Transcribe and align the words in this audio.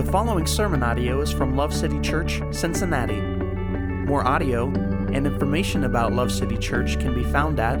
The 0.00 0.10
following 0.10 0.46
sermon 0.46 0.82
audio 0.82 1.20
is 1.20 1.30
from 1.30 1.56
Love 1.56 1.74
City 1.74 2.00
Church, 2.00 2.40
Cincinnati. 2.52 3.20
More 3.20 4.26
audio 4.26 4.68
and 4.68 5.26
information 5.26 5.84
about 5.84 6.14
Love 6.14 6.32
City 6.32 6.56
Church 6.56 6.98
can 6.98 7.14
be 7.14 7.22
found 7.22 7.60
at 7.60 7.78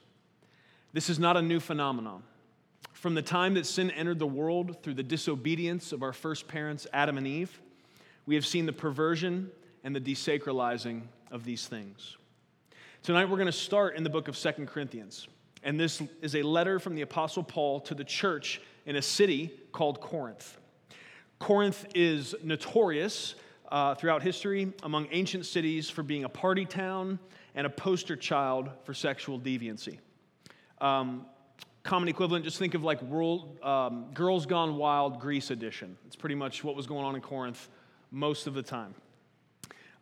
This 0.92 1.10
is 1.10 1.18
not 1.18 1.36
a 1.36 1.42
new 1.42 1.60
phenomenon. 1.60 2.22
From 2.92 3.14
the 3.14 3.22
time 3.22 3.54
that 3.54 3.66
sin 3.66 3.90
entered 3.90 4.18
the 4.18 4.26
world 4.26 4.82
through 4.82 4.94
the 4.94 5.02
disobedience 5.02 5.92
of 5.92 6.02
our 6.02 6.12
first 6.12 6.48
parents, 6.48 6.86
Adam 6.92 7.18
and 7.18 7.26
Eve, 7.26 7.60
we 8.26 8.34
have 8.34 8.46
seen 8.46 8.66
the 8.66 8.72
perversion 8.72 9.50
and 9.84 9.94
the 9.94 10.00
desacralizing 10.00 11.02
of 11.30 11.44
these 11.44 11.66
things. 11.66 12.16
Tonight, 13.02 13.26
we're 13.26 13.36
going 13.36 13.46
to 13.46 13.52
start 13.52 13.96
in 13.96 14.02
the 14.02 14.10
book 14.10 14.28
of 14.28 14.36
Second 14.36 14.66
Corinthians. 14.66 15.28
And 15.62 15.78
this 15.78 16.02
is 16.22 16.34
a 16.34 16.42
letter 16.42 16.78
from 16.78 16.94
the 16.94 17.02
Apostle 17.02 17.42
Paul 17.42 17.80
to 17.82 17.94
the 17.94 18.04
church 18.04 18.60
in 18.86 18.96
a 18.96 19.02
city 19.02 19.52
called 19.72 20.00
Corinth. 20.00 20.58
Corinth 21.38 21.86
is 21.94 22.34
notorious 22.42 23.34
uh, 23.70 23.94
throughout 23.94 24.22
history 24.22 24.72
among 24.82 25.08
ancient 25.12 25.46
cities 25.46 25.88
for 25.88 26.02
being 26.02 26.24
a 26.24 26.28
party 26.28 26.64
town 26.64 27.18
and 27.58 27.66
a 27.66 27.70
poster 27.70 28.14
child 28.14 28.70
for 28.84 28.94
sexual 28.94 29.36
deviancy. 29.36 29.98
Um, 30.80 31.26
common 31.82 32.08
equivalent, 32.08 32.44
just 32.44 32.56
think 32.56 32.74
of 32.74 32.84
like 32.84 33.02
world, 33.02 33.58
um, 33.64 34.06
Girls 34.14 34.46
Gone 34.46 34.76
Wild 34.76 35.18
Greece 35.18 35.50
edition. 35.50 35.98
It's 36.06 36.14
pretty 36.14 36.36
much 36.36 36.62
what 36.62 36.76
was 36.76 36.86
going 36.86 37.04
on 37.04 37.16
in 37.16 37.20
Corinth 37.20 37.68
most 38.12 38.46
of 38.46 38.54
the 38.54 38.62
time. 38.62 38.94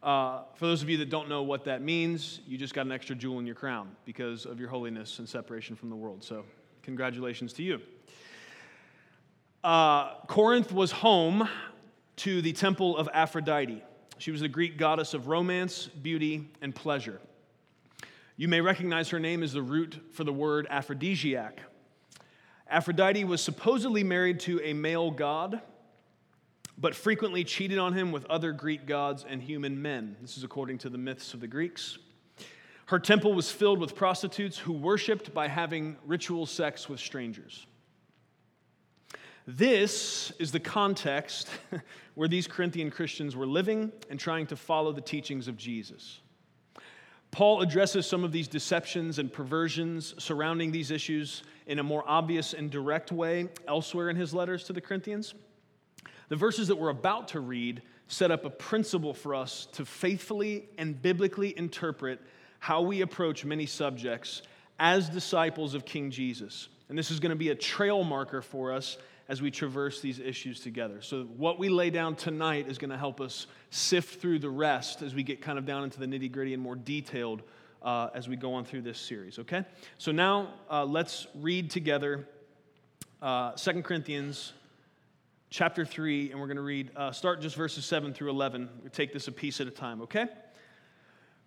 Uh, 0.02 0.42
for 0.56 0.66
those 0.66 0.82
of 0.82 0.90
you 0.90 0.98
that 0.98 1.08
don't 1.08 1.30
know 1.30 1.44
what 1.44 1.64
that 1.64 1.80
means, 1.80 2.42
you 2.46 2.58
just 2.58 2.74
got 2.74 2.84
an 2.84 2.92
extra 2.92 3.16
jewel 3.16 3.38
in 3.38 3.46
your 3.46 3.54
crown 3.54 3.88
because 4.04 4.44
of 4.44 4.60
your 4.60 4.68
holiness 4.68 5.18
and 5.18 5.26
separation 5.26 5.76
from 5.76 5.88
the 5.88 5.96
world. 5.96 6.22
So, 6.22 6.44
congratulations 6.82 7.54
to 7.54 7.62
you. 7.62 7.80
Uh, 9.64 10.12
Corinth 10.26 10.72
was 10.72 10.92
home 10.92 11.48
to 12.16 12.42
the 12.42 12.52
temple 12.52 12.98
of 12.98 13.08
Aphrodite. 13.14 13.82
She 14.18 14.30
was 14.30 14.42
the 14.42 14.48
Greek 14.48 14.76
goddess 14.76 15.14
of 15.14 15.26
romance, 15.26 15.86
beauty, 15.86 16.50
and 16.60 16.74
pleasure. 16.74 17.18
You 18.38 18.48
may 18.48 18.60
recognize 18.60 19.08
her 19.10 19.20
name 19.20 19.42
as 19.42 19.54
the 19.54 19.62
root 19.62 19.98
for 20.12 20.22
the 20.22 20.32
word 20.32 20.66
aphrodisiac. 20.68 21.60
Aphrodite 22.68 23.24
was 23.24 23.40
supposedly 23.40 24.04
married 24.04 24.40
to 24.40 24.60
a 24.62 24.74
male 24.74 25.10
god, 25.10 25.62
but 26.76 26.94
frequently 26.94 27.44
cheated 27.44 27.78
on 27.78 27.94
him 27.94 28.12
with 28.12 28.26
other 28.26 28.52
Greek 28.52 28.84
gods 28.84 29.24
and 29.26 29.42
human 29.42 29.80
men. 29.80 30.16
This 30.20 30.36
is 30.36 30.44
according 30.44 30.78
to 30.78 30.90
the 30.90 30.98
myths 30.98 31.32
of 31.32 31.40
the 31.40 31.46
Greeks. 31.46 31.96
Her 32.86 32.98
temple 32.98 33.32
was 33.32 33.50
filled 33.50 33.80
with 33.80 33.94
prostitutes 33.94 34.58
who 34.58 34.72
worshiped 34.72 35.32
by 35.32 35.48
having 35.48 35.96
ritual 36.04 36.44
sex 36.44 36.88
with 36.90 37.00
strangers. 37.00 37.66
This 39.46 40.30
is 40.38 40.52
the 40.52 40.60
context 40.60 41.48
where 42.14 42.28
these 42.28 42.46
Corinthian 42.46 42.90
Christians 42.90 43.34
were 43.34 43.46
living 43.46 43.92
and 44.10 44.20
trying 44.20 44.46
to 44.48 44.56
follow 44.56 44.92
the 44.92 45.00
teachings 45.00 45.48
of 45.48 45.56
Jesus. 45.56 46.20
Paul 47.36 47.60
addresses 47.60 48.06
some 48.06 48.24
of 48.24 48.32
these 48.32 48.48
deceptions 48.48 49.18
and 49.18 49.30
perversions 49.30 50.14
surrounding 50.16 50.72
these 50.72 50.90
issues 50.90 51.42
in 51.66 51.78
a 51.78 51.82
more 51.82 52.02
obvious 52.06 52.54
and 52.54 52.70
direct 52.70 53.12
way 53.12 53.50
elsewhere 53.68 54.08
in 54.08 54.16
his 54.16 54.32
letters 54.32 54.64
to 54.64 54.72
the 54.72 54.80
Corinthians. 54.80 55.34
The 56.30 56.36
verses 56.36 56.66
that 56.68 56.76
we're 56.76 56.88
about 56.88 57.28
to 57.28 57.40
read 57.40 57.82
set 58.08 58.30
up 58.30 58.46
a 58.46 58.48
principle 58.48 59.12
for 59.12 59.34
us 59.34 59.68
to 59.72 59.84
faithfully 59.84 60.70
and 60.78 61.02
biblically 61.02 61.52
interpret 61.58 62.22
how 62.58 62.80
we 62.80 63.02
approach 63.02 63.44
many 63.44 63.66
subjects 63.66 64.40
as 64.78 65.10
disciples 65.10 65.74
of 65.74 65.84
King 65.84 66.10
Jesus. 66.10 66.68
And 66.88 66.96
this 66.96 67.10
is 67.10 67.20
going 67.20 67.32
to 67.32 67.36
be 67.36 67.50
a 67.50 67.54
trail 67.54 68.02
marker 68.02 68.40
for 68.40 68.72
us 68.72 68.96
as 69.28 69.42
we 69.42 69.50
traverse 69.50 70.00
these 70.00 70.20
issues 70.20 70.60
together. 70.60 71.02
So, 71.02 71.24
what 71.36 71.58
we 71.58 71.68
lay 71.68 71.90
down 71.90 72.14
tonight 72.14 72.68
is 72.68 72.78
going 72.78 72.90
to 72.90 72.96
help 72.96 73.20
us 73.20 73.46
sift 73.70 74.20
through 74.20 74.38
the 74.38 74.50
rest 74.50 75.02
as 75.02 75.14
we 75.14 75.22
get 75.22 75.40
kind 75.40 75.58
of 75.58 75.66
down 75.66 75.84
into 75.84 75.98
the 75.98 76.06
nitty 76.06 76.30
gritty 76.30 76.54
and 76.54 76.62
more 76.62 76.76
detailed 76.76 77.42
uh, 77.82 78.08
as 78.14 78.28
we 78.28 78.36
go 78.36 78.54
on 78.54 78.64
through 78.64 78.82
this 78.82 78.98
series, 78.98 79.38
okay? 79.38 79.64
So, 79.98 80.12
now 80.12 80.54
uh, 80.70 80.84
let's 80.84 81.26
read 81.34 81.70
together 81.70 82.28
uh, 83.20 83.52
2 83.52 83.82
Corinthians 83.82 84.52
chapter 85.50 85.84
3, 85.84 86.30
and 86.30 86.40
we're 86.40 86.46
going 86.46 86.56
to 86.56 86.62
read, 86.62 86.90
uh, 86.96 87.12
start 87.12 87.40
just 87.40 87.56
verses 87.56 87.84
7 87.84 88.12
through 88.12 88.30
11. 88.30 88.68
we 88.82 88.90
take 88.90 89.12
this 89.12 89.28
a 89.28 89.32
piece 89.32 89.60
at 89.60 89.66
a 89.66 89.70
time, 89.70 90.02
okay? 90.02 90.26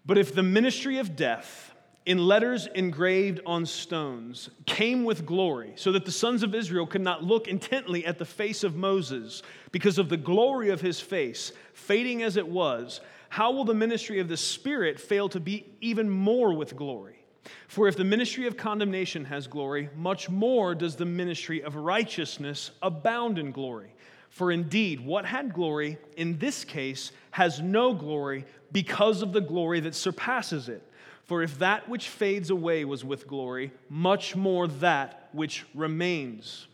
But 0.05 0.17
if 0.17 0.33
the 0.33 0.43
ministry 0.43 0.97
of 0.97 1.15
death, 1.15 1.73
in 2.05 2.17
letters 2.17 2.67
engraved 2.73 3.41
on 3.45 3.65
stones 3.65 4.49
came 4.65 5.03
with 5.03 5.25
glory, 5.25 5.73
so 5.75 5.91
that 5.91 6.05
the 6.05 6.11
sons 6.11 6.43
of 6.43 6.55
Israel 6.55 6.87
could 6.87 7.01
not 7.01 7.23
look 7.23 7.47
intently 7.47 8.05
at 8.05 8.17
the 8.17 8.25
face 8.25 8.63
of 8.63 8.75
Moses 8.75 9.43
because 9.71 9.97
of 9.97 10.09
the 10.09 10.17
glory 10.17 10.69
of 10.69 10.81
his 10.81 10.99
face, 10.99 11.51
fading 11.73 12.23
as 12.23 12.37
it 12.37 12.47
was. 12.47 13.01
How 13.29 13.51
will 13.51 13.65
the 13.65 13.73
ministry 13.73 14.19
of 14.19 14.27
the 14.27 14.37
Spirit 14.37 14.99
fail 14.99 15.29
to 15.29 15.39
be 15.39 15.65
even 15.81 16.09
more 16.09 16.53
with 16.53 16.75
glory? 16.75 17.19
For 17.67 17.87
if 17.87 17.95
the 17.95 18.03
ministry 18.03 18.47
of 18.47 18.57
condemnation 18.57 19.25
has 19.25 19.47
glory, 19.47 19.89
much 19.95 20.29
more 20.29 20.73
does 20.75 20.95
the 20.95 21.05
ministry 21.05 21.63
of 21.63 21.75
righteousness 21.75 22.71
abound 22.81 23.37
in 23.37 23.51
glory. 23.51 23.93
For 24.29 24.51
indeed, 24.51 24.99
what 24.99 25.25
had 25.25 25.53
glory 25.53 25.97
in 26.15 26.37
this 26.37 26.63
case 26.63 27.11
has 27.31 27.61
no 27.61 27.93
glory 27.93 28.45
because 28.71 29.21
of 29.21 29.33
the 29.33 29.41
glory 29.41 29.79
that 29.81 29.95
surpasses 29.95 30.69
it. 30.69 30.83
For 31.29 31.43
if 31.43 31.59
that 31.59 31.87
which 31.87 32.09
fades 32.09 32.49
away 32.49 32.85
was 32.85 33.05
with 33.05 33.27
glory, 33.27 33.71
much 33.87 34.35
more 34.35 34.67
that 34.67 35.29
which 35.31 35.63
remains 35.75 36.65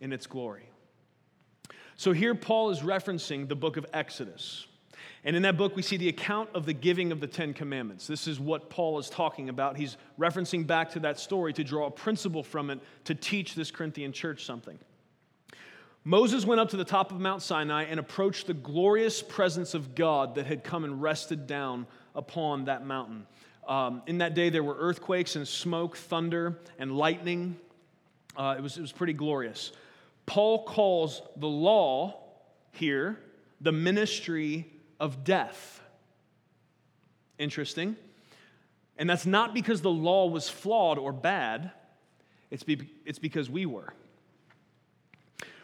in 0.00 0.12
its 0.12 0.26
glory. 0.26 0.68
So 1.94 2.10
here 2.10 2.34
Paul 2.34 2.70
is 2.70 2.80
referencing 2.80 3.46
the 3.46 3.54
book 3.54 3.76
of 3.76 3.86
Exodus. 3.92 4.66
And 5.22 5.36
in 5.36 5.42
that 5.42 5.56
book, 5.56 5.76
we 5.76 5.82
see 5.82 5.96
the 5.96 6.08
account 6.08 6.48
of 6.54 6.66
the 6.66 6.72
giving 6.72 7.12
of 7.12 7.20
the 7.20 7.28
Ten 7.28 7.54
Commandments. 7.54 8.08
This 8.08 8.26
is 8.26 8.40
what 8.40 8.68
Paul 8.68 8.98
is 8.98 9.08
talking 9.08 9.48
about. 9.48 9.76
He's 9.76 9.96
referencing 10.18 10.66
back 10.66 10.90
to 10.90 11.00
that 11.00 11.20
story 11.20 11.52
to 11.52 11.62
draw 11.62 11.86
a 11.86 11.90
principle 11.92 12.42
from 12.42 12.70
it 12.70 12.80
to 13.04 13.14
teach 13.14 13.54
this 13.54 13.70
Corinthian 13.70 14.10
church 14.10 14.44
something. 14.44 14.80
Moses 16.02 16.44
went 16.44 16.60
up 16.60 16.70
to 16.70 16.76
the 16.76 16.84
top 16.84 17.12
of 17.12 17.20
Mount 17.20 17.42
Sinai 17.42 17.84
and 17.84 18.00
approached 18.00 18.48
the 18.48 18.54
glorious 18.54 19.22
presence 19.22 19.72
of 19.72 19.94
God 19.94 20.34
that 20.34 20.46
had 20.46 20.64
come 20.64 20.82
and 20.82 21.00
rested 21.00 21.46
down 21.46 21.86
upon 22.16 22.64
that 22.64 22.84
mountain. 22.84 23.24
Um, 23.66 24.02
in 24.06 24.18
that 24.18 24.34
day, 24.34 24.50
there 24.50 24.64
were 24.64 24.76
earthquakes 24.78 25.36
and 25.36 25.46
smoke, 25.46 25.96
thunder, 25.96 26.58
and 26.78 26.96
lightning. 26.96 27.56
Uh, 28.36 28.54
it, 28.58 28.62
was, 28.62 28.76
it 28.76 28.80
was 28.80 28.92
pretty 28.92 29.12
glorious. 29.12 29.72
Paul 30.26 30.64
calls 30.64 31.22
the 31.36 31.48
law 31.48 32.20
here 32.72 33.18
the 33.60 33.72
ministry 33.72 34.66
of 34.98 35.24
death. 35.24 35.80
Interesting. 37.38 37.96
And 38.96 39.08
that's 39.08 39.26
not 39.26 39.54
because 39.54 39.80
the 39.80 39.90
law 39.90 40.26
was 40.26 40.48
flawed 40.48 40.98
or 40.98 41.12
bad, 41.12 41.72
it's, 42.50 42.62
be, 42.62 42.90
it's 43.04 43.18
because 43.18 43.48
we 43.48 43.64
were. 43.66 43.94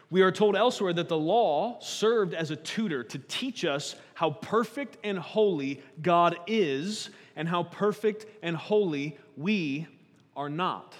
We 0.09 0.21
are 0.21 0.31
told 0.31 0.55
elsewhere 0.55 0.93
that 0.93 1.09
the 1.09 1.17
law 1.17 1.79
served 1.81 2.33
as 2.33 2.49
a 2.49 2.55
tutor 2.55 3.03
to 3.03 3.19
teach 3.19 3.65
us 3.65 3.95
how 4.13 4.31
perfect 4.31 4.97
and 5.03 5.19
holy 5.19 5.81
God 6.01 6.37
is 6.47 7.09
and 7.37 7.47
how 7.47 7.63
perfect 7.63 8.25
and 8.41 8.57
holy 8.57 9.17
we 9.37 9.87
are 10.35 10.49
not. 10.49 10.93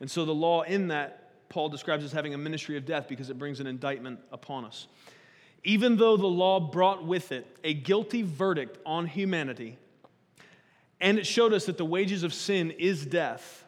And 0.00 0.08
so 0.08 0.24
the 0.24 0.34
law 0.34 0.62
in 0.62 0.88
that 0.88 1.48
Paul 1.48 1.70
describes 1.70 2.04
as 2.04 2.12
having 2.12 2.34
a 2.34 2.38
ministry 2.38 2.76
of 2.76 2.84
death 2.84 3.08
because 3.08 3.30
it 3.30 3.38
brings 3.38 3.58
an 3.58 3.66
indictment 3.66 4.20
upon 4.30 4.66
us. 4.66 4.86
Even 5.64 5.96
though 5.96 6.16
the 6.16 6.26
law 6.26 6.60
brought 6.60 7.04
with 7.04 7.32
it 7.32 7.46
a 7.64 7.74
guilty 7.74 8.22
verdict 8.22 8.78
on 8.86 9.06
humanity, 9.06 9.78
and 11.00 11.18
it 11.18 11.26
showed 11.26 11.52
us 11.52 11.66
that 11.66 11.78
the 11.78 11.84
wages 11.84 12.22
of 12.22 12.34
sin 12.34 12.70
is 12.72 13.06
death. 13.06 13.64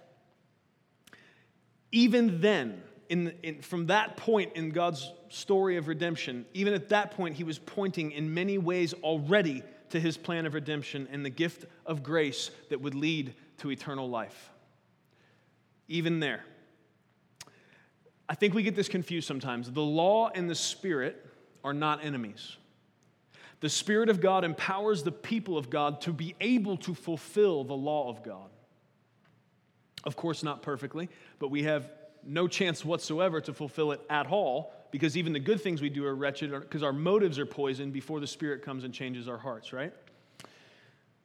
Even 1.90 2.40
then, 2.40 2.82
in, 3.08 3.32
in, 3.42 3.62
from 3.62 3.86
that 3.86 4.16
point 4.16 4.52
in 4.54 4.70
God's 4.70 5.10
story 5.30 5.76
of 5.78 5.88
redemption, 5.88 6.44
even 6.54 6.74
at 6.74 6.90
that 6.90 7.12
point, 7.12 7.36
he 7.36 7.44
was 7.44 7.58
pointing 7.58 8.12
in 8.12 8.32
many 8.34 8.58
ways 8.58 8.92
already 9.02 9.62
to 9.90 10.00
his 10.00 10.16
plan 10.16 10.46
of 10.46 10.54
redemption 10.54 11.08
and 11.10 11.24
the 11.24 11.30
gift 11.30 11.66
of 11.86 12.02
grace 12.02 12.50
that 12.68 12.80
would 12.80 12.94
lead 12.94 13.34
to 13.58 13.70
eternal 13.70 14.08
life. 14.08 14.50
Even 15.88 16.20
there. 16.20 16.44
I 18.28 18.34
think 18.34 18.54
we 18.54 18.62
get 18.62 18.76
this 18.76 18.88
confused 18.88 19.26
sometimes. 19.26 19.70
The 19.70 19.80
law 19.80 20.30
and 20.32 20.48
the 20.48 20.54
Spirit 20.54 21.26
are 21.64 21.74
not 21.74 22.04
enemies. 22.04 22.56
The 23.60 23.68
Spirit 23.68 24.08
of 24.08 24.20
God 24.20 24.44
empowers 24.44 25.02
the 25.02 25.12
people 25.12 25.58
of 25.58 25.68
God 25.68 26.00
to 26.02 26.12
be 26.12 26.34
able 26.40 26.76
to 26.78 26.94
fulfill 26.94 27.64
the 27.64 27.74
law 27.74 28.08
of 28.08 28.22
God. 28.22 28.48
Of 30.04 30.16
course, 30.16 30.42
not 30.42 30.62
perfectly, 30.62 31.10
but 31.38 31.48
we 31.48 31.64
have 31.64 31.90
no 32.24 32.48
chance 32.48 32.84
whatsoever 32.84 33.40
to 33.42 33.52
fulfill 33.52 33.92
it 33.92 34.00
at 34.08 34.26
all 34.28 34.72
because 34.90 35.16
even 35.16 35.32
the 35.32 35.40
good 35.40 35.60
things 35.60 35.80
we 35.80 35.88
do 35.88 36.04
are 36.04 36.14
wretched 36.14 36.50
because 36.50 36.82
our 36.82 36.92
motives 36.92 37.38
are 37.38 37.46
poisoned 37.46 37.92
before 37.92 38.20
the 38.20 38.26
Spirit 38.26 38.62
comes 38.62 38.84
and 38.84 38.92
changes 38.92 39.28
our 39.28 39.38
hearts, 39.38 39.72
right? 39.72 39.92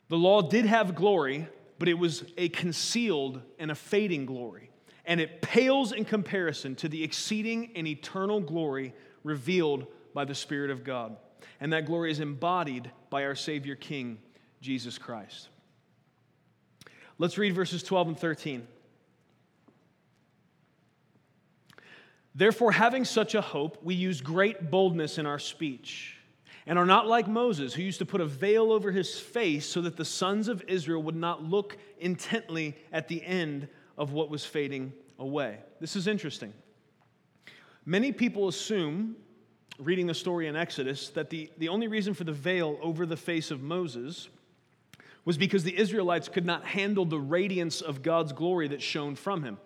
The 0.10 0.18
law 0.18 0.42
did 0.42 0.66
have 0.66 0.96
glory, 0.96 1.48
but 1.80 1.88
it 1.88 1.96
was 1.96 2.24
a 2.38 2.50
concealed 2.50 3.42
and 3.58 3.72
a 3.72 3.76
fading 3.76 4.26
glory. 4.26 4.70
And 5.06 5.20
it 5.20 5.42
pales 5.42 5.92
in 5.92 6.06
comparison 6.06 6.76
to 6.76 6.90
the 6.90 7.04
exceeding 7.04 7.72
and 7.76 7.88
eternal 7.88 8.40
glory 8.40 8.94
revealed 9.24 9.88
by 10.14 10.26
the 10.26 10.36
Spirit 10.36 10.72
of 10.72 10.84
God. 10.84 11.18
And 11.60 11.74
that 11.74 11.86
glory 11.86 12.12
is 12.12 12.20
embodied 12.20 12.92
by 13.10 13.26
our 13.26 13.36
Savior 13.36 13.76
King, 13.76 14.20
Jesus 14.62 14.98
Christ. 14.98 15.50
Let's 17.18 17.38
read 17.38 17.54
verses 17.54 17.82
12 17.84 18.08
and 18.10 18.20
13. 18.20 18.68
Therefore, 22.36 22.74
having 22.74 23.06
such 23.06 23.34
a 23.34 23.42
hope, 23.42 23.78
we 23.82 23.96
use 23.96 24.20
great 24.20 24.70
boldness 24.70 25.18
in 25.18 25.26
our 25.26 25.40
speech, 25.40 26.18
and 26.68 26.78
are 26.78 26.86
not 26.86 27.08
like 27.08 27.30
Moses, 27.30 27.74
who 27.74 27.82
used 27.82 28.00
to 28.00 28.06
put 28.06 28.20
a 28.20 28.26
veil 28.26 28.74
over 28.74 28.92
his 28.92 29.18
face 29.18 29.66
so 29.66 29.82
that 29.82 29.96
the 29.96 30.04
sons 30.04 30.50
of 30.50 30.62
Israel 30.68 31.02
would 31.04 31.16
not 31.16 31.44
look 31.44 31.78
intently 32.00 32.76
at 32.92 33.08
the 33.08 33.24
end 33.24 33.70
of 33.98 34.12
what 34.12 34.30
was 34.30 34.44
fading 34.44 34.92
away. 35.18 35.60
This 35.80 35.96
is 35.96 36.08
interesting. 36.08 36.54
Many 37.86 38.12
people 38.12 38.48
assume, 38.50 39.16
reading 39.80 40.08
the 40.08 40.14
story 40.14 40.48
in 40.48 40.56
Exodus, 40.56 41.10
that 41.10 41.30
the, 41.30 41.50
the 41.58 41.70
only 41.70 41.88
reason 41.88 42.14
for 42.14 42.24
the 42.26 42.34
veil 42.34 42.78
over 42.81 43.06
the 43.06 43.16
face 43.16 43.52
of 43.52 43.62
Moses 43.62 44.28
was 45.24 45.38
because 45.38 45.64
the 45.64 45.78
Israelites 45.78 46.28
could 46.28 46.46
not 46.46 46.66
handle 46.66 47.06
the 47.06 47.20
radiance 47.20 47.81
of 47.81 48.02
God's 48.02 48.34
glory 48.34 48.68
that 48.70 48.81
shone 48.81 49.16
from 49.16 49.44
him. 49.44 49.58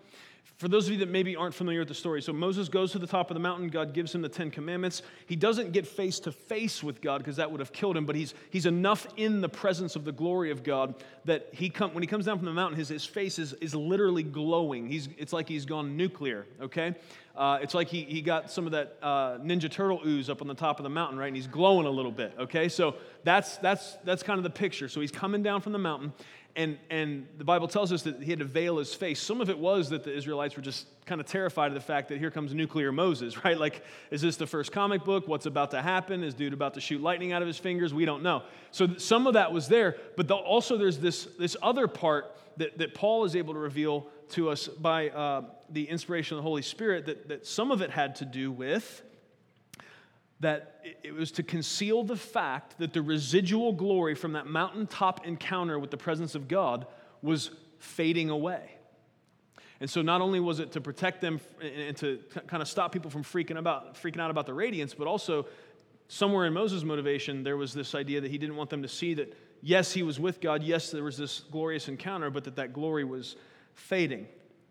For 0.59 0.67
those 0.67 0.87
of 0.87 0.91
you 0.91 0.99
that 0.99 1.09
maybe 1.09 1.37
aren't 1.37 1.55
familiar 1.55 1.79
with 1.79 1.87
the 1.87 1.93
story, 1.93 2.21
so 2.21 2.33
Moses 2.33 2.67
goes 2.67 2.91
to 2.91 2.99
the 2.99 3.07
top 3.07 3.31
of 3.31 3.33
the 3.33 3.39
mountain. 3.39 3.69
God 3.69 3.93
gives 3.93 4.13
him 4.13 4.21
the 4.21 4.27
Ten 4.27 4.51
Commandments. 4.51 5.03
He 5.25 5.37
doesn't 5.37 5.71
get 5.71 5.87
face 5.87 6.19
to 6.19 6.33
face 6.33 6.83
with 6.83 6.99
God 6.99 7.19
because 7.19 7.37
that 7.37 7.49
would 7.49 7.61
have 7.61 7.71
killed 7.71 7.95
him, 7.95 8.05
but 8.05 8.17
he's, 8.17 8.33
he's 8.49 8.65
enough 8.65 9.07
in 9.15 9.39
the 9.39 9.47
presence 9.47 9.95
of 9.95 10.03
the 10.03 10.11
glory 10.11 10.51
of 10.51 10.61
God 10.61 10.95
that 11.23 11.47
he 11.53 11.69
come, 11.69 11.93
when 11.93 12.03
he 12.03 12.07
comes 12.07 12.25
down 12.25 12.35
from 12.37 12.45
the 12.45 12.51
mountain, 12.51 12.77
his, 12.77 12.89
his 12.89 13.05
face 13.05 13.39
is, 13.39 13.53
is 13.53 13.73
literally 13.73 14.21
glowing. 14.21 14.85
He's, 14.85 15.07
it's 15.17 15.31
like 15.31 15.47
he's 15.47 15.65
gone 15.65 15.95
nuclear, 15.95 16.45
okay? 16.59 16.93
Uh, 17.37 17.59
it's 17.61 17.73
like 17.73 17.87
he, 17.87 18.03
he 18.03 18.21
got 18.21 18.51
some 18.51 18.65
of 18.65 18.73
that 18.73 18.97
uh, 19.01 19.37
Ninja 19.37 19.71
Turtle 19.71 20.01
ooze 20.05 20.29
up 20.29 20.41
on 20.41 20.49
the 20.49 20.53
top 20.53 20.77
of 20.77 20.83
the 20.83 20.89
mountain, 20.89 21.17
right? 21.17 21.27
And 21.27 21.37
he's 21.37 21.47
glowing 21.47 21.87
a 21.87 21.89
little 21.89 22.11
bit, 22.11 22.33
okay? 22.37 22.67
So 22.67 22.95
that's, 23.23 23.55
that's, 23.57 23.93
that's 24.03 24.23
kind 24.23 24.37
of 24.37 24.43
the 24.43 24.49
picture. 24.49 24.89
So 24.89 24.99
he's 24.99 25.11
coming 25.11 25.41
down 25.41 25.61
from 25.61 25.71
the 25.71 25.79
mountain, 25.79 26.11
and, 26.59 26.77
and 26.89 27.25
the 27.37 27.45
Bible 27.45 27.69
tells 27.69 27.93
us 27.93 28.03
that 28.03 28.21
he 28.21 28.29
had 28.29 28.39
to 28.39 28.45
veil 28.45 28.79
his 28.79 28.93
face. 28.93 29.21
Some 29.21 29.39
of 29.39 29.49
it 29.49 29.57
was 29.57 29.91
that 29.91 30.03
the 30.03 30.13
Israelites 30.13 30.57
were 30.57 30.61
just 30.61 30.87
kind 31.05 31.21
of 31.21 31.25
terrified 31.25 31.67
of 31.67 31.73
the 31.73 31.79
fact 31.79 32.09
that 32.09 32.17
here 32.17 32.29
comes 32.29 32.53
nuclear 32.53 32.91
Moses, 32.91 33.43
right? 33.45 33.57
Like, 33.57 33.81
is 34.11 34.21
this 34.21 34.35
the 34.35 34.45
first 34.45 34.73
comic 34.73 35.05
book? 35.05 35.25
What's 35.25 35.45
about 35.45 35.71
to 35.71 35.81
happen? 35.81 36.21
Is 36.21 36.33
dude 36.33 36.51
about 36.51 36.73
to 36.73 36.81
shoot 36.81 37.01
lightning 37.01 37.31
out 37.31 37.41
of 37.41 37.47
his 37.47 37.57
fingers? 37.57 37.93
We 37.93 38.03
don't 38.03 38.23
know. 38.23 38.43
So 38.71 38.97
some 38.97 39.25
of 39.25 39.35
that 39.35 39.53
was 39.53 39.69
there, 39.69 39.95
but 40.17 40.27
the, 40.27 40.35
also 40.35 40.75
there's 40.75 40.97
this, 40.97 41.29
this 41.39 41.55
other 41.63 41.87
part 41.87 42.35
that, 42.57 42.77
that 42.77 42.93
Paul 42.93 43.23
is 43.23 43.37
able 43.37 43.53
to 43.53 43.59
reveal 43.59 44.07
to 44.31 44.49
us 44.49 44.67
by 44.67 45.11
uh, 45.11 45.43
the 45.69 45.87
inspiration 45.87 46.35
of 46.35 46.43
the 46.43 46.47
Holy 46.47 46.61
Spirit 46.61 47.05
that, 47.05 47.29
that 47.29 47.47
some 47.47 47.71
of 47.71 47.81
it 47.81 47.89
had 47.89 48.17
to 48.17 48.25
do 48.25 48.51
with 48.51 49.01
that 50.39 50.85
it 51.03 51.13
was 51.13 51.31
to 51.33 51.43
conceal 51.43 52.03
the 52.03 52.15
fact 52.15 52.77
that 52.79 52.93
the 52.93 53.01
residual 53.01 53.73
glory 53.73 54.15
from 54.15 54.33
that 54.33 54.47
mountaintop 54.47 55.25
encounter 55.25 55.77
with 55.77 55.91
the 55.91 55.97
presence 55.97 56.33
of 56.35 56.47
God 56.47 56.87
was 57.21 57.51
fading 57.79 58.29
away. 58.29 58.71
And 59.81 59.89
so 59.89 60.01
not 60.01 60.21
only 60.21 60.39
was 60.39 60.59
it 60.59 60.73
to 60.73 60.81
protect 60.81 61.21
them 61.21 61.39
and 61.61 61.95
to 61.97 62.19
kind 62.47 62.61
of 62.61 62.67
stop 62.67 62.91
people 62.91 63.09
from 63.09 63.23
freaking 63.23 63.57
about 63.57 63.95
freaking 63.95 64.19
out 64.19 64.31
about 64.31 64.45
the 64.45 64.53
radiance, 64.53 64.93
but 64.93 65.07
also 65.07 65.45
somewhere 66.07 66.45
in 66.45 66.53
Moses' 66.53 66.83
motivation 66.83 67.43
there 67.43 67.57
was 67.57 67.73
this 67.73 67.95
idea 67.95 68.19
that 68.21 68.31
he 68.31 68.37
didn't 68.37 68.55
want 68.55 68.69
them 68.69 68.81
to 68.81 68.89
see 68.89 69.13
that 69.15 69.33
yes, 69.61 69.91
he 69.91 70.03
was 70.03 70.19
with 70.19 70.41
God, 70.41 70.63
yes, 70.63 70.91
there 70.91 71.03
was 71.03 71.17
this 71.17 71.41
glorious 71.51 71.87
encounter, 71.87 72.29
but 72.29 72.43
that 72.45 72.55
that 72.55 72.73
glory 72.73 73.03
was 73.03 73.35
fading. 73.73 74.27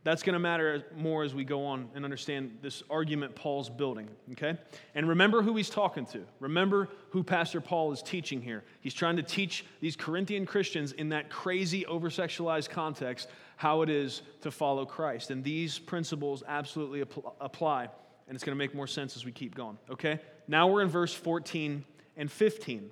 That's 0.08 0.22
going 0.22 0.32
to 0.32 0.38
matter 0.38 0.86
more 0.96 1.22
as 1.22 1.34
we 1.34 1.44
go 1.44 1.66
on 1.66 1.90
and 1.94 2.02
understand 2.02 2.60
this 2.62 2.82
argument 2.88 3.34
Paul's 3.34 3.68
building, 3.68 4.08
okay? 4.32 4.56
And 4.94 5.06
remember 5.06 5.42
who 5.42 5.54
he's 5.54 5.68
talking 5.68 6.06
to. 6.06 6.24
Remember 6.40 6.88
who 7.10 7.22
Pastor 7.22 7.60
Paul 7.60 7.92
is 7.92 8.00
teaching 8.00 8.40
here. 8.40 8.64
He's 8.80 8.94
trying 8.94 9.16
to 9.16 9.22
teach 9.22 9.66
these 9.82 9.96
Corinthian 9.96 10.46
Christians 10.46 10.92
in 10.92 11.10
that 11.10 11.28
crazy, 11.28 11.84
over 11.84 12.08
sexualized 12.08 12.70
context 12.70 13.28
how 13.56 13.82
it 13.82 13.90
is 13.90 14.22
to 14.40 14.50
follow 14.50 14.86
Christ. 14.86 15.30
And 15.30 15.44
these 15.44 15.78
principles 15.78 16.42
absolutely 16.48 17.02
apply, 17.38 17.90
and 18.28 18.34
it's 18.34 18.42
going 18.42 18.56
to 18.56 18.58
make 18.58 18.74
more 18.74 18.86
sense 18.86 19.14
as 19.14 19.26
we 19.26 19.32
keep 19.32 19.54
going, 19.54 19.76
okay? 19.90 20.20
Now 20.46 20.68
we're 20.68 20.80
in 20.80 20.88
verse 20.88 21.12
14 21.12 21.84
and 22.16 22.32
15. 22.32 22.88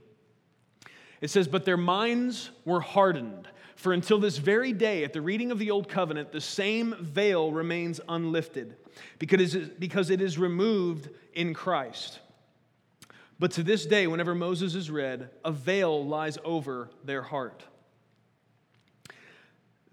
It 1.22 1.30
says, 1.30 1.48
But 1.48 1.64
their 1.64 1.78
minds 1.78 2.50
were 2.66 2.80
hardened. 2.82 3.48
For 3.76 3.93
until 3.93 4.19
this 4.19 4.38
very 4.38 4.73
day, 4.73 5.05
at 5.05 5.12
the 5.12 5.20
reading 5.20 5.50
of 5.50 5.58
the 5.58 5.70
Old 5.70 5.88
Covenant, 5.88 6.32
the 6.32 6.40
same 6.40 6.94
veil 6.99 7.52
remains 7.52 8.00
unlifted 8.08 8.75
because 9.19 10.11
it 10.11 10.20
is 10.20 10.38
removed 10.38 11.11
in 11.34 11.55
Christ. 11.55 12.20
But 13.38 13.52
to 13.52 13.62
this 13.62 13.84
day, 13.84 14.06
whenever 14.06 14.34
Moses 14.34 14.75
is 14.75 14.90
read, 14.90 15.28
a 15.44 15.52
veil 15.52 16.05
lies 16.05 16.38
over 16.43 16.88
their 17.05 17.20
heart. 17.20 17.64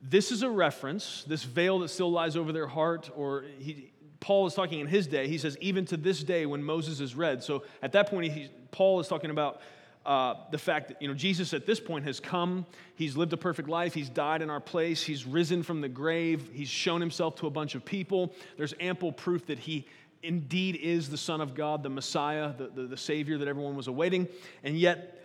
This 0.02 0.32
is 0.32 0.44
a 0.44 0.50
reference, 0.50 1.26
this 1.28 1.44
veil 1.44 1.80
that 1.80 1.90
still 1.90 2.12
lies 2.12 2.38
over 2.38 2.54
their 2.54 2.68
heart, 2.68 3.10
or 3.16 3.44
he, 3.60 3.92
Paul 4.22 4.48
is 4.48 4.54
talking 4.54 4.80
in 4.80 4.88
his 4.88 5.08
day. 5.08 5.28
He 5.28 5.38
says, 5.38 5.58
even 5.60 5.84
to 5.88 5.98
this 5.98 6.24
day 6.24 6.46
when 6.46 6.64
Moses 6.64 7.02
is 7.02 7.16
read. 7.16 7.44
So 7.44 7.64
at 7.82 7.92
that 7.92 8.10
point, 8.10 8.32
he, 8.32 8.50
Paul 8.72 9.02
is 9.02 9.10
talking 9.10 9.30
about 9.30 9.60
uh, 10.06 10.36
the 10.52 10.58
fact 10.58 10.90
that 10.90 11.02
you 11.02 11.08
know 11.08 11.14
jesus 11.14 11.54
at 11.54 11.66
this 11.66 11.80
point 11.80 12.06
has 12.06 12.20
come. 12.20 12.66
He's 12.96 13.16
lived 13.16 13.34
a 13.34 13.38
perfect 13.38 13.70
life. 13.70 13.94
He's 13.94 14.10
died 14.10 14.42
in 14.42 14.50
our 14.50 14.60
place. 14.60 15.02
He's 15.02 15.26
risen 15.26 15.64
from 15.64 15.82
the 15.82 15.90
grave. 15.90 16.50
He's 16.54 16.68
shown 16.68 17.02
himself 17.02 17.36
to 17.38 17.48
a 17.48 17.50
bunch 17.50 17.76
of 17.76 17.86
people. 17.86 18.34
There's 18.58 18.74
ample 18.80 19.12
proof 19.12 19.46
that 19.48 19.60
he 19.60 19.88
indeed 20.22 20.76
is 20.78 21.10
the 21.10 21.18
son 21.18 21.42
of 21.42 21.54
god 21.54 21.84
the 21.84 21.90
messiah 21.90 22.54
the, 22.58 22.68
the, 22.68 22.84
the 22.84 22.98
savior 22.98 23.38
that 23.38 23.48
everyone 23.48 23.76
was 23.76 23.88
awaiting. 23.88 24.28
And 24.64 24.78
yet 24.78 25.20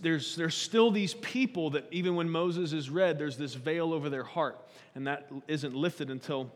there's, 0.00 0.36
there's 0.36 0.54
still 0.54 0.92
these 0.92 1.14
people 1.14 1.70
that 1.70 1.86
even 1.90 2.14
when 2.14 2.30
moses 2.30 2.72
is 2.72 2.88
read 2.88 3.18
there's 3.18 3.36
this 3.36 3.54
veil 3.54 3.92
over 3.92 4.08
their 4.08 4.22
heart. 4.22 4.58
And 4.94 5.08
that 5.08 5.28
isn't 5.48 5.74
lifted 5.74 6.10
until 6.10 6.52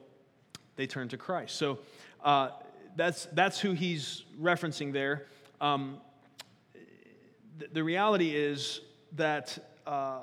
they 0.77 0.87
turn 0.87 1.09
to 1.09 1.17
christ. 1.17 1.57
So 1.57 1.81
uh, 2.23 2.51
that's, 2.97 3.27
that's 3.33 3.59
who 3.59 3.73
he's 3.73 4.25
referencing 4.41 4.93
there. 4.93 5.27
Um, 5.61 5.99
the 7.73 7.83
reality 7.83 8.35
is 8.35 8.81
that 9.17 9.59
uh, 9.87 10.21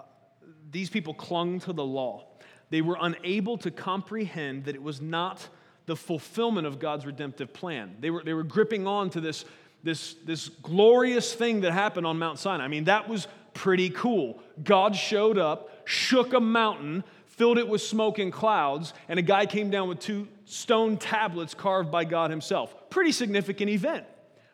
these 0.72 0.89
people 0.89 1.13
clung 1.13 1.60
to 1.62 1.74
the 1.74 1.84
law. 1.84 2.25
They 2.70 2.82
were 2.82 2.98
unable 3.00 3.58
to 3.60 3.72
comprehend 3.72 4.65
that 4.65 4.75
it 4.75 4.82
was 4.82 5.01
not 5.01 5.48
the 5.86 5.96
fulfillment 5.96 6.65
of 6.65 6.80
God's 6.80 7.06
redemptive 7.06 7.54
plan. 7.54 7.96
They 8.00 8.10
were, 8.10 8.24
they 8.24 8.34
were 8.34 8.44
gripping 8.44 8.88
on 8.88 9.10
to 9.12 9.22
this, 9.22 9.46
this, 9.84 10.15
this 10.25 10.50
glorious 10.50 11.34
thing 11.34 11.62
that 11.62 11.74
happened 11.74 12.08
on 12.08 12.18
Mount 12.18 12.39
Sinai. 12.39 12.63
I 12.63 12.68
mean, 12.68 12.86
that 12.86 13.08
was 13.08 13.27
pretty 13.54 13.89
cool. 13.89 14.39
God 14.63 14.96
showed 14.96 15.38
up, 15.38 15.88
shook 15.88 16.34
a 16.34 16.39
mountain, 16.39 17.04
filled 17.27 17.58
it 17.58 17.68
with 17.68 17.82
smoke 17.82 18.18
and 18.18 18.34
clouds, 18.34 18.94
and 19.08 19.20
a 19.20 19.22
guy 19.22 19.46
came 19.46 19.70
down 19.70 19.88
with 19.88 20.00
two 20.00 20.27
stone 20.46 20.98
tablets 20.98 21.54
carved 21.54 21.92
by 21.92 22.04
God 22.04 22.32
Himself. 22.32 22.75
Pretty 22.89 23.12
significant 23.12 23.70
event, 23.70 24.06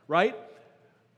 right? 0.08 0.36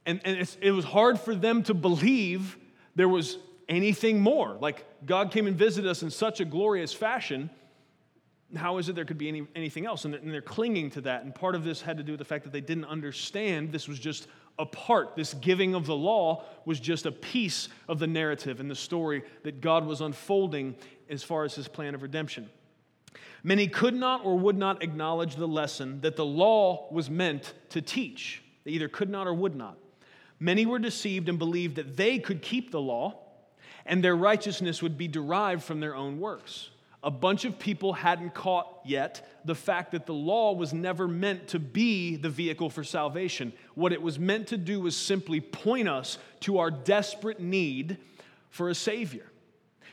And, 0.06 0.22
and 0.26 0.58
it 0.62 0.72
was 0.72 0.86
hard 0.86 1.20
for 1.20 1.34
them 1.34 1.64
to 1.64 1.74
believe 1.74 2.58
there 2.96 3.10
was 3.10 3.38
anything 3.70 4.20
more. 4.20 4.58
Like 4.60 4.86
God 5.06 5.32
came 5.32 5.48
and 5.48 5.56
visited 5.56 5.90
us 5.90 6.04
in 6.04 6.12
such 6.12 6.40
a 6.40 6.46
glorious 6.46 6.94
fashion. 6.94 7.50
How 8.56 8.78
is 8.78 8.90
it 8.90 8.96
there 8.96 9.06
could 9.06 9.18
be 9.18 9.30
any, 9.30 9.48
anything 9.56 9.86
else? 9.86 10.06
And 10.06 10.14
they're, 10.14 10.22
and 10.22 10.32
they're 10.32 10.42
clinging 10.42 10.92
to 10.92 11.02
that. 11.02 11.24
And 11.24 11.34
part 11.34 11.56
of 11.56 11.64
this 11.64 11.82
had 11.82 11.98
to 11.98 12.04
do 12.04 12.12
with 12.12 12.20
the 12.20 12.26
fact 12.26 12.44
that 12.44 12.54
they 12.54 12.62
didn't 12.62 12.86
understand 12.86 13.72
this 13.72 13.88
was 13.88 14.00
just 14.00 14.28
a 14.60 14.66
part. 14.66 15.16
This 15.16 15.34
giving 15.34 15.74
of 15.74 15.86
the 15.86 15.96
law 15.96 16.44
was 16.66 16.80
just 16.80 17.06
a 17.06 17.12
piece 17.12 17.70
of 17.88 17.98
the 17.98 18.06
narrative 18.06 18.60
and 18.60 18.70
the 18.70 18.76
story 18.76 19.24
that 19.44 19.62
God 19.62 19.86
was 19.86 20.02
unfolding 20.02 20.76
as 21.10 21.24
far 21.24 21.44
as 21.44 21.56
his 21.56 21.68
plan 21.68 21.96
of 21.96 22.04
redemption. 22.04 22.50
Many 23.44 23.68
could 23.68 23.96
not 23.96 24.24
or 24.24 24.38
would 24.38 24.58
not 24.58 24.84
acknowledge 24.84 25.36
the 25.36 25.48
lesson 25.48 26.02
that 26.02 26.16
the 26.16 26.26
law 26.26 26.88
was 26.92 27.10
meant 27.10 27.54
to 27.70 27.82
teach. 27.82 28.42
They 28.64 28.72
either 28.72 28.88
could 28.88 29.10
not 29.10 29.28
or 29.28 29.34
would 29.34 29.56
not. 29.56 29.78
Many 30.44 30.66
were 30.66 30.78
deceived 30.78 31.30
and 31.30 31.40
believed 31.40 31.78
that 31.78 31.96
they 31.96 32.20
could 32.20 32.42
keep 32.42 32.70
the 32.70 32.82
law 32.82 33.18
and 33.86 34.04
their 34.04 34.14
righteousness 34.18 34.82
would 34.82 34.98
be 34.98 35.08
derived 35.08 35.64
from 35.64 35.80
their 35.80 35.96
own 35.96 36.20
works. 36.20 36.70
A 37.02 37.10
bunch 37.10 37.46
of 37.46 37.58
people 37.58 37.94
hadn't 37.94 38.34
caught 38.34 38.82
yet 38.84 39.26
the 39.46 39.56
fact 39.56 39.94
that 39.94 40.06
the 40.06 40.14
law 40.14 40.52
was 40.52 40.74
never 40.74 41.08
meant 41.08 41.48
to 41.50 41.60
be 41.60 42.18
the 42.18 42.30
vehicle 42.30 42.70
for 42.70 42.84
salvation. 42.84 43.54
What 43.76 43.94
it 43.94 44.02
was 44.02 44.20
meant 44.20 44.48
to 44.48 44.58
do 44.58 44.82
was 44.82 44.98
simply 44.98 45.40
point 45.40 45.88
us 45.88 46.18
to 46.42 46.58
our 46.58 46.72
desperate 46.72 47.40
need 47.40 47.96
for 48.50 48.68
a 48.68 48.76
Savior. 48.76 49.32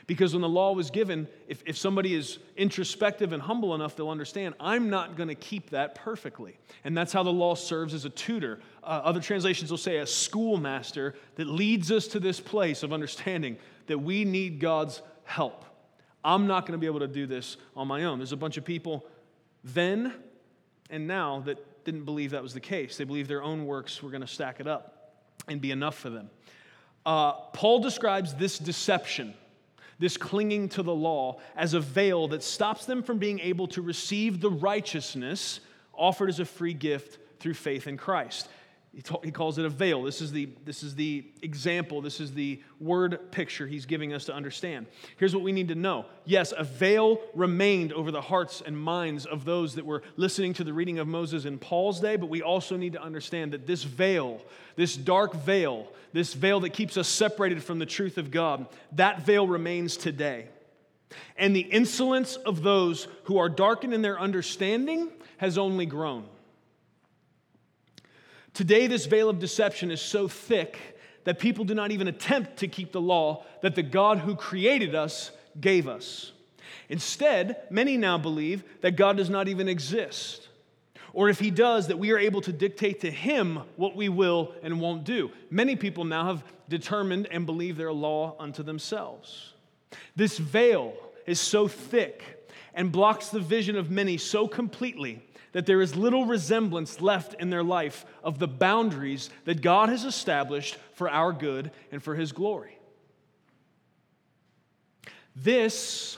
Because 0.07 0.33
when 0.33 0.41
the 0.41 0.49
law 0.49 0.73
was 0.73 0.89
given, 0.89 1.27
if, 1.47 1.63
if 1.65 1.77
somebody 1.77 2.15
is 2.15 2.39
introspective 2.57 3.33
and 3.33 3.41
humble 3.41 3.75
enough, 3.75 3.95
they'll 3.95 4.09
understand 4.09 4.55
I'm 4.59 4.89
not 4.89 5.15
going 5.15 5.29
to 5.29 5.35
keep 5.35 5.69
that 5.69 5.95
perfectly. 5.95 6.57
And 6.83 6.97
that's 6.97 7.13
how 7.13 7.23
the 7.23 7.31
law 7.31 7.55
serves 7.55 7.93
as 7.93 8.05
a 8.05 8.09
tutor. 8.09 8.59
Uh, 8.83 9.01
other 9.03 9.19
translations 9.19 9.69
will 9.69 9.77
say 9.77 9.97
a 9.97 10.07
schoolmaster 10.07 11.15
that 11.35 11.47
leads 11.47 11.91
us 11.91 12.07
to 12.07 12.19
this 12.19 12.39
place 12.39 12.83
of 12.83 12.93
understanding 12.93 13.57
that 13.87 13.99
we 13.99 14.25
need 14.25 14.59
God's 14.59 15.01
help. 15.23 15.65
I'm 16.23 16.47
not 16.47 16.65
going 16.65 16.73
to 16.73 16.81
be 16.81 16.87
able 16.87 16.99
to 16.99 17.07
do 17.07 17.25
this 17.25 17.57
on 17.75 17.87
my 17.87 18.03
own. 18.03 18.19
There's 18.19 18.31
a 18.31 18.37
bunch 18.37 18.57
of 18.57 18.65
people 18.65 19.05
then 19.63 20.13
and 20.91 21.07
now 21.07 21.39
that 21.45 21.83
didn't 21.85 22.05
believe 22.05 22.31
that 22.31 22.43
was 22.43 22.53
the 22.53 22.59
case. 22.59 22.97
They 22.97 23.05
believed 23.05 23.29
their 23.29 23.41
own 23.41 23.65
works 23.65 24.03
were 24.03 24.11
going 24.11 24.21
to 24.21 24.27
stack 24.27 24.59
it 24.59 24.67
up 24.67 25.15
and 25.47 25.59
be 25.59 25.71
enough 25.71 25.95
for 25.95 26.11
them. 26.11 26.29
Uh, 27.05 27.31
Paul 27.53 27.79
describes 27.79 28.35
this 28.35 28.59
deception, 28.59 29.33
this 30.01 30.17
clinging 30.17 30.67
to 30.67 30.83
the 30.83 30.93
law, 30.93 31.39
as 31.55 31.73
a 31.73 31.79
veil 31.79 32.27
that 32.27 32.43
stops 32.43 32.85
them 32.85 33.01
from 33.01 33.19
being 33.19 33.39
able 33.39 33.67
to 33.67 33.81
receive 33.81 34.41
the 34.41 34.49
righteousness 34.49 35.61
offered 35.93 36.27
as 36.27 36.39
a 36.39 36.45
free 36.45 36.73
gift 36.73 37.19
through 37.39 37.53
faith 37.53 37.87
in 37.87 37.95
Christ. 37.95 38.49
He, 38.93 39.31
calls 39.31 39.57
it 39.57 39.63
a 39.63 39.69
veil. 39.69 40.03
This 40.03 40.19
is, 40.19 40.33
the, 40.33 40.49
this 40.65 40.83
is 40.83 40.95
the 40.95 41.23
example, 41.41 42.01
this 42.01 42.19
is 42.19 42.33
the 42.33 42.61
word 42.77 43.31
picture 43.31 43.65
he's 43.65 43.85
giving 43.85 44.11
us 44.11 44.25
to 44.25 44.33
understand. 44.33 44.85
Here's 45.15 45.33
what 45.33 45.45
we 45.45 45.53
need 45.53 45.69
to 45.69 45.75
know. 45.75 46.07
Yes, 46.25 46.53
a 46.55 46.65
veil 46.65 47.21
remained 47.33 47.93
over 47.93 48.11
the 48.11 48.19
hearts 48.19 48.61
and 48.65 48.77
minds 48.77 49.25
of 49.25 49.45
those 49.45 49.75
that 49.75 49.85
were 49.85 50.03
listening 50.17 50.53
to 50.55 50.65
the 50.65 50.73
reading 50.73 50.99
of 50.99 51.07
Moses 51.07 51.45
in 51.45 51.57
Paul's 51.57 52.01
day, 52.01 52.17
but 52.17 52.29
we 52.29 52.41
also 52.41 52.75
need 52.75 52.91
to 52.91 53.01
understand 53.01 53.53
that 53.53 53.65
this 53.65 53.83
veil, 53.83 54.41
this 54.75 54.97
dark 54.97 55.35
veil, 55.35 55.87
this 56.11 56.33
veil 56.33 56.59
that 56.59 56.71
keeps 56.71 56.97
us 56.97 57.07
separated 57.07 57.63
from 57.63 57.79
the 57.79 57.85
truth 57.85 58.17
of 58.17 58.29
God, 58.29 58.67
that 58.91 59.25
veil 59.25 59.47
remains 59.47 59.95
today. 59.95 60.49
And 61.37 61.55
the 61.55 61.61
insolence 61.61 62.35
of 62.35 62.61
those 62.61 63.07
who 63.23 63.37
are 63.37 63.47
darkened 63.47 63.93
in 63.93 64.01
their 64.01 64.19
understanding 64.19 65.09
has 65.37 65.57
only 65.57 65.85
grown. 65.85 66.25
Today, 68.53 68.87
this 68.87 69.05
veil 69.05 69.29
of 69.29 69.39
deception 69.39 69.91
is 69.91 70.01
so 70.01 70.27
thick 70.27 70.77
that 71.23 71.39
people 71.39 71.65
do 71.65 71.73
not 71.73 71.91
even 71.91 72.07
attempt 72.07 72.57
to 72.57 72.67
keep 72.67 72.91
the 72.91 73.01
law 73.01 73.45
that 73.61 73.75
the 73.75 73.83
God 73.83 74.19
who 74.19 74.35
created 74.35 74.95
us 74.95 75.31
gave 75.59 75.87
us. 75.87 76.31
Instead, 76.89 77.57
many 77.69 77.95
now 77.97 78.17
believe 78.17 78.63
that 78.81 78.95
God 78.95 79.17
does 79.17 79.29
not 79.29 79.47
even 79.47 79.67
exist. 79.67 80.49
Or 81.13 81.29
if 81.29 81.39
he 81.39 81.51
does, 81.51 81.87
that 81.87 81.99
we 81.99 82.11
are 82.11 82.17
able 82.17 82.41
to 82.41 82.53
dictate 82.53 83.01
to 83.01 83.11
him 83.11 83.59
what 83.75 83.95
we 83.95 84.09
will 84.09 84.53
and 84.63 84.79
won't 84.79 85.03
do. 85.03 85.31
Many 85.49 85.75
people 85.75 86.05
now 86.05 86.25
have 86.25 86.43
determined 86.69 87.27
and 87.31 87.45
believe 87.45 87.77
their 87.77 87.91
law 87.93 88.35
unto 88.39 88.63
themselves. 88.63 89.53
This 90.15 90.37
veil 90.37 90.93
is 91.25 91.39
so 91.39 91.67
thick 91.67 92.49
and 92.73 92.91
blocks 92.91 93.29
the 93.29 93.39
vision 93.39 93.75
of 93.75 93.91
many 93.91 94.17
so 94.17 94.47
completely 94.47 95.21
that 95.51 95.65
there 95.65 95.81
is 95.81 95.95
little 95.95 96.25
resemblance 96.25 97.01
left 97.01 97.33
in 97.39 97.49
their 97.49 97.63
life 97.63 98.05
of 98.23 98.39
the 98.39 98.47
boundaries 98.47 99.29
that 99.45 99.61
God 99.61 99.89
has 99.89 100.05
established 100.05 100.77
for 100.93 101.09
our 101.09 101.33
good 101.33 101.71
and 101.91 102.01
for 102.01 102.15
His 102.15 102.31
glory. 102.31 102.77
This 105.35 106.17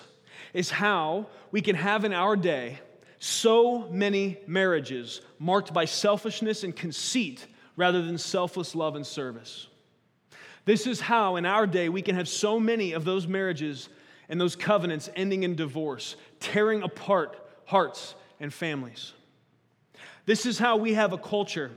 is 0.53 0.69
how 0.69 1.27
we 1.51 1.61
can 1.61 1.75
have 1.75 2.05
in 2.05 2.13
our 2.13 2.35
day 2.35 2.79
so 3.19 3.87
many 3.89 4.37
marriages 4.47 5.21
marked 5.39 5.73
by 5.73 5.85
selfishness 5.85 6.63
and 6.63 6.75
conceit 6.75 7.45
rather 7.75 8.01
than 8.01 8.17
selfless 8.17 8.75
love 8.75 8.95
and 8.95 9.05
service. 9.05 9.67
This 10.65 10.87
is 10.87 10.99
how 10.99 11.35
in 11.35 11.45
our 11.45 11.67
day 11.67 11.89
we 11.89 12.01
can 12.01 12.15
have 12.15 12.27
so 12.27 12.59
many 12.59 12.93
of 12.93 13.05
those 13.05 13.27
marriages 13.27 13.89
and 14.29 14.39
those 14.39 14.55
covenants 14.55 15.09
ending 15.15 15.43
in 15.43 15.55
divorce, 15.55 16.15
tearing 16.39 16.83
apart 16.83 17.37
hearts 17.65 18.15
and 18.39 18.53
families. 18.53 19.13
This 20.25 20.45
is 20.45 20.57
how 20.57 20.77
we 20.77 20.93
have 20.93 21.13
a 21.13 21.17
culture 21.17 21.71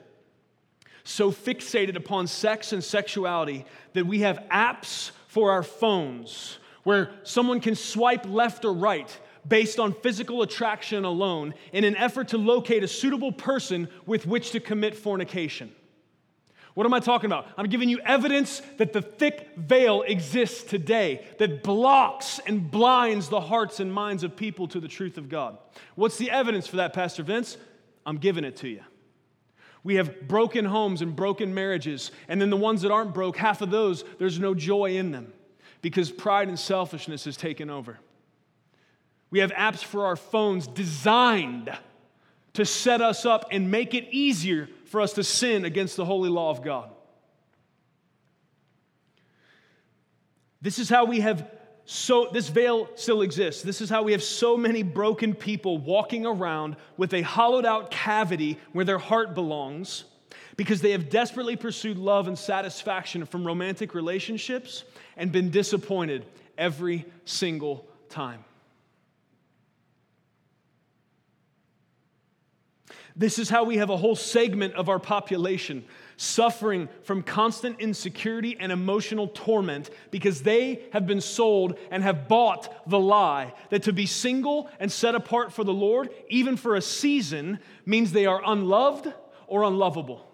so 1.05 1.31
fixated 1.31 1.97
upon 1.97 2.26
sex 2.26 2.73
and 2.73 2.83
sexuality 2.83 3.65
that 3.93 4.07
we 4.07 4.21
have 4.21 4.43
apps 4.50 5.12
for 5.29 5.53
our 5.53 5.62
phones 5.62 6.59
where 6.83 7.11
someone 7.23 7.61
can 7.61 7.75
swipe 7.75 8.26
left 8.26 8.65
or 8.65 8.73
right 8.73 9.19
based 9.47 9.79
on 9.79 9.93
physical 9.93 10.43
attraction 10.43 11.05
alone 11.05 11.55
in 11.73 11.85
an 11.85 11.97
effort 11.97 12.29
to 12.29 12.38
locate 12.38 12.83
a 12.83 12.88
suitable 12.88 13.33
person 13.33 13.88
with 14.05 14.26
which 14.26 14.50
to 14.50 14.61
commit 14.61 14.97
fornication. 14.97 15.73
What 16.75 16.85
am 16.85 16.93
I 16.93 17.00
talking 17.00 17.26
about? 17.26 17.47
I'm 17.57 17.69
giving 17.69 17.88
you 17.88 18.00
evidence 18.00 18.61
that 18.76 18.93
the 18.93 19.00
thick 19.00 19.49
veil 19.57 20.03
exists 20.03 20.62
today 20.62 21.25
that 21.38 21.62
blocks 21.62 22.38
and 22.47 22.71
blinds 22.71 23.29
the 23.29 23.41
hearts 23.41 23.81
and 23.81 23.93
minds 23.93 24.25
of 24.25 24.37
people 24.37 24.69
to 24.69 24.81
the 24.81 24.88
truth 24.88 25.17
of 25.17 25.29
God. 25.29 25.57
What's 25.95 26.19
the 26.19 26.31
evidence 26.31 26.67
for 26.67 26.76
that, 26.76 26.93
Pastor 26.93 27.23
Vince? 27.23 27.57
I'm 28.06 28.18
giving 28.18 28.44
it 28.44 28.56
to 28.58 28.68
you. 28.68 28.82
We 29.82 29.96
have 29.96 30.26
broken 30.26 30.64
homes 30.64 31.02
and 31.02 31.14
broken 31.14 31.52
marriages, 31.52 32.10
and 32.28 32.40
then 32.40 32.50
the 32.50 32.56
ones 32.56 32.82
that 32.82 32.90
aren't 32.90 33.12
broke, 33.12 33.36
half 33.36 33.60
of 33.60 33.70
those, 33.70 34.04
there's 34.18 34.38
no 34.38 34.54
joy 34.54 34.96
in 34.96 35.10
them 35.12 35.32
because 35.82 36.10
pride 36.10 36.48
and 36.48 36.58
selfishness 36.58 37.25
has 37.25 37.36
taken 37.36 37.68
over. 37.70 37.98
We 39.30 39.40
have 39.40 39.52
apps 39.52 39.84
for 39.84 40.06
our 40.06 40.16
phones 40.16 40.66
designed 40.66 41.70
to 42.54 42.64
set 42.64 43.02
us 43.02 43.26
up 43.26 43.46
and 43.50 43.70
make 43.70 43.92
it 43.92 44.08
easier 44.10 44.68
for 44.86 45.00
us 45.00 45.12
to 45.14 45.25
sin 45.25 45.64
against 45.64 45.96
the 45.96 46.04
holy 46.04 46.30
law 46.30 46.50
of 46.50 46.62
God. 46.62 46.90
This 50.62 50.78
is 50.78 50.88
how 50.88 51.04
we 51.04 51.20
have 51.20 51.48
so 51.87 52.28
this 52.33 52.49
veil 52.49 52.88
still 52.97 53.23
exists. 53.23 53.62
This 53.62 53.81
is 53.81 53.88
how 53.88 54.02
we 54.02 54.11
have 54.11 54.23
so 54.23 54.57
many 54.57 54.83
broken 54.83 55.35
people 55.35 55.78
walking 55.78 56.26
around 56.26 56.75
with 56.97 57.14
a 57.14 57.23
hollowed 57.23 57.64
out 57.64 57.93
cavity 57.93 58.59
where 58.73 58.85
their 58.85 58.99
heart 58.99 59.37
belongs 59.37 60.05
because 60.57 60.81
they 60.81 60.90
have 60.90 61.09
desperately 61.09 61.55
pursued 61.55 61.97
love 61.97 62.26
and 62.26 62.37
satisfaction 62.37 63.25
from 63.25 63.47
romantic 63.47 63.95
relationships 63.95 64.83
and 65.16 65.31
been 65.31 65.50
disappointed 65.50 66.26
every 66.59 67.05
single 67.25 67.87
time. 68.09 68.45
This 73.14 73.38
is 73.38 73.49
how 73.49 73.62
we 73.62 73.76
have 73.76 73.90
a 73.90 73.97
whole 73.97 74.16
segment 74.16 74.75
of 74.75 74.88
our 74.88 74.99
population 74.99 75.85
suffering 76.16 76.88
from 77.02 77.23
constant 77.23 77.80
insecurity 77.80 78.56
and 78.58 78.73
emotional 78.73 79.28
torment 79.28 79.90
because 80.11 80.42
they 80.42 80.82
have 80.92 81.06
been 81.06 81.20
sold 81.20 81.78
and 81.90 82.02
have 82.02 82.28
bought 82.28 82.88
the 82.88 82.99
lie 82.99 83.52
that 83.70 83.82
to 83.82 83.92
be 83.92 84.06
single 84.06 84.70
and 84.80 84.90
set 84.90 85.14
apart 85.14 85.52
for 85.52 85.64
the 85.64 85.75
Lord, 85.75 86.08
even 86.28 86.56
for 86.56 86.75
a 86.75 86.82
season, 86.82 87.58
means 87.85 88.12
they 88.12 88.26
are 88.26 88.40
unloved 88.44 89.12
or 89.46 89.62
unlovable. 89.62 90.26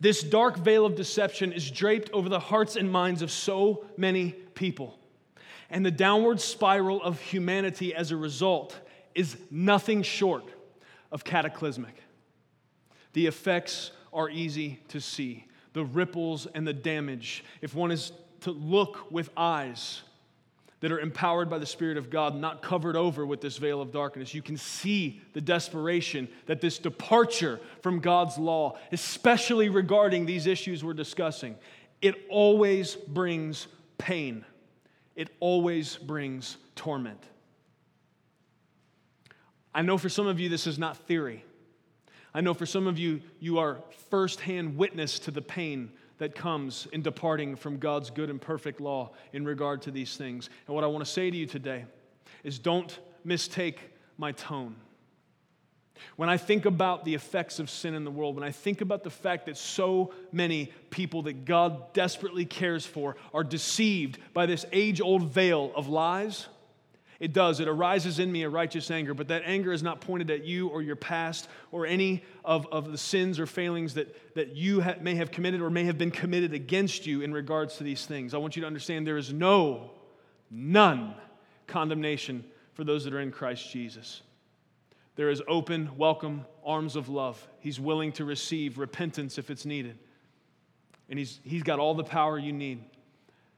This 0.00 0.22
dark 0.22 0.58
veil 0.58 0.84
of 0.84 0.96
deception 0.96 1.52
is 1.52 1.70
draped 1.70 2.10
over 2.12 2.28
the 2.28 2.40
hearts 2.40 2.76
and 2.76 2.90
minds 2.90 3.22
of 3.22 3.30
so 3.30 3.86
many 3.96 4.32
people. 4.54 4.98
And 5.70 5.84
the 5.84 5.90
downward 5.90 6.40
spiral 6.40 7.02
of 7.02 7.20
humanity 7.20 7.94
as 7.94 8.10
a 8.10 8.16
result 8.16 8.78
is 9.14 9.36
nothing 9.50 10.02
short 10.02 10.44
of 11.10 11.24
cataclysmic. 11.24 12.03
The 13.14 13.26
effects 13.26 13.90
are 14.12 14.28
easy 14.28 14.80
to 14.88 15.00
see 15.00 15.46
the 15.72 15.84
ripples 15.84 16.46
and 16.54 16.66
the 16.66 16.72
damage. 16.72 17.44
If 17.60 17.74
one 17.74 17.90
is 17.90 18.12
to 18.42 18.50
look 18.52 19.10
with 19.10 19.30
eyes 19.36 20.02
that 20.80 20.92
are 20.92 21.00
empowered 21.00 21.48
by 21.48 21.58
the 21.58 21.66
Spirit 21.66 21.96
of 21.96 22.10
God, 22.10 22.36
not 22.36 22.60
covered 22.60 22.94
over 22.94 23.24
with 23.24 23.40
this 23.40 23.56
veil 23.56 23.80
of 23.80 23.90
darkness, 23.90 24.34
you 24.34 24.42
can 24.42 24.56
see 24.56 25.22
the 25.32 25.40
desperation 25.40 26.28
that 26.46 26.60
this 26.60 26.78
departure 26.78 27.58
from 27.82 28.00
God's 28.00 28.36
law, 28.36 28.76
especially 28.92 29.68
regarding 29.68 30.26
these 30.26 30.46
issues 30.46 30.84
we're 30.84 30.92
discussing, 30.92 31.56
it 32.02 32.26
always 32.28 32.94
brings 32.96 33.66
pain. 33.96 34.44
It 35.16 35.30
always 35.40 35.96
brings 35.96 36.56
torment. 36.76 37.22
I 39.74 39.82
know 39.82 39.96
for 39.98 40.08
some 40.08 40.26
of 40.26 40.38
you 40.38 40.48
this 40.48 40.66
is 40.66 40.78
not 40.78 40.96
theory. 40.96 41.44
I 42.34 42.40
know 42.40 42.52
for 42.52 42.66
some 42.66 42.88
of 42.88 42.98
you, 42.98 43.22
you 43.38 43.58
are 43.58 43.78
firsthand 44.10 44.76
witness 44.76 45.20
to 45.20 45.30
the 45.30 45.42
pain 45.42 45.92
that 46.18 46.34
comes 46.34 46.88
in 46.92 47.02
departing 47.02 47.54
from 47.54 47.78
God's 47.78 48.10
good 48.10 48.28
and 48.28 48.40
perfect 48.40 48.80
law 48.80 49.12
in 49.32 49.44
regard 49.44 49.82
to 49.82 49.90
these 49.90 50.16
things. 50.16 50.50
And 50.66 50.74
what 50.74 50.84
I 50.84 50.88
want 50.88 51.04
to 51.04 51.10
say 51.10 51.30
to 51.30 51.36
you 51.36 51.46
today 51.46 51.84
is 52.42 52.58
don't 52.58 52.98
mistake 53.24 53.80
my 54.18 54.32
tone. 54.32 54.76
When 56.16 56.28
I 56.28 56.36
think 56.36 56.66
about 56.66 57.04
the 57.04 57.14
effects 57.14 57.58
of 57.58 57.70
sin 57.70 57.94
in 57.94 58.04
the 58.04 58.10
world, 58.10 58.34
when 58.34 58.44
I 58.44 58.50
think 58.50 58.80
about 58.80 59.04
the 59.04 59.10
fact 59.10 59.46
that 59.46 59.56
so 59.56 60.12
many 60.32 60.72
people 60.90 61.22
that 61.22 61.44
God 61.44 61.92
desperately 61.92 62.44
cares 62.44 62.84
for 62.84 63.16
are 63.32 63.44
deceived 63.44 64.18
by 64.32 64.46
this 64.46 64.66
age 64.72 65.00
old 65.00 65.30
veil 65.30 65.72
of 65.74 65.88
lies, 65.88 66.48
it 67.20 67.32
does. 67.32 67.60
It 67.60 67.68
arises 67.68 68.18
in 68.18 68.30
me 68.30 68.42
a 68.42 68.48
righteous 68.48 68.90
anger, 68.90 69.14
but 69.14 69.28
that 69.28 69.42
anger 69.44 69.72
is 69.72 69.82
not 69.82 70.00
pointed 70.00 70.30
at 70.30 70.44
you 70.44 70.68
or 70.68 70.82
your 70.82 70.96
past 70.96 71.48
or 71.70 71.86
any 71.86 72.24
of, 72.44 72.66
of 72.72 72.90
the 72.90 72.98
sins 72.98 73.38
or 73.38 73.46
failings 73.46 73.94
that, 73.94 74.34
that 74.34 74.56
you 74.56 74.80
ha- 74.80 74.96
may 75.00 75.14
have 75.14 75.30
committed 75.30 75.60
or 75.60 75.70
may 75.70 75.84
have 75.84 75.96
been 75.96 76.10
committed 76.10 76.52
against 76.52 77.06
you 77.06 77.22
in 77.22 77.32
regards 77.32 77.76
to 77.76 77.84
these 77.84 78.04
things. 78.06 78.34
I 78.34 78.38
want 78.38 78.56
you 78.56 78.60
to 78.62 78.66
understand 78.66 79.06
there 79.06 79.16
is 79.16 79.32
no, 79.32 79.90
none 80.50 81.14
condemnation 81.66 82.44
for 82.74 82.84
those 82.84 83.04
that 83.04 83.14
are 83.14 83.20
in 83.20 83.30
Christ 83.30 83.70
Jesus. 83.70 84.22
There 85.16 85.30
is 85.30 85.40
open, 85.46 85.90
welcome 85.96 86.44
arms 86.64 86.96
of 86.96 87.08
love. 87.08 87.46
He's 87.60 87.78
willing 87.78 88.12
to 88.12 88.24
receive 88.24 88.78
repentance 88.78 89.38
if 89.38 89.50
it's 89.50 89.64
needed. 89.64 89.96
And 91.08 91.18
he's, 91.18 91.38
he's 91.44 91.62
got 91.62 91.78
all 91.78 91.94
the 91.94 92.04
power 92.04 92.38
you 92.38 92.52
need 92.52 92.82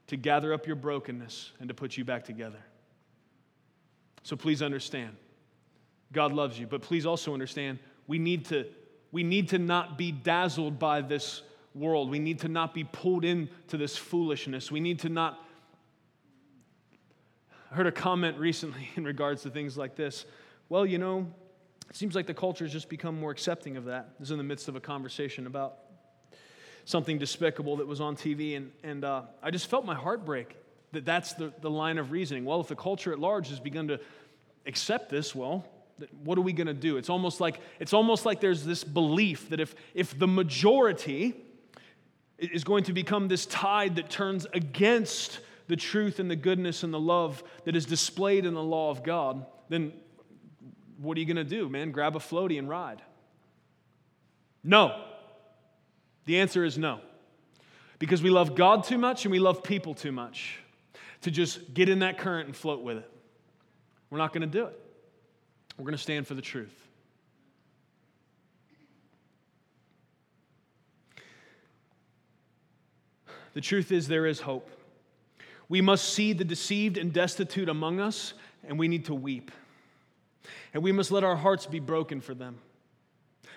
to 0.07 0.17
gather 0.17 0.53
up 0.53 0.67
your 0.67 0.75
brokenness 0.75 1.51
and 1.59 1.67
to 1.69 1.73
put 1.73 1.97
you 1.97 2.05
back 2.05 2.25
together. 2.25 2.59
So 4.27 4.35
please 4.35 4.61
understand, 4.61 5.15
God 6.11 6.33
loves 6.33 6.59
you, 6.59 6.67
but 6.67 6.81
please 6.81 7.05
also 7.05 7.31
understand 7.31 7.79
we 8.07 8.19
need 8.19 8.43
to, 8.47 8.65
we 9.13 9.23
need 9.23 9.47
to 9.49 9.57
not 9.57 9.97
be 9.97 10.11
dazzled 10.11 10.77
by 10.77 10.99
this 10.99 11.43
world. 11.73 12.09
We 12.09 12.19
need 12.19 12.39
to 12.39 12.49
not 12.49 12.73
be 12.73 12.83
pulled 12.83 13.23
into 13.23 13.77
this 13.77 13.95
foolishness. 13.95 14.69
We 14.69 14.81
need 14.81 14.99
to 14.99 15.07
not. 15.07 15.41
I 17.71 17.75
heard 17.75 17.87
a 17.87 17.91
comment 17.93 18.37
recently 18.37 18.89
in 18.97 19.05
regards 19.05 19.43
to 19.43 19.49
things 19.49 19.77
like 19.77 19.95
this. 19.95 20.25
Well, 20.67 20.85
you 20.85 20.97
know, 20.97 21.25
it 21.89 21.95
seems 21.95 22.13
like 22.13 22.27
the 22.27 22.33
culture 22.33 22.65
has 22.65 22.73
just 22.73 22.89
become 22.89 23.17
more 23.17 23.31
accepting 23.31 23.77
of 23.77 23.85
that. 23.85 24.19
This 24.19 24.27
is 24.27 24.31
in 24.31 24.37
the 24.39 24.43
midst 24.43 24.67
of 24.67 24.75
a 24.75 24.81
conversation 24.81 25.47
about 25.47 25.77
something 26.83 27.17
despicable 27.17 27.77
that 27.77 27.87
was 27.87 28.01
on 28.01 28.17
TV, 28.17 28.57
and, 28.57 28.73
and 28.83 29.05
uh, 29.05 29.21
I 29.41 29.51
just 29.51 29.67
felt 29.67 29.85
my 29.85 29.95
heart 29.95 30.25
break 30.25 30.57
that 30.93 31.05
that's 31.05 31.33
the, 31.33 31.53
the 31.61 31.69
line 31.69 31.97
of 31.97 32.11
reasoning. 32.11 32.45
Well, 32.45 32.61
if 32.61 32.67
the 32.67 32.75
culture 32.75 33.11
at 33.11 33.19
large 33.19 33.49
has 33.49 33.59
begun 33.59 33.87
to 33.89 33.99
accept 34.65 35.09
this, 35.09 35.35
well, 35.35 35.65
what 36.23 36.37
are 36.37 36.41
we 36.41 36.53
going 36.53 36.67
to 36.67 36.73
do? 36.73 36.97
It's 36.97 37.09
almost 37.09 37.41
like 37.41 37.59
it's 37.79 37.93
almost 37.93 38.25
like 38.25 38.39
there's 38.39 38.63
this 38.63 38.83
belief 38.83 39.49
that 39.49 39.59
if 39.59 39.75
if 39.93 40.17
the 40.17 40.27
majority 40.27 41.35
is 42.37 42.63
going 42.63 42.83
to 42.83 42.93
become 42.93 43.27
this 43.27 43.45
tide 43.47 43.95
that 43.95 44.09
turns 44.09 44.45
against 44.53 45.39
the 45.67 45.75
truth 45.75 46.19
and 46.19 46.29
the 46.29 46.35
goodness 46.35 46.83
and 46.83 46.93
the 46.93 46.99
love 46.99 47.43
that 47.65 47.75
is 47.75 47.85
displayed 47.85 48.45
in 48.45 48.53
the 48.53 48.63
law 48.63 48.91
of 48.91 49.03
God, 49.03 49.45
then 49.69 49.91
what 50.97 51.17
are 51.17 51.19
you 51.19 51.25
going 51.25 51.35
to 51.37 51.43
do, 51.43 51.67
man? 51.67 51.91
Grab 51.91 52.15
a 52.15 52.19
floaty 52.19 52.59
and 52.59 52.69
ride? 52.69 53.01
No. 54.63 55.03
The 56.25 56.39
answer 56.39 56.63
is 56.63 56.77
no. 56.77 56.99
Because 57.99 58.21
we 58.21 58.29
love 58.29 58.55
God 58.55 58.83
too 58.83 58.99
much 58.99 59.25
and 59.25 59.31
we 59.31 59.39
love 59.39 59.63
people 59.63 59.95
too 59.95 60.11
much 60.11 60.59
to 61.21 61.31
just 61.31 61.73
get 61.73 61.89
in 61.89 61.99
that 61.99 62.17
current 62.17 62.47
and 62.47 62.55
float 62.55 62.83
with 62.83 62.97
it. 62.97 63.11
We're 64.09 64.17
not 64.17 64.33
going 64.33 64.41
to 64.41 64.47
do 64.47 64.65
it. 64.65 64.79
We're 65.77 65.83
going 65.83 65.95
to 65.95 66.01
stand 66.01 66.27
for 66.27 66.33
the 66.33 66.41
truth. 66.41 66.73
The 73.53 73.61
truth 73.61 73.91
is, 73.91 74.07
there 74.07 74.25
is 74.25 74.39
hope. 74.39 74.69
We 75.67 75.81
must 75.81 76.13
see 76.13 76.33
the 76.33 76.45
deceived 76.45 76.97
and 76.97 77.11
destitute 77.11 77.69
among 77.69 77.99
us, 77.99 78.33
and 78.67 78.77
we 78.77 78.87
need 78.87 79.05
to 79.05 79.15
weep 79.15 79.51
and 80.73 80.83
we 80.83 80.91
must 80.91 81.11
let 81.11 81.23
our 81.23 81.35
hearts 81.35 81.65
be 81.65 81.79
broken 81.79 82.21
for 82.21 82.33
them. 82.33 82.59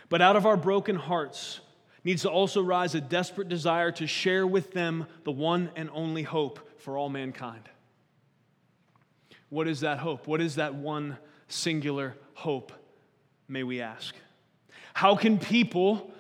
But 0.08 0.22
out 0.22 0.37
of 0.37 0.46
our 0.46 0.56
broken 0.56 0.96
hearts 0.96 1.61
needs 2.02 2.22
to 2.22 2.30
also 2.30 2.62
rise 2.62 2.94
a 2.94 3.00
desperate 3.00 3.48
desire 3.48 3.92
to 3.92 4.06
share 4.06 4.46
with 4.46 4.72
them 4.72 5.06
the 5.24 5.32
one 5.32 5.70
and 5.76 5.90
only 5.92 6.22
hope 6.22 6.61
for 6.80 6.96
all 6.96 7.08
mankind. 7.08 7.68
What 9.48 9.68
is 9.68 9.80
that 9.80 9.98
hope? 9.98 10.26
What 10.26 10.40
is 10.40 10.56
that 10.56 10.74
one 10.74 11.18
singular 11.48 12.16
hope, 12.34 12.72
may 13.48 13.62
we 13.62 13.80
ask? 13.80 14.14
How 14.94 15.16
can 15.16 15.38
people 15.38 16.12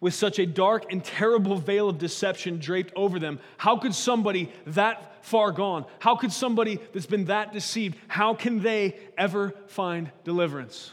with 0.00 0.14
such 0.14 0.38
a 0.38 0.46
dark 0.46 0.90
and 0.90 1.04
terrible 1.04 1.56
veil 1.56 1.88
of 1.88 1.98
deception 1.98 2.58
draped 2.58 2.92
over 2.96 3.18
them. 3.18 3.38
How 3.58 3.76
could 3.76 3.94
somebody 3.94 4.50
that 4.66 5.24
far 5.24 5.52
gone, 5.52 5.84
how 5.98 6.16
could 6.16 6.32
somebody 6.32 6.80
that's 6.92 7.06
been 7.06 7.26
that 7.26 7.52
deceived, 7.52 7.98
how 8.08 8.34
can 8.34 8.60
they 8.62 8.96
ever 9.18 9.54
find 9.66 10.10
deliverance? 10.24 10.92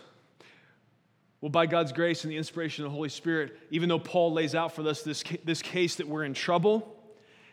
Well, 1.39 1.49
by 1.49 1.65
God's 1.65 1.93
grace 1.93 2.23
and 2.23 2.31
the 2.31 2.37
inspiration 2.37 2.83
of 2.83 2.91
the 2.91 2.95
Holy 2.95 3.09
Spirit, 3.09 3.57
even 3.69 3.87
though 3.87 3.99
Paul 3.99 4.33
lays 4.33 4.53
out 4.55 4.75
for 4.75 4.85
us 4.87 5.03
this, 5.03 5.23
this 5.45 5.61
case 5.61 5.95
that 5.95 6.07
we're 6.07 6.25
in 6.25 6.33
trouble, 6.33 6.96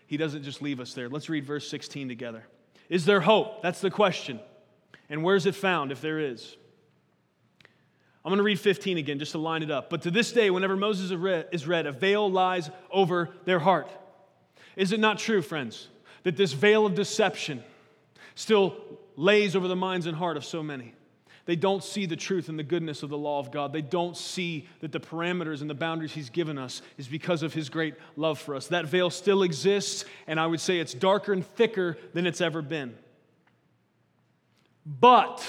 he 0.06 0.16
doesn't 0.16 0.42
just 0.42 0.62
leave 0.62 0.80
us 0.80 0.94
there. 0.94 1.08
Let's 1.08 1.28
read 1.28 1.44
verse 1.44 1.68
16 1.68 2.08
together. 2.08 2.44
Is 2.88 3.04
there 3.04 3.20
hope? 3.20 3.62
That's 3.62 3.80
the 3.80 3.90
question. 3.90 4.40
And 5.08 5.22
where's 5.22 5.46
it 5.46 5.54
found 5.54 5.92
if 5.92 6.00
there 6.00 6.18
is? 6.18 6.56
I'm 8.24 8.30
going 8.30 8.38
to 8.38 8.44
read 8.44 8.58
15 8.58 8.96
again 8.96 9.18
just 9.18 9.32
to 9.32 9.38
line 9.38 9.62
it 9.62 9.70
up. 9.70 9.90
But 9.90 10.02
to 10.02 10.10
this 10.10 10.32
day, 10.32 10.50
whenever 10.50 10.76
Moses 10.76 11.10
is 11.52 11.66
read, 11.66 11.86
a 11.86 11.92
veil 11.92 12.30
lies 12.30 12.70
over 12.90 13.30
their 13.44 13.58
heart. 13.58 13.90
Is 14.76 14.92
it 14.92 15.00
not 15.00 15.18
true, 15.18 15.42
friends, 15.42 15.88
that 16.22 16.36
this 16.36 16.52
veil 16.52 16.86
of 16.86 16.94
deception 16.94 17.62
still 18.34 18.76
lays 19.16 19.54
over 19.54 19.68
the 19.68 19.76
minds 19.76 20.06
and 20.06 20.16
heart 20.16 20.38
of 20.38 20.44
so 20.44 20.62
many? 20.62 20.94
They 21.46 21.56
don't 21.56 21.84
see 21.84 22.06
the 22.06 22.16
truth 22.16 22.48
and 22.48 22.58
the 22.58 22.64
goodness 22.64 23.02
of 23.02 23.10
the 23.10 23.18
law 23.18 23.38
of 23.38 23.50
God. 23.50 23.72
They 23.72 23.82
don't 23.82 24.16
see 24.16 24.66
that 24.80 24.92
the 24.92 25.00
parameters 25.00 25.60
and 25.60 25.68
the 25.68 25.74
boundaries 25.74 26.12
He's 26.12 26.30
given 26.30 26.56
us 26.56 26.80
is 26.96 27.06
because 27.06 27.42
of 27.42 27.52
His 27.52 27.68
great 27.68 27.94
love 28.16 28.38
for 28.38 28.54
us. 28.54 28.68
That 28.68 28.86
veil 28.86 29.10
still 29.10 29.42
exists, 29.42 30.04
and 30.26 30.40
I 30.40 30.46
would 30.46 30.60
say 30.60 30.78
it's 30.78 30.94
darker 30.94 31.32
and 31.32 31.46
thicker 31.46 31.98
than 32.14 32.26
it's 32.26 32.40
ever 32.40 32.62
been. 32.62 32.96
But 34.86 35.44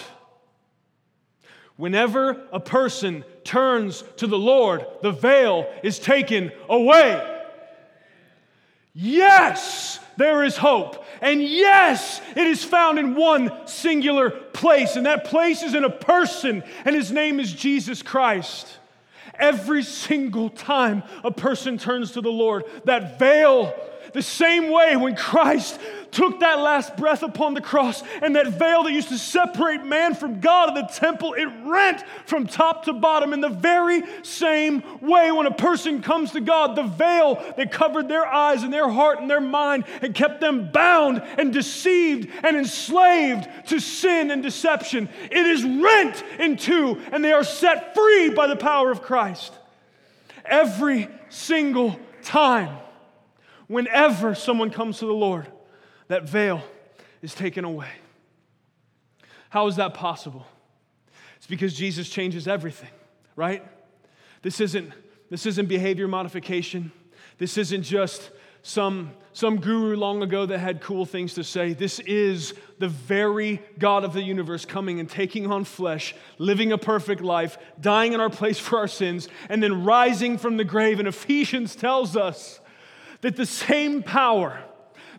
Whenever 1.78 2.48
a 2.54 2.60
person 2.60 3.26
turns 3.44 4.04
to 4.18 4.28
the 4.28 4.38
Lord, 4.38 4.86
the 5.02 5.12
veil 5.12 5.70
is 5.84 6.00
taken 6.00 6.52
away. 6.70 7.42
Yes, 8.94 10.00
there 10.18 10.44
is 10.44 10.58
hope. 10.58 11.04
And 11.22 11.42
yes, 11.42 12.22
it 12.36 12.48
is 12.48 12.64
found 12.64 13.00
in 13.00 13.16
one 13.16 13.52
singular 13.66 14.30
place, 14.30 14.96
and 14.96 15.06
that 15.06 15.26
place 15.26 15.64
is 15.64 15.74
in 15.74 15.84
a 15.84 15.90
person, 15.90 16.64
and 16.86 16.96
his 16.96 17.12
name 17.12 17.40
is 17.40 17.52
Jesus 17.52 18.02
Christ. 18.02 18.80
Every 19.38 19.84
single 19.84 20.50
time 20.50 21.04
a 21.24 21.32
person 21.32 21.78
turns 21.78 22.12
to 22.12 22.22
the 22.22 22.32
Lord, 22.32 22.64
that 22.86 23.20
veil, 23.20 23.74
the 24.16 24.22
same 24.22 24.72
way 24.72 24.96
when 24.96 25.14
Christ 25.14 25.78
took 26.12 26.40
that 26.40 26.60
last 26.60 26.96
breath 26.96 27.22
upon 27.22 27.54
the 27.54 27.60
cross, 27.60 28.02
and 28.22 28.38
that 28.38 28.48
veil 28.48 28.84
that 28.84 28.94
used 28.94 29.10
to 29.10 29.18
separate 29.18 29.84
man 29.84 30.16
from 30.16 30.40
God 30.40 30.70
in 30.70 30.76
the 30.76 30.88
temple, 30.88 31.34
it 31.34 31.50
rent 31.66 32.02
from 32.26 32.48
top 32.48 32.86
to 32.86 32.94
bottom. 32.94 33.34
In 33.34 33.42
the 33.42 33.50
very 33.50 34.02
same 34.24 34.82
way, 35.02 35.34
when 35.34 35.46
a 35.46 35.54
person 35.54 36.02
comes 36.02 36.32
to 36.32 36.40
God, 36.40 36.78
the 36.78 36.84
veil 36.84 37.36
that 37.58 37.74
covered 37.74 38.08
their 38.08 38.26
eyes 38.26 38.64
and 38.64 38.72
their 38.72 38.88
heart 38.88 39.20
and 39.20 39.30
their 39.30 39.42
mind 39.42 39.84
and 40.02 40.16
kept 40.16 40.40
them 40.40 40.72
bound 40.72 41.22
and 41.38 41.52
deceived 41.52 42.30
and 42.42 42.56
enslaved 42.56 43.50
to 43.68 43.82
sin 43.82 44.32
and 44.32 44.42
deception, 44.42 45.10
it 45.24 45.46
is 45.46 45.66
rent 45.66 46.24
in 46.40 46.56
two, 46.56 47.02
and 47.12 47.26
they 47.26 47.34
are 47.34 47.44
set 47.44 47.94
free 47.94 48.30
by 48.30 48.48
the 48.48 48.56
power 48.56 48.90
of 48.90 49.02
Christ. 49.02 49.52
Every 50.46 51.10
single 51.28 52.00
time, 52.24 52.78
whenever 53.68 54.36
someone 54.36 54.70
comes 54.70 55.00
to 55.00 55.06
the 55.06 55.14
Lord, 55.14 55.48
that 56.08 56.24
veil 56.24 56.64
is 57.22 57.34
taken 57.34 57.66
away. 57.66 57.90
How 59.50 59.68
is 59.68 59.78
that 59.78 59.94
possible? 59.94 60.46
It's 61.38 61.48
because 61.48 61.74
Jesus 61.74 62.10
changes 62.10 62.48
everything, 62.48 62.90
right? 63.36 63.64
This 64.42 64.60
isn't, 64.60 64.92
this 65.30 65.46
isn't 65.46 65.68
behavior 65.68 66.08
modification. 66.08 66.92
This 67.38 67.58
isn't 67.58 67.84
just 67.84 68.32
some, 68.62 69.12
some 69.34 69.58
guru 69.58 69.96
long 69.96 70.24
ago 70.24 70.46
that 70.46 70.58
had 70.58 70.82
cool 70.82 71.06
things 71.06 71.36
to 71.36 71.44
say. 71.44 71.74
This 71.74 72.00
is 72.00 72.54
the 72.80 72.88
very 72.88 73.62
God 73.78 74.04
of 74.04 74.14
the 74.14 74.24
universe 74.24 74.66
coming 74.66 75.00
and 75.00 75.10
taking 75.10 75.52
on 75.52 75.66
flesh, 75.66 76.16
living 76.38 76.72
a 76.72 76.78
perfect 76.78 77.22
life, 77.22 77.58
dying 77.80 78.14
in 78.14 78.20
our 78.20 78.30
place 78.30 78.58
for 78.58 78.80
our 78.80 78.88
sins, 78.88 79.30
and 79.50 79.62
then 79.62 79.84
rising 79.84 80.38
from 80.38 80.58
the 80.58 80.64
grave. 80.64 81.00
And 81.00 81.08
Ephesians 81.08 81.76
tells 81.76 82.18
us 82.18 82.60
that 83.26 83.36
the 83.36 83.46
same 83.46 84.04
power 84.04 84.62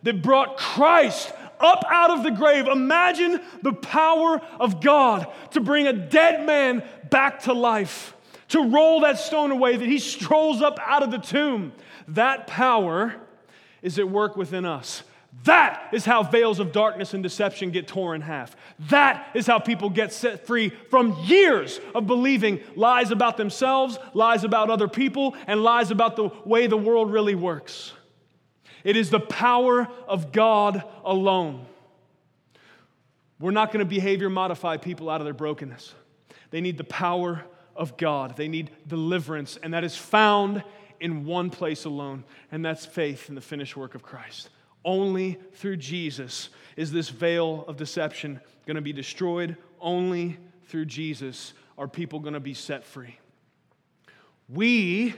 that 0.04 0.22
brought 0.22 0.56
Christ 0.56 1.32
up 1.58 1.84
out 1.90 2.10
of 2.10 2.22
the 2.22 2.30
grave. 2.30 2.68
Imagine 2.68 3.40
the 3.62 3.72
power 3.72 4.40
of 4.60 4.80
God 4.80 5.26
to 5.50 5.60
bring 5.60 5.88
a 5.88 5.92
dead 5.92 6.46
man 6.46 6.84
back 7.10 7.42
to 7.42 7.52
life, 7.52 8.14
to 8.50 8.70
roll 8.70 9.00
that 9.00 9.18
stone 9.18 9.50
away, 9.50 9.76
that 9.76 9.88
he 9.88 9.98
strolls 9.98 10.62
up 10.62 10.78
out 10.86 11.02
of 11.02 11.10
the 11.10 11.18
tomb. 11.18 11.72
That 12.06 12.46
power 12.46 13.16
is 13.82 13.98
at 13.98 14.08
work 14.08 14.36
within 14.36 14.64
us. 14.64 15.02
That 15.44 15.90
is 15.92 16.04
how 16.04 16.22
veils 16.22 16.58
of 16.58 16.72
darkness 16.72 17.14
and 17.14 17.22
deception 17.22 17.70
get 17.70 17.86
torn 17.86 18.16
in 18.16 18.20
half. 18.22 18.56
That 18.88 19.28
is 19.34 19.46
how 19.46 19.58
people 19.58 19.90
get 19.90 20.12
set 20.12 20.46
free 20.46 20.70
from 20.90 21.16
years 21.24 21.80
of 21.94 22.06
believing 22.06 22.60
lies 22.74 23.10
about 23.10 23.36
themselves, 23.36 23.98
lies 24.12 24.42
about 24.42 24.70
other 24.70 24.88
people, 24.88 25.36
and 25.46 25.62
lies 25.62 25.90
about 25.90 26.16
the 26.16 26.30
way 26.44 26.66
the 26.66 26.76
world 26.76 27.12
really 27.12 27.34
works. 27.34 27.92
It 28.82 28.96
is 28.96 29.10
the 29.10 29.20
power 29.20 29.88
of 30.08 30.32
God 30.32 30.82
alone. 31.04 31.66
We're 33.38 33.50
not 33.50 33.72
going 33.72 33.84
to 33.84 33.88
behavior 33.88 34.30
modify 34.30 34.78
people 34.78 35.10
out 35.10 35.20
of 35.20 35.26
their 35.26 35.34
brokenness. 35.34 35.94
They 36.50 36.60
need 36.60 36.78
the 36.78 36.84
power 36.84 37.44
of 37.74 37.96
God, 37.98 38.36
they 38.36 38.48
need 38.48 38.70
deliverance, 38.86 39.58
and 39.62 39.74
that 39.74 39.84
is 39.84 39.94
found 39.94 40.64
in 40.98 41.26
one 41.26 41.50
place 41.50 41.84
alone, 41.84 42.24
and 42.50 42.64
that's 42.64 42.86
faith 42.86 43.28
in 43.28 43.34
the 43.34 43.40
finished 43.42 43.76
work 43.76 43.94
of 43.94 44.02
Christ. 44.02 44.48
Only 44.86 45.38
through 45.54 45.78
Jesus 45.78 46.48
is 46.76 46.92
this 46.92 47.08
veil 47.08 47.64
of 47.66 47.76
deception 47.76 48.40
going 48.66 48.76
to 48.76 48.80
be 48.80 48.92
destroyed. 48.92 49.56
Only 49.80 50.38
through 50.68 50.86
Jesus 50.86 51.52
are 51.76 51.88
people 51.88 52.20
going 52.20 52.34
to 52.34 52.40
be 52.40 52.54
set 52.54 52.84
free. 52.84 53.18
We 54.48 55.14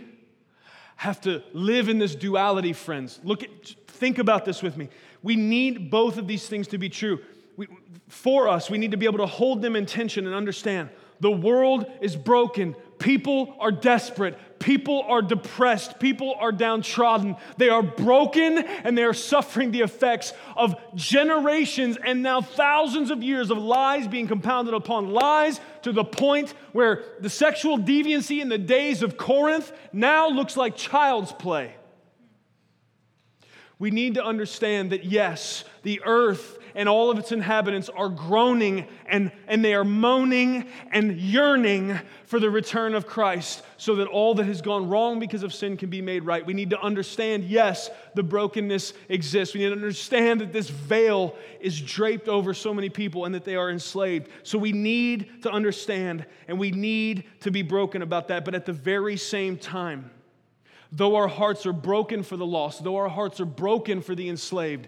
have 0.96 1.20
to 1.20 1.42
live 1.52 1.88
in 1.88 1.98
this 1.98 2.14
duality, 2.14 2.72
friends. 2.72 3.20
Look 3.22 3.44
at, 3.44 3.50
think 3.88 4.18
about 4.18 4.46
this 4.46 4.62
with 4.62 4.76
me. 4.76 4.88
We 5.22 5.36
need 5.36 5.90
both 5.90 6.16
of 6.16 6.26
these 6.26 6.48
things 6.48 6.66
to 6.68 6.78
be 6.78 6.88
true. 6.88 7.20
We, 7.56 7.68
for 8.08 8.48
us, 8.48 8.70
we 8.70 8.78
need 8.78 8.92
to 8.92 8.96
be 8.96 9.06
able 9.06 9.18
to 9.18 9.26
hold 9.26 9.60
them 9.60 9.76
in 9.76 9.84
tension 9.84 10.26
and 10.26 10.34
understand 10.34 10.88
the 11.20 11.30
world 11.30 11.90
is 12.00 12.16
broken. 12.16 12.74
People 12.98 13.54
are 13.60 13.70
desperate. 13.70 14.36
People 14.58 15.02
are 15.06 15.22
depressed. 15.22 16.00
People 16.00 16.34
are 16.38 16.50
downtrodden. 16.50 17.36
They 17.56 17.68
are 17.68 17.82
broken 17.82 18.58
and 18.58 18.98
they 18.98 19.04
are 19.04 19.14
suffering 19.14 19.70
the 19.70 19.82
effects 19.82 20.32
of 20.56 20.74
generations 20.96 21.96
and 22.04 22.22
now 22.22 22.40
thousands 22.40 23.10
of 23.10 23.22
years 23.22 23.50
of 23.50 23.58
lies 23.58 24.08
being 24.08 24.26
compounded 24.26 24.74
upon 24.74 25.10
lies 25.10 25.60
to 25.82 25.92
the 25.92 26.04
point 26.04 26.54
where 26.72 27.04
the 27.20 27.30
sexual 27.30 27.78
deviancy 27.78 28.40
in 28.40 28.48
the 28.48 28.58
days 28.58 29.02
of 29.02 29.16
Corinth 29.16 29.72
now 29.92 30.28
looks 30.28 30.56
like 30.56 30.76
child's 30.76 31.32
play. 31.32 31.74
We 33.78 33.92
need 33.92 34.14
to 34.14 34.24
understand 34.24 34.90
that, 34.90 35.04
yes, 35.04 35.64
the 35.84 36.00
earth 36.04 36.57
and 36.78 36.88
all 36.88 37.10
of 37.10 37.18
its 37.18 37.32
inhabitants 37.32 37.88
are 37.88 38.08
groaning 38.08 38.86
and, 39.06 39.32
and 39.48 39.64
they 39.64 39.74
are 39.74 39.82
moaning 39.82 40.64
and 40.92 41.18
yearning 41.18 41.98
for 42.24 42.38
the 42.38 42.48
return 42.48 42.94
of 42.94 43.04
Christ 43.04 43.64
so 43.78 43.96
that 43.96 44.06
all 44.06 44.32
that 44.36 44.44
has 44.44 44.62
gone 44.62 44.88
wrong 44.88 45.18
because 45.18 45.42
of 45.42 45.52
sin 45.52 45.76
can 45.76 45.90
be 45.90 46.00
made 46.00 46.22
right. 46.22 46.46
We 46.46 46.54
need 46.54 46.70
to 46.70 46.80
understand, 46.80 47.42
yes, 47.42 47.90
the 48.14 48.22
brokenness 48.22 48.92
exists. 49.08 49.56
We 49.56 49.62
need 49.62 49.70
to 49.70 49.72
understand 49.72 50.40
that 50.40 50.52
this 50.52 50.70
veil 50.70 51.34
is 51.60 51.80
draped 51.80 52.28
over 52.28 52.54
so 52.54 52.72
many 52.72 52.90
people 52.90 53.24
and 53.24 53.34
that 53.34 53.44
they 53.44 53.56
are 53.56 53.70
enslaved. 53.70 54.28
So 54.44 54.56
we 54.56 54.70
need 54.70 55.42
to 55.42 55.50
understand 55.50 56.26
and 56.46 56.60
we 56.60 56.70
need 56.70 57.24
to 57.40 57.50
be 57.50 57.62
broken 57.62 58.02
about 58.02 58.28
that. 58.28 58.44
But 58.44 58.54
at 58.54 58.66
the 58.66 58.72
very 58.72 59.16
same 59.16 59.56
time, 59.56 60.12
though 60.92 61.16
our 61.16 61.28
hearts 61.28 61.66
are 61.66 61.72
broken 61.72 62.22
for 62.22 62.36
the 62.36 62.46
lost, 62.46 62.84
though 62.84 62.98
our 62.98 63.08
hearts 63.08 63.40
are 63.40 63.46
broken 63.46 64.00
for 64.00 64.14
the 64.14 64.28
enslaved, 64.28 64.86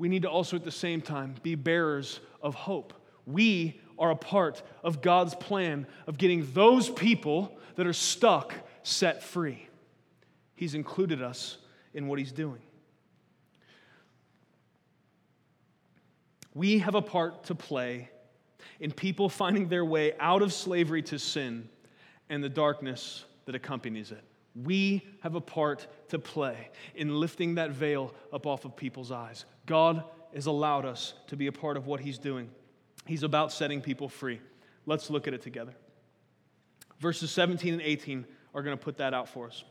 we 0.00 0.08
need 0.08 0.22
to 0.22 0.30
also 0.30 0.56
at 0.56 0.64
the 0.64 0.72
same 0.72 1.02
time 1.02 1.34
be 1.42 1.54
bearers 1.54 2.20
of 2.40 2.54
hope. 2.54 2.94
We 3.26 3.78
are 3.98 4.10
a 4.10 4.16
part 4.16 4.62
of 4.82 5.02
God's 5.02 5.34
plan 5.34 5.86
of 6.06 6.16
getting 6.16 6.50
those 6.54 6.88
people 6.88 7.58
that 7.74 7.86
are 7.86 7.92
stuck 7.92 8.54
set 8.82 9.22
free. 9.22 9.68
He's 10.54 10.74
included 10.74 11.20
us 11.20 11.58
in 11.92 12.08
what 12.08 12.18
He's 12.18 12.32
doing. 12.32 12.62
We 16.54 16.78
have 16.78 16.94
a 16.94 17.02
part 17.02 17.44
to 17.44 17.54
play 17.54 18.08
in 18.80 18.92
people 18.92 19.28
finding 19.28 19.68
their 19.68 19.84
way 19.84 20.14
out 20.18 20.40
of 20.40 20.54
slavery 20.54 21.02
to 21.02 21.18
sin 21.18 21.68
and 22.30 22.42
the 22.42 22.48
darkness 22.48 23.26
that 23.44 23.54
accompanies 23.54 24.12
it. 24.12 24.24
We 24.54 25.06
have 25.20 25.34
a 25.34 25.40
part 25.42 25.86
to 26.08 26.18
play 26.18 26.70
in 26.94 27.20
lifting 27.20 27.56
that 27.56 27.70
veil 27.70 28.14
up 28.32 28.46
off 28.46 28.64
of 28.64 28.76
people's 28.76 29.12
eyes. 29.12 29.44
God 29.70 30.02
has 30.34 30.46
allowed 30.46 30.84
us 30.84 31.14
to 31.28 31.36
be 31.36 31.46
a 31.46 31.52
part 31.52 31.76
of 31.76 31.86
what 31.86 32.00
He's 32.00 32.18
doing. 32.18 32.50
He's 33.06 33.22
about 33.22 33.52
setting 33.52 33.80
people 33.80 34.08
free. 34.08 34.40
Let's 34.84 35.10
look 35.10 35.28
at 35.28 35.32
it 35.32 35.42
together. 35.42 35.72
Verses 36.98 37.30
17 37.30 37.74
and 37.74 37.82
18 37.82 38.26
are 38.52 38.64
going 38.64 38.76
to 38.76 38.82
put 38.82 38.96
that 38.96 39.14
out 39.14 39.28
for 39.28 39.46
us. 39.46 39.62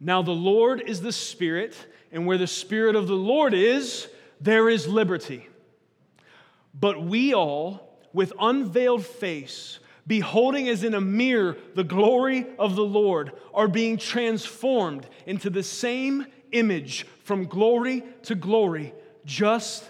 Now, 0.00 0.22
the 0.22 0.30
Lord 0.30 0.80
is 0.80 1.02
the 1.02 1.12
Spirit, 1.12 1.76
and 2.10 2.26
where 2.26 2.38
the 2.38 2.46
Spirit 2.46 2.96
of 2.96 3.08
the 3.08 3.14
Lord 3.14 3.52
is, 3.52 4.08
there 4.40 4.70
is 4.70 4.88
liberty. 4.88 5.46
But 6.72 7.04
we 7.04 7.34
all, 7.34 7.98
with 8.14 8.32
unveiled 8.40 9.04
face, 9.04 9.80
beholding 10.06 10.70
as 10.70 10.82
in 10.82 10.94
a 10.94 11.00
mirror 11.00 11.58
the 11.74 11.84
glory 11.84 12.46
of 12.58 12.74
the 12.74 12.84
Lord, 12.84 13.32
are 13.52 13.68
being 13.68 13.98
transformed 13.98 15.06
into 15.26 15.50
the 15.50 15.62
same 15.62 16.24
image 16.54 17.06
from 17.24 17.46
glory 17.46 18.02
to 18.22 18.34
glory, 18.34 18.94
just 19.24 19.88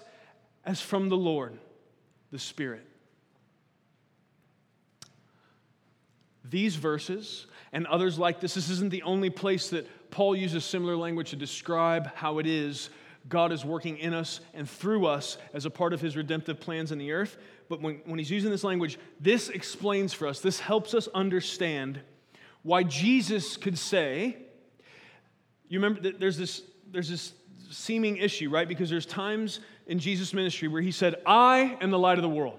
as 0.65 0.81
from 0.81 1.09
the 1.09 1.17
Lord, 1.17 1.57
the 2.33 2.39
Spirit. 2.39 2.87
These 6.45 6.77
verses 6.77 7.47
and 7.73 7.87
others 7.87 8.19
like 8.19 8.41
this, 8.41 8.55
this 8.55 8.71
isn't 8.71 8.91
the 8.91 9.03
only 9.03 9.31
place 9.31 9.71
that 9.71 10.11
Paul 10.11 10.37
uses 10.37 10.65
similar 10.65 10.97
language 10.97 11.31
to 11.31 11.37
describe 11.37 12.15
how 12.15 12.39
it 12.39 12.47
is 12.47 12.91
God 13.29 13.53
is 13.53 13.65
working 13.65 13.99
in 13.99 14.13
us 14.13 14.41
and 14.53 14.69
through 14.69 15.07
us 15.07 15.39
as 15.55 15.65
a 15.65 15.71
part 15.71 15.93
of 15.93 16.01
his 16.01 16.17
redemptive 16.17 16.61
plans 16.61 16.93
in 16.93 16.99
the 16.99 17.13
earth. 17.13 17.39
But 17.69 17.81
when, 17.81 18.03
when 18.05 18.19
he's 18.19 18.31
using 18.31 18.51
this 18.51 18.65
language, 18.65 18.99
this 19.19 19.49
explains 19.49 20.13
for 20.13 20.29
us, 20.29 20.41
this 20.41 20.61
helps 20.61 20.93
us 20.93 21.09
understand 21.15 22.01
why 22.63 22.83
Jesus 22.83 23.57
could 23.57 23.79
say, 23.79 24.37
you 25.69 25.81
remember 25.81 26.13
there's 26.13 26.37
this, 26.37 26.63
there's 26.91 27.09
this 27.09 27.33
seeming 27.71 28.17
issue, 28.19 28.51
right? 28.51 28.69
Because 28.69 28.91
there's 28.91 29.07
times 29.07 29.61
in 29.87 29.99
Jesus' 29.99 30.33
ministry 30.33 30.69
where 30.69 30.83
he 30.83 30.93
said, 30.93 31.17
I 31.27 31.77
am 31.81 31.91
the 31.91 31.99
light 31.99 32.19
of 32.19 32.23
the 32.23 32.29
world, 32.29 32.59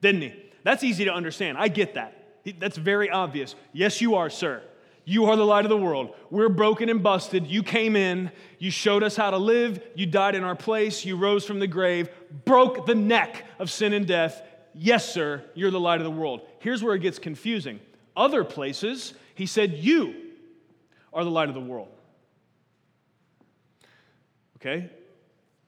didn't 0.00 0.22
he? 0.22 0.34
That's 0.62 0.82
easy 0.82 1.04
to 1.04 1.12
understand. 1.12 1.58
I 1.58 1.68
get 1.68 1.94
that. 1.94 2.12
That's 2.58 2.76
very 2.76 3.10
obvious. 3.10 3.54
Yes, 3.72 4.00
you 4.00 4.16
are, 4.16 4.30
sir. 4.30 4.62
You 5.04 5.26
are 5.26 5.36
the 5.36 5.46
light 5.46 5.64
of 5.64 5.68
the 5.68 5.76
world. 5.76 6.14
We're 6.30 6.48
broken 6.48 6.88
and 6.88 7.00
busted. 7.00 7.46
You 7.46 7.62
came 7.62 7.94
in, 7.94 8.32
you 8.58 8.72
showed 8.72 9.04
us 9.04 9.14
how 9.14 9.30
to 9.30 9.36
live, 9.36 9.80
you 9.94 10.04
died 10.06 10.34
in 10.34 10.42
our 10.42 10.56
place, 10.56 11.04
you 11.04 11.16
rose 11.16 11.44
from 11.44 11.60
the 11.60 11.68
grave, 11.68 12.08
broke 12.44 12.86
the 12.86 12.94
neck 12.96 13.44
of 13.60 13.70
sin 13.70 13.92
and 13.92 14.06
death. 14.06 14.42
Yes, 14.74 15.08
sir, 15.08 15.44
you're 15.54 15.70
the 15.70 15.80
light 15.80 16.00
of 16.00 16.04
the 16.04 16.10
world. 16.10 16.40
Here's 16.58 16.82
where 16.82 16.94
it 16.96 17.00
gets 17.00 17.20
confusing. 17.20 17.78
Other 18.16 18.42
places, 18.42 19.14
he 19.36 19.46
said, 19.46 19.74
You 19.74 20.14
are 21.12 21.22
the 21.22 21.30
light 21.30 21.48
of 21.48 21.54
the 21.54 21.60
world. 21.60 21.88
Okay? 24.66 24.90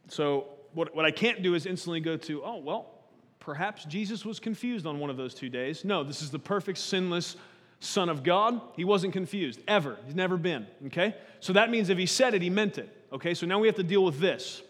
So, 0.08 0.46
what, 0.74 0.94
what 0.94 1.04
I 1.04 1.11
can't 1.11 1.42
do 1.42 1.54
is 1.54 1.66
instantly 1.66 2.00
go 2.00 2.16
to, 2.16 2.42
oh, 2.44 2.56
well, 2.56 2.90
perhaps 3.38 3.84
Jesus 3.84 4.24
was 4.24 4.40
confused 4.40 4.87
on 4.87 4.98
one 4.98 5.08
of 5.08 5.16
those 5.16 5.34
two 5.34 5.48
days. 5.48 5.84
No, 5.84 6.02
this 6.02 6.20
is 6.20 6.30
the 6.30 6.38
perfect, 6.38 6.78
sinless, 6.78 7.37
Son 7.80 8.08
of 8.08 8.24
God, 8.24 8.61
he 8.74 8.84
wasn't 8.84 9.12
confused, 9.12 9.61
ever. 9.68 9.98
He's 10.04 10.16
never 10.16 10.37
been, 10.37 10.66
okay? 10.87 11.14
So 11.38 11.52
that 11.52 11.70
means 11.70 11.90
if 11.90 11.98
he 11.98 12.06
said 12.06 12.34
it, 12.34 12.42
he 12.42 12.50
meant 12.50 12.76
it, 12.76 12.92
okay? 13.12 13.34
So 13.34 13.46
now 13.46 13.61
we 13.61 13.68
have 13.68 13.76
to 13.76 13.84
deal 13.84 14.04
with 14.04 14.18
this 14.18 14.62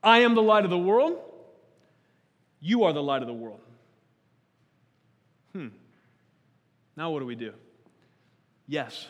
I 0.00 0.20
am 0.20 0.36
the 0.36 0.42
light 0.42 0.62
of 0.62 0.70
the 0.70 0.78
world, 0.78 1.18
you 2.60 2.84
are 2.84 2.92
the 2.92 3.02
light 3.02 3.22
of 3.22 3.26
the 3.26 3.34
world. 3.34 3.58
Hmm. 5.52 5.68
Now 6.96 7.10
what 7.10 7.18
do 7.18 7.26
we 7.26 7.34
do? 7.34 7.52
Yes. 8.68 9.08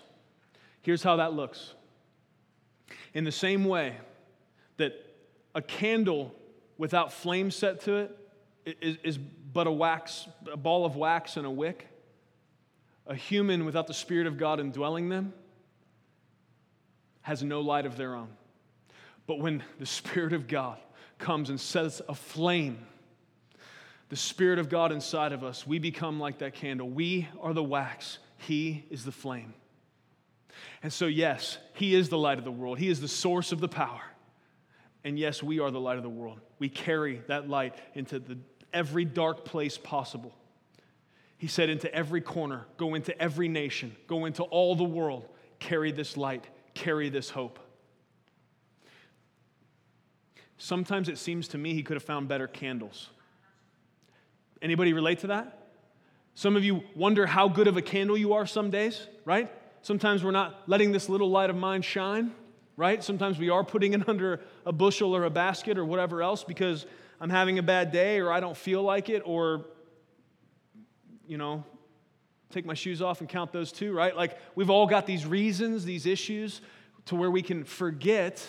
Here's 0.81 1.03
how 1.03 1.17
that 1.17 1.35
looks. 1.35 1.75
In 3.15 3.25
the 3.25 3.33
same 3.33 3.65
way 3.65 3.97
that 4.77 4.95
a 5.55 5.63
candle 5.63 6.35
without 6.79 7.13
flame 7.13 7.51
set 7.51 7.83
to 7.83 7.95
it 7.95 8.19
is, 8.81 8.97
is 9.05 9.19
but 9.19 9.67
a 9.67 9.73
wax, 9.73 10.27
a 10.51 10.57
ball 10.57 10.85
of 10.87 10.97
wax 10.97 11.37
and 11.37 11.47
a 11.47 11.51
wick, 11.51 11.87
a 13.07 13.15
human 13.15 13.65
without 13.65 13.87
the 13.87 13.95
Spirit 13.95 14.27
of 14.27 14.39
God 14.39 14.61
indwelling 14.61 15.09
them 15.09 15.35
has 17.23 17.43
no 17.43 17.61
light 17.61 17.87
of 17.87 17.97
their 17.97 18.15
own. 18.15 18.29
But 19.27 19.39
when 19.39 19.63
the 19.79 19.87
Spirit 19.87 20.33
of 20.33 20.49
God 20.49 20.79
comes 21.19 21.51
and 21.51 21.61
sets 21.61 22.03
a 22.09 22.15
flame, 22.15 22.79
the 24.09 24.17
Spirit 24.17 24.59
of 24.59 24.69
God 24.69 24.93
inside 24.93 25.33
of 25.33 25.45
us, 25.45 25.67
we 25.67 25.79
become 25.79 26.19
like 26.19 26.39
that 26.39 26.55
candle. 26.55 26.89
We 26.89 27.29
are 27.41 27.55
the 27.55 27.63
wax, 27.63 28.19
He 28.39 28.85
is 28.91 29.05
the 29.05 29.13
flame. 29.13 29.55
And 30.83 30.93
so, 30.93 31.07
yes, 31.07 31.59
He 31.75 31.95
is 31.95 32.09
the 32.09 32.19
light 32.19 32.39
of 32.39 32.45
the 32.45 32.53
world, 32.53 32.79
He 32.79 32.89
is 32.89 33.01
the 33.01 33.09
source 33.09 33.53
of 33.53 33.61
the 33.61 33.69
power. 33.69 34.03
And 35.05 35.19
yes, 35.19 35.43
we 35.43 35.59
are 35.59 35.71
the 35.71 35.81
light 35.81 35.97
of 35.97 36.03
the 36.03 36.09
world. 36.09 36.41
We 36.59 36.69
carry 36.69 37.23
that 37.27 37.49
light 37.49 37.75
into 37.95 38.19
the, 38.19 38.39
every 38.73 39.05
dark 39.05 39.45
place 39.45 39.77
possible. 39.77 40.33
He 41.39 41.49
said, 41.49 41.69
into 41.69 41.93
every 41.93 42.21
corner, 42.21 42.67
go 42.77 42.95
into 42.95 43.21
every 43.21 43.49
nation, 43.49 43.97
go 44.07 44.27
into 44.27 44.45
all 44.45 44.77
the 44.77 44.85
world, 44.85 45.29
carry 45.59 45.91
this 45.91 46.17
light, 46.17 46.47
carry 46.75 47.09
this 47.09 47.31
hope. 47.31 47.59
Sometimes 50.57 51.09
it 51.09 51.19
seems 51.19 51.49
to 51.49 51.59
me 51.59 51.75
he 51.75 51.83
could 51.83 51.97
have 51.97 52.05
found 52.05 52.29
better 52.29 52.47
candles. 52.47 53.11
Anybody 54.61 54.93
relate 54.93 55.19
to 55.21 55.27
that? 55.29 55.71
Some 56.35 56.55
of 56.55 56.63
you 56.63 56.85
wonder 56.95 57.27
how 57.27 57.49
good 57.49 57.67
of 57.67 57.77
a 57.77 57.83
candle 57.83 58.17
you 58.17 58.35
are 58.35 58.47
some 58.47 58.71
days, 58.71 59.09
right? 59.25 59.51
Sometimes 59.83 60.23
we're 60.23 60.31
not 60.31 60.63
letting 60.69 60.93
this 60.93 61.09
little 61.09 61.29
light 61.29 61.51
of 61.51 61.57
mine 61.57 61.83
shine, 61.83 62.33
right? 62.77 63.03
Sometimes 63.03 63.39
we 63.39 63.51
are 63.51 63.65
putting 63.65 63.93
it 63.93 64.09
under 64.09 64.41
a 64.65 64.73
bushel 64.73 65.15
or 65.15 65.25
a 65.25 65.31
basket 65.31 65.77
or 65.77 65.85
whatever 65.85 66.23
else 66.23 66.45
because 66.45 66.87
I'm 67.21 67.31
having 67.31 67.59
a 67.59 67.63
bad 67.63 67.93
day 67.93 68.21
or 68.21 68.33
I 68.33 68.41
don't 68.41 68.57
feel 68.57 68.83
like 68.83 69.09
it 69.09 69.23
or, 69.25 69.67
you 71.27 71.37
know, 71.37 71.65
take 72.51 72.65
my 72.65 72.75
shoes 72.75 73.03
off 73.03 73.21
and 73.21 73.29
count 73.29 73.53
those 73.53 73.73
too, 73.73 73.93
right? 73.93 74.17
Like 74.17 74.39
we've 74.55 74.71
all 74.71 74.87
got 74.87 75.07
these 75.07 75.27
reasons, 75.27 75.85
these 75.85 76.07
issues 76.07 76.61
to 77.07 77.17
where 77.17 77.31
we 77.31 77.43
can 77.43 77.65
forget 77.65 78.47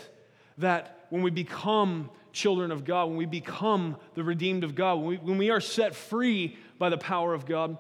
that 0.60 1.08
when 1.10 1.24
we 1.24 1.32
become 1.32 2.10
children 2.32 2.72
of 2.72 2.84
God, 2.84 3.06
when 3.08 3.18
we 3.18 3.26
become 3.26 3.96
the 4.14 4.24
redeemed 4.24 4.64
of 4.64 4.76
God, 4.76 4.96
when 4.96 5.06
we, 5.06 5.18
when 5.18 5.38
we 5.38 5.50
are 5.50 5.62
set 5.62 5.96
free 5.96 6.58
by 6.78 6.90
the 6.90 6.98
power 6.98 7.34
of 7.34 7.46
God, 7.46 7.78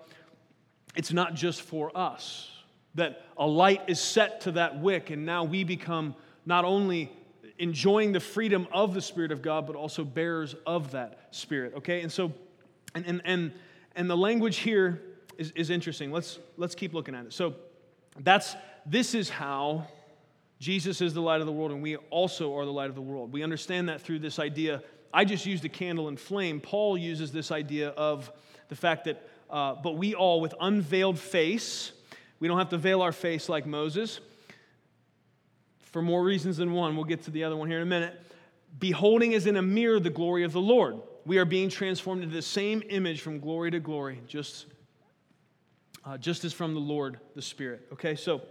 it's 0.96 1.12
not 1.12 1.34
just 1.36 1.62
for 1.62 1.96
us. 1.96 2.53
That 2.96 3.26
a 3.38 3.48
light 3.48 3.82
is 3.88 4.00
set 4.00 4.42
to 4.42 4.52
that 4.54 4.80
wick, 4.80 5.10
and 5.10 5.26
now 5.26 5.44
we 5.44 5.64
become 5.64 6.16
not 6.46 6.66
only 6.66 7.12
enjoying 7.58 8.12
the 8.12 8.20
freedom 8.20 8.68
of 8.72 8.94
the 8.94 9.02
Spirit 9.02 9.32
of 9.32 9.42
God, 9.42 9.66
but 9.66 9.76
also 9.76 10.04
bearers 10.04 10.56
of 10.66 10.92
that 10.92 11.28
Spirit. 11.32 11.74
Okay? 11.78 12.02
And 12.02 12.12
so, 12.12 12.34
and, 12.94 13.06
and, 13.06 13.22
and, 13.26 13.52
and 13.96 14.10
the 14.10 14.18
language 14.18 14.58
here 14.58 15.02
is, 15.38 15.52
is 15.52 15.70
interesting. 15.70 16.12
Let's, 16.12 16.40
let's 16.58 16.76
keep 16.76 16.94
looking 16.94 17.16
at 17.16 17.26
it. 17.26 17.34
So, 17.34 17.56
that's, 18.20 18.56
this 18.86 19.16
is 19.16 19.30
how 19.30 19.88
Jesus 20.60 21.02
is 21.02 21.14
the 21.14 21.22
light 21.22 21.42
of 21.42 21.48
the 21.48 21.52
world, 21.52 21.72
and 21.72 21.82
we 21.82 21.98
also 21.98 22.56
are 22.58 22.66
the 22.66 22.72
light 22.72 22.90
of 22.90 22.96
the 22.96 23.02
world. 23.02 23.34
We 23.34 23.44
understand 23.44 23.90
that 23.90 24.02
through 24.02 24.20
this 24.20 24.40
idea. 24.40 24.82
I 25.14 25.26
just 25.26 25.46
used 25.46 25.66
a 25.66 25.70
candle 25.70 26.08
and 26.08 26.20
flame. 26.20 26.60
Paul 26.62 26.98
uses 26.98 27.32
this 27.32 27.52
idea 27.52 27.90
of 27.90 28.32
the 28.70 28.76
fact 28.76 29.06
that, 29.06 29.28
uh, 29.50 29.76
but 29.76 29.98
we 29.98 30.16
all 30.16 30.42
with 30.42 30.56
unveiled 30.60 31.20
face, 31.20 31.92
we 32.44 32.50
don't 32.50 32.58
have 32.58 32.72
to 32.72 32.78
veil 32.78 33.02
our 33.02 33.14
face 33.14 33.48
like 33.48 33.66
Moses 33.66 34.20
for 35.80 36.02
more 36.02 36.22
reasons 36.22 36.58
than 36.58 36.74
one. 36.74 36.98
We'll 36.98 37.06
get 37.06 37.24
to 37.24 37.32
the 37.32 37.46
other 37.46 37.56
one 37.56 37.70
here 37.70 37.78
in 37.78 37.84
a 37.84 37.86
minute. 37.86 38.20
Beholding 38.80 39.34
as 39.34 39.48
in 39.48 39.56
a 39.56 39.62
mirror 39.62 39.98
the 39.98 40.10
glory 40.10 40.44
of 40.44 40.52
the 40.52 40.60
Lord. 40.60 40.98
We 41.26 41.38
are 41.38 41.46
being 41.46 41.70
transformed 41.70 42.22
into 42.22 42.36
the 42.36 42.42
same 42.42 42.84
image 42.90 43.22
from 43.22 43.40
glory 43.40 43.72
to 43.72 43.80
glory, 43.80 44.20
just, 44.28 44.66
uh, 46.04 46.18
just 46.18 46.44
as 46.44 46.52
from 46.52 46.74
the 46.74 46.82
Lord, 46.82 47.18
the 47.34 47.42
Spirit. 47.42 47.88
Okay, 47.94 48.14
so 48.14 48.42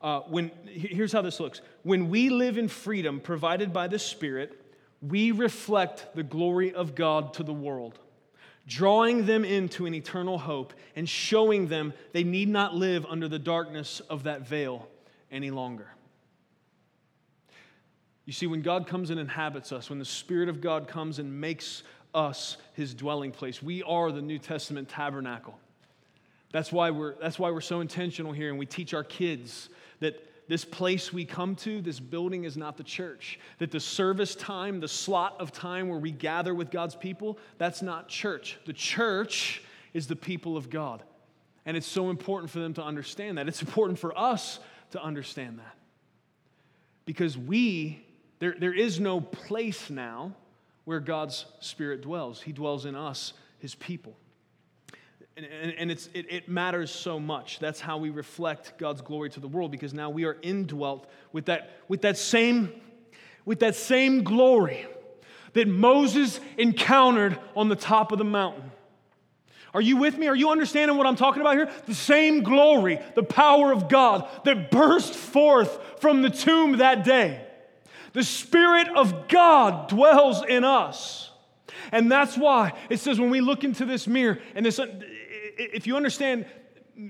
uh, 0.00 0.20
when, 0.20 0.50
here's 0.64 1.12
how 1.12 1.20
this 1.20 1.40
looks 1.40 1.60
when 1.82 2.08
we 2.08 2.30
live 2.30 2.56
in 2.56 2.68
freedom 2.68 3.20
provided 3.20 3.74
by 3.74 3.88
the 3.88 3.98
Spirit, 3.98 4.58
we 5.02 5.32
reflect 5.32 6.14
the 6.14 6.22
glory 6.22 6.72
of 6.72 6.94
God 6.94 7.34
to 7.34 7.42
the 7.42 7.52
world 7.52 7.98
drawing 8.66 9.26
them 9.26 9.44
into 9.44 9.86
an 9.86 9.94
eternal 9.94 10.38
hope 10.38 10.72
and 10.96 11.08
showing 11.08 11.68
them 11.68 11.92
they 12.12 12.24
need 12.24 12.48
not 12.48 12.74
live 12.74 13.04
under 13.06 13.28
the 13.28 13.38
darkness 13.38 14.00
of 14.08 14.24
that 14.24 14.46
veil 14.46 14.88
any 15.30 15.50
longer. 15.50 15.88
You 18.24 18.32
see, 18.32 18.46
when 18.46 18.62
God 18.62 18.86
comes 18.86 19.10
and 19.10 19.20
inhabits 19.20 19.70
us, 19.70 19.90
when 19.90 19.98
the 19.98 20.04
Spirit 20.04 20.48
of 20.48 20.60
God 20.60 20.88
comes 20.88 21.18
and 21.18 21.40
makes 21.40 21.82
us 22.14 22.56
his 22.72 22.94
dwelling 22.94 23.32
place, 23.32 23.62
we 23.62 23.82
are 23.82 24.10
the 24.10 24.22
New 24.22 24.38
Testament 24.38 24.88
tabernacle. 24.88 25.58
That's 26.52 26.72
why 26.72 26.90
we're, 26.90 27.16
that's 27.20 27.38
why 27.38 27.50
we're 27.50 27.60
so 27.60 27.80
intentional 27.80 28.32
here, 28.32 28.48
and 28.48 28.58
we 28.58 28.64
teach 28.64 28.94
our 28.94 29.04
kids 29.04 29.68
that 30.00 30.24
this 30.46 30.64
place 30.64 31.12
we 31.12 31.24
come 31.24 31.56
to, 31.56 31.80
this 31.80 32.00
building 32.00 32.44
is 32.44 32.56
not 32.56 32.76
the 32.76 32.84
church. 32.84 33.38
That 33.58 33.70
the 33.70 33.80
service 33.80 34.34
time, 34.34 34.80
the 34.80 34.88
slot 34.88 35.36
of 35.40 35.52
time 35.52 35.88
where 35.88 35.98
we 35.98 36.10
gather 36.10 36.54
with 36.54 36.70
God's 36.70 36.94
people, 36.94 37.38
that's 37.56 37.80
not 37.80 38.08
church. 38.08 38.58
The 38.66 38.72
church 38.72 39.62
is 39.94 40.06
the 40.06 40.16
people 40.16 40.56
of 40.56 40.68
God. 40.68 41.02
And 41.64 41.76
it's 41.76 41.86
so 41.86 42.10
important 42.10 42.50
for 42.50 42.58
them 42.58 42.74
to 42.74 42.82
understand 42.82 43.38
that. 43.38 43.48
It's 43.48 43.62
important 43.62 43.98
for 43.98 44.16
us 44.18 44.58
to 44.90 45.02
understand 45.02 45.58
that. 45.58 45.76
Because 47.06 47.38
we, 47.38 48.04
there, 48.38 48.54
there 48.58 48.74
is 48.74 49.00
no 49.00 49.20
place 49.20 49.88
now 49.88 50.34
where 50.84 51.00
God's 51.00 51.46
Spirit 51.60 52.02
dwells. 52.02 52.42
He 52.42 52.52
dwells 52.52 52.84
in 52.84 52.94
us, 52.94 53.32
His 53.58 53.74
people. 53.74 54.16
And, 55.36 55.46
and, 55.46 55.74
and 55.78 55.90
it's, 55.90 56.08
it, 56.14 56.26
it 56.30 56.48
matters 56.48 56.90
so 56.90 57.18
much. 57.18 57.58
That's 57.58 57.80
how 57.80 57.98
we 57.98 58.10
reflect 58.10 58.78
God's 58.78 59.00
glory 59.00 59.30
to 59.30 59.40
the 59.40 59.48
world 59.48 59.72
because 59.72 59.92
now 59.92 60.10
we 60.10 60.24
are 60.24 60.36
indwelt 60.42 61.08
with 61.32 61.46
that, 61.46 61.70
with 61.88 62.02
that, 62.02 62.16
same, 62.16 62.72
with 63.44 63.60
that 63.60 63.74
same 63.74 64.22
glory 64.22 64.86
that 65.54 65.66
Moses 65.66 66.40
encountered 66.56 67.38
on 67.56 67.68
the 67.68 67.76
top 67.76 68.12
of 68.12 68.18
the 68.18 68.24
mountain. 68.24 68.70
Are 69.72 69.80
you 69.80 69.96
with 69.96 70.16
me? 70.16 70.28
Are 70.28 70.36
you 70.36 70.50
understanding 70.50 70.96
what 70.96 71.06
I'm 71.06 71.16
talking 71.16 71.40
about 71.40 71.56
here? 71.56 71.68
The 71.86 71.94
same 71.94 72.44
glory, 72.44 73.00
the 73.16 73.24
power 73.24 73.72
of 73.72 73.88
God 73.88 74.28
that 74.44 74.70
burst 74.70 75.14
forth 75.14 76.00
from 76.00 76.22
the 76.22 76.30
tomb 76.30 76.78
that 76.78 77.02
day. 77.02 77.44
The 78.12 78.22
Spirit 78.22 78.86
of 78.94 79.26
God 79.26 79.88
dwells 79.88 80.44
in 80.44 80.62
us. 80.62 81.32
And 81.90 82.10
that's 82.10 82.38
why 82.38 82.72
it 82.88 83.00
says 83.00 83.18
when 83.18 83.30
we 83.30 83.40
look 83.40 83.64
into 83.64 83.84
this 83.84 84.06
mirror, 84.06 84.38
and 84.54 84.64
this, 84.64 84.78
if 85.56 85.86
you 85.86 85.96
understand, 85.96 86.46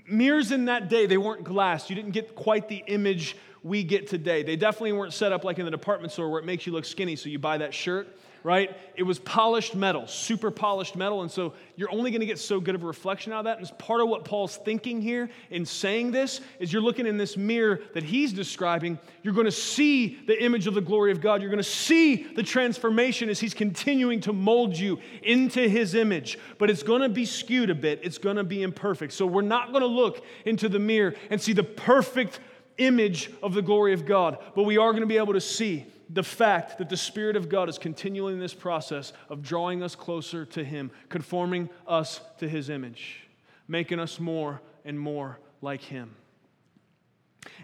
mirrors 0.09 0.52
in 0.52 0.66
that 0.66 0.88
day, 0.88 1.07
they 1.07 1.18
weren't 1.18 1.44
glass. 1.44 1.90
You 1.90 1.96
didn't 1.96 2.12
get 2.12 2.35
quite 2.35 2.68
the 2.68 2.83
image 2.87 3.37
we 3.62 3.83
get 3.83 4.09
today. 4.09 4.42
They 4.42 4.57
definitely 4.57 4.92
weren't 4.92 5.12
set 5.12 5.33
up 5.33 5.44
like 5.44 5.59
in 5.59 5.64
the 5.64 5.70
department 5.70 6.12
store 6.12 6.30
where 6.30 6.40
it 6.40 6.44
makes 6.44 6.66
you 6.66 6.72
look 6.72 6.85
skinny, 6.85 7.16
so 7.16 7.28
you 7.28 7.38
buy 7.38 7.59
that 7.59 7.72
shirt 7.72 8.09
right? 8.44 8.76
It 8.94 9.02
was 9.04 9.18
polished 9.18 9.74
metal, 9.74 10.07
super 10.07 10.50
polished 10.50 10.96
metal. 10.96 11.22
And 11.22 11.30
so 11.30 11.54
you're 11.76 11.90
only 11.90 12.11
going 12.11 12.20
to 12.20 12.26
get 12.26 12.38
so 12.38 12.61
good 12.61 12.74
of 12.74 12.85
a 12.85 12.87
reflection 12.87 13.33
out 13.33 13.38
of 13.38 13.44
that. 13.46 13.57
And 13.57 13.66
it's 13.66 13.74
part 13.78 14.02
of 14.02 14.09
what 14.09 14.26
Paul's 14.26 14.59
thinking 14.59 15.00
here 15.00 15.30
in 15.50 15.64
saying 15.64 16.11
this 16.11 16.42
is 16.59 16.70
you're 16.70 16.83
looking 16.83 17.07
in 17.07 17.16
this 17.16 17.38
mirror 17.38 17.80
that 17.94 18.02
he's 18.02 18.35
describing. 18.35 18.98
You're 19.22 19.33
going 19.33 19.46
to 19.46 19.50
see 19.50 20.20
the 20.26 20.40
image 20.44 20.66
of 20.66 20.74
the 20.74 20.83
glory 20.83 21.11
of 21.11 21.22
God. 21.22 21.40
You're 21.40 21.50
going 21.50 21.57
to 21.57 21.68
see 21.68 22.35
the 22.35 22.42
transformation 22.42 23.30
as 23.30 23.40
he's 23.40 23.54
continuing 23.54 24.20
to 24.20 24.35
mold 24.35 24.76
you 24.76 25.00
into 25.22 25.66
his 25.66 25.94
image. 25.94 26.38
But 26.59 26.68
it's 26.68 26.83
going 26.83 27.00
to 27.00 27.09
be 27.09 27.24
skewed 27.24 27.70
a 27.70 27.74
bit. 27.74 28.00
It's 28.02 28.18
going 28.18 28.37
to 28.37 28.44
be 28.44 28.62
imperfect. 28.62 29.14
So 29.14 29.26
we're 29.26 29.40
not 29.40 29.70
going 29.72 29.80
to 29.80 29.87
look 29.87 30.22
into 30.44 30.68
the 30.68 30.78
mirror 30.78 31.14
and 31.30 31.40
see 31.40 31.54
the 31.54 31.64
perfect 31.64 32.40
image 32.76 33.30
of 33.42 33.54
the 33.54 33.62
glory 33.62 33.94
of 33.94 34.04
God. 34.04 34.37
But 34.54 34.64
we 34.64 34.76
are 34.76 34.90
going 34.90 35.00
to 35.00 35.07
be 35.07 35.16
able 35.16 35.33
to 35.33 35.40
see 35.40 35.87
the 36.11 36.23
fact 36.23 36.79
that 36.79 36.88
the 36.88 36.97
Spirit 36.97 37.37
of 37.37 37.49
God 37.49 37.69
is 37.69 37.79
continually 37.79 38.35
in 38.35 38.40
this 38.40 38.55
process 38.55 39.12
of 39.29 39.43
drawing 39.43 39.83
us 39.83 39.95
closer 39.95 40.45
to 40.47 40.64
Him, 40.64 40.90
conforming 41.09 41.71
us 41.87 42.21
to 42.38 42.49
His 42.49 42.69
image, 42.69 43.27
making 43.69 43.99
us 43.99 44.21
more 44.21 44.61
and 44.85 44.99
more 44.99 45.38
like 45.62 45.83
Him. 45.83 46.14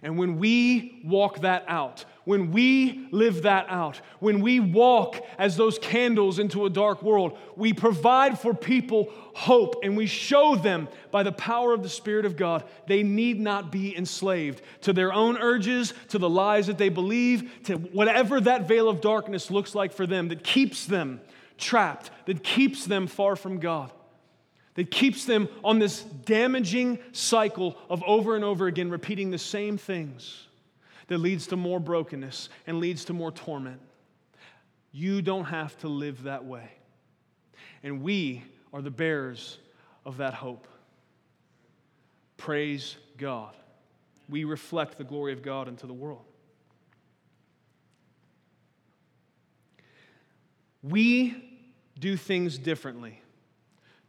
And 0.02 0.18
when 0.18 0.38
we 0.38 1.00
walk 1.04 1.40
that 1.40 1.64
out, 1.68 2.04
when 2.24 2.52
we 2.52 3.08
live 3.10 3.42
that 3.42 3.66
out, 3.68 4.00
when 4.18 4.40
we 4.40 4.60
walk 4.60 5.24
as 5.38 5.56
those 5.56 5.78
candles 5.78 6.38
into 6.38 6.64
a 6.64 6.70
dark 6.70 7.02
world, 7.02 7.36
we 7.56 7.72
provide 7.72 8.38
for 8.38 8.54
people 8.54 9.08
hope 9.34 9.80
and 9.82 9.96
we 9.96 10.06
show 10.06 10.56
them 10.56 10.88
by 11.10 11.22
the 11.22 11.32
power 11.32 11.72
of 11.74 11.82
the 11.82 11.88
Spirit 11.88 12.24
of 12.24 12.36
God 12.36 12.64
they 12.86 13.02
need 13.02 13.40
not 13.40 13.70
be 13.70 13.96
enslaved 13.96 14.62
to 14.82 14.92
their 14.92 15.12
own 15.12 15.36
urges, 15.36 15.92
to 16.08 16.18
the 16.18 16.30
lies 16.30 16.66
that 16.68 16.78
they 16.78 16.88
believe, 16.88 17.50
to 17.64 17.74
whatever 17.76 18.40
that 18.40 18.66
veil 18.66 18.88
of 18.88 19.00
darkness 19.00 19.50
looks 19.50 19.74
like 19.74 19.92
for 19.92 20.06
them 20.06 20.28
that 20.28 20.42
keeps 20.42 20.86
them 20.86 21.20
trapped, 21.58 22.10
that 22.26 22.42
keeps 22.42 22.86
them 22.86 23.06
far 23.06 23.36
from 23.36 23.58
God 23.58 23.92
that 24.80 24.90
keeps 24.90 25.26
them 25.26 25.46
on 25.62 25.78
this 25.78 26.00
damaging 26.00 26.98
cycle 27.12 27.76
of 27.90 28.02
over 28.04 28.34
and 28.34 28.42
over 28.42 28.66
again 28.66 28.88
repeating 28.88 29.30
the 29.30 29.36
same 29.36 29.76
things 29.76 30.46
that 31.08 31.18
leads 31.18 31.48
to 31.48 31.54
more 31.54 31.78
brokenness 31.78 32.48
and 32.66 32.80
leads 32.80 33.04
to 33.04 33.12
more 33.12 33.30
torment. 33.30 33.78
You 34.90 35.20
don't 35.20 35.44
have 35.44 35.78
to 35.80 35.88
live 35.88 36.22
that 36.22 36.46
way. 36.46 36.66
And 37.82 38.00
we 38.00 38.42
are 38.72 38.80
the 38.80 38.90
bearers 38.90 39.58
of 40.06 40.16
that 40.16 40.32
hope. 40.32 40.66
Praise 42.38 42.96
God. 43.18 43.54
We 44.30 44.44
reflect 44.44 44.96
the 44.96 45.04
glory 45.04 45.34
of 45.34 45.42
God 45.42 45.68
into 45.68 45.86
the 45.86 45.92
world. 45.92 46.24
We 50.82 51.60
do 51.98 52.16
things 52.16 52.56
differently 52.56 53.20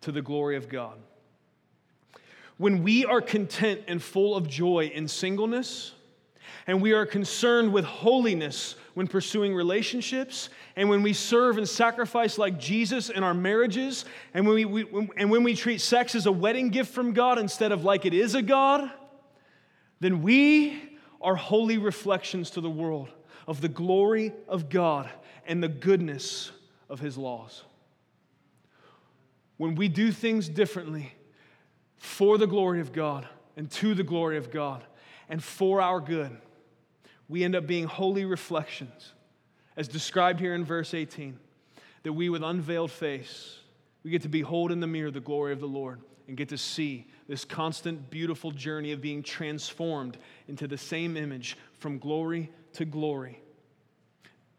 to 0.02 0.12
the 0.12 0.22
glory 0.22 0.56
of 0.56 0.70
God. 0.70 0.98
When 2.58 2.84
we 2.84 3.06
are 3.06 3.22
content 3.22 3.82
and 3.88 4.02
full 4.02 4.36
of 4.36 4.48
joy 4.48 4.92
in 4.94 5.08
singleness, 5.08 5.94
and 6.68 6.82
we 6.82 6.94
are 6.94 7.06
concerned 7.06 7.74
with 7.74 7.86
holiness 7.86 8.76
when 8.94 9.08
pursuing 9.08 9.56
relationships, 9.56 10.50
and 10.76 10.90
when 10.90 11.02
we 11.02 11.14
serve 11.14 11.58
and 11.58 11.68
sacrifice 11.68 12.38
like 12.38 12.60
Jesus 12.60 13.10
in 13.10 13.24
our 13.24 13.34
marriages, 13.34 14.06
and 14.34 14.46
when 14.46 14.56
we, 14.56 14.66
we, 14.66 15.10
and 15.18 15.32
when 15.32 15.44
we 15.44 15.56
treat 15.56 15.82
sex 15.82 16.14
as 16.14 16.26
a 16.26 16.32
wedding 16.32 16.70
gift 16.70 16.94
from 16.94 17.14
God 17.14 17.40
instead 17.40 17.72
of 17.72 17.84
like 17.84 18.06
it 18.06 18.14
is 18.14 18.36
a 18.36 18.42
God, 18.42 18.92
then 20.00 20.22
we 20.22 20.98
are 21.22 21.36
holy 21.36 21.78
reflections 21.78 22.52
to 22.52 22.62
the 22.62 22.70
world 22.70 23.10
of 23.48 23.62
the 23.62 23.70
glory 23.70 24.34
of 24.48 24.70
God 24.70 25.10
and 25.46 25.64
the 25.64 25.68
goodness 25.68 26.52
of 26.90 27.00
His 27.00 27.18
laws. 27.18 27.64
When 29.62 29.76
we 29.76 29.90
do 29.90 30.12
things 30.12 30.50
differently 30.50 31.14
for 31.96 32.40
the 32.40 32.48
glory 32.48 32.80
of 32.80 32.92
God 32.92 33.28
and 33.56 33.70
to 33.74 33.94
the 33.94 34.02
glory 34.02 34.38
of 34.38 34.50
God 34.50 34.84
and 35.30 35.44
for 35.44 35.80
our 35.80 36.00
good, 36.00 36.36
we 37.30 37.44
end 37.44 37.56
up 37.56 37.68
being 37.68 37.86
holy 37.86 38.26
reflections, 38.26 39.14
as 39.78 39.88
described 39.88 40.40
here 40.40 40.56
in 40.56 40.66
verse 40.66 40.96
18, 40.96 41.38
that 42.02 42.14
we 42.14 42.28
with 42.28 42.42
unveiled 42.42 42.90
face, 42.90 43.60
we 44.02 44.10
get 44.10 44.24
to 44.24 44.30
behold 44.30 44.72
in 44.72 44.80
the 44.80 44.88
mirror 44.88 45.12
the 45.12 45.20
glory 45.20 45.54
of 45.54 45.60
the 45.60 45.68
Lord 45.68 46.02
and 46.28 46.36
get 46.36 46.50
to 46.50 46.58
see 46.58 47.06
this 47.28 47.46
constant, 47.46 48.10
beautiful 48.10 48.50
journey 48.50 48.94
of 48.94 49.00
being 49.00 49.22
transformed 49.22 50.18
into 50.48 50.68
the 50.68 50.76
same 50.76 51.16
image 51.16 51.56
from 51.78 52.00
glory 52.00 52.50
to 52.74 52.84
glory, 52.84 53.40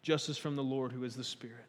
just 0.01 0.29
as 0.29 0.39
from 0.39 0.55
the 0.55 0.63
Lord 0.63 0.93
who 0.93 1.03
is 1.03 1.17
the 1.17 1.25
Spirit. 1.25 1.65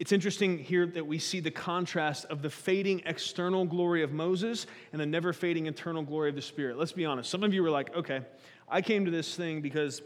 It's 0.00 0.10
interesting 0.10 0.58
here 0.58 0.86
that 0.86 1.06
we 1.06 1.18
see 1.18 1.38
the 1.38 1.52
contrast 1.52 2.24
of 2.24 2.42
the 2.42 2.50
fading 2.50 3.02
external 3.06 3.64
glory 3.64 4.02
of 4.02 4.12
Moses 4.12 4.66
and 4.92 5.00
the 5.00 5.06
never 5.06 5.32
fading 5.32 5.66
internal 5.66 6.02
glory 6.02 6.30
of 6.30 6.34
the 6.34 6.42
Spirit. 6.42 6.76
Let's 6.76 6.92
be 6.92 7.04
honest. 7.04 7.30
Some 7.30 7.44
of 7.44 7.54
you 7.54 7.62
were 7.62 7.70
like, 7.70 7.94
okay, 7.94 8.22
I 8.68 8.82
came 8.82 9.04
to 9.04 9.10
this 9.12 9.36
thing 9.36 9.60
because 9.60 10.02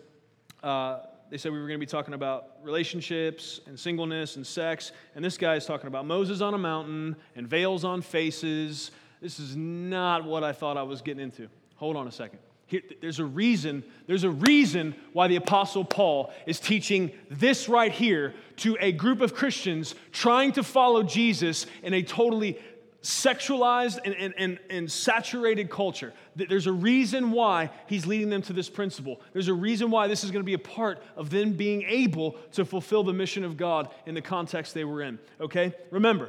uh, 0.62 1.00
they 1.30 1.38
said 1.38 1.52
we 1.52 1.58
were 1.58 1.66
going 1.66 1.80
to 1.80 1.86
be 1.86 1.90
talking 1.90 2.12
about 2.12 2.56
relationships 2.62 3.60
and 3.66 3.80
singleness 3.80 4.36
and 4.36 4.46
sex, 4.46 4.92
and 5.14 5.24
this 5.24 5.38
guy 5.38 5.54
is 5.54 5.64
talking 5.64 5.86
about 5.86 6.04
Moses 6.04 6.42
on 6.42 6.52
a 6.52 6.58
mountain 6.58 7.16
and 7.34 7.48
veils 7.48 7.84
on 7.84 8.02
faces. 8.02 8.90
This 9.22 9.40
is 9.40 9.56
not 9.56 10.24
what 10.24 10.44
I 10.44 10.52
thought 10.52 10.76
I 10.76 10.82
was 10.82 11.00
getting 11.00 11.22
into. 11.22 11.48
Hold 11.76 11.96
on 11.96 12.06
a 12.06 12.12
second. 12.12 12.40
Here, 12.68 12.82
there's 13.00 13.18
a 13.18 13.24
reason, 13.24 13.82
there's 14.06 14.24
a 14.24 14.30
reason 14.30 14.94
why 15.14 15.26
the 15.26 15.36
Apostle 15.36 15.84
Paul 15.84 16.32
is 16.46 16.60
teaching 16.60 17.10
this 17.30 17.66
right 17.66 17.90
here 17.90 18.34
to 18.56 18.76
a 18.78 18.92
group 18.92 19.22
of 19.22 19.34
Christians 19.34 19.94
trying 20.12 20.52
to 20.52 20.62
follow 20.62 21.02
Jesus 21.02 21.64
in 21.82 21.94
a 21.94 22.02
totally 22.02 22.58
sexualized 23.02 24.00
and, 24.04 24.14
and, 24.14 24.34
and, 24.36 24.58
and, 24.68 24.92
saturated 24.92 25.70
culture. 25.70 26.12
There's 26.36 26.66
a 26.66 26.72
reason 26.72 27.30
why 27.30 27.70
he's 27.86 28.06
leading 28.06 28.28
them 28.28 28.42
to 28.42 28.52
this 28.52 28.68
principle. 28.68 29.22
There's 29.32 29.48
a 29.48 29.54
reason 29.54 29.90
why 29.90 30.08
this 30.08 30.24
is 30.24 30.30
going 30.30 30.42
to 30.42 30.46
be 30.46 30.54
a 30.54 30.58
part 30.58 31.02
of 31.16 31.30
them 31.30 31.54
being 31.54 31.84
able 31.84 32.32
to 32.52 32.66
fulfill 32.66 33.04
the 33.04 33.14
mission 33.14 33.44
of 33.44 33.56
God 33.56 33.88
in 34.04 34.14
the 34.14 34.20
context 34.20 34.74
they 34.74 34.84
were 34.84 35.00
in. 35.00 35.18
Okay? 35.40 35.72
Remember, 35.90 36.28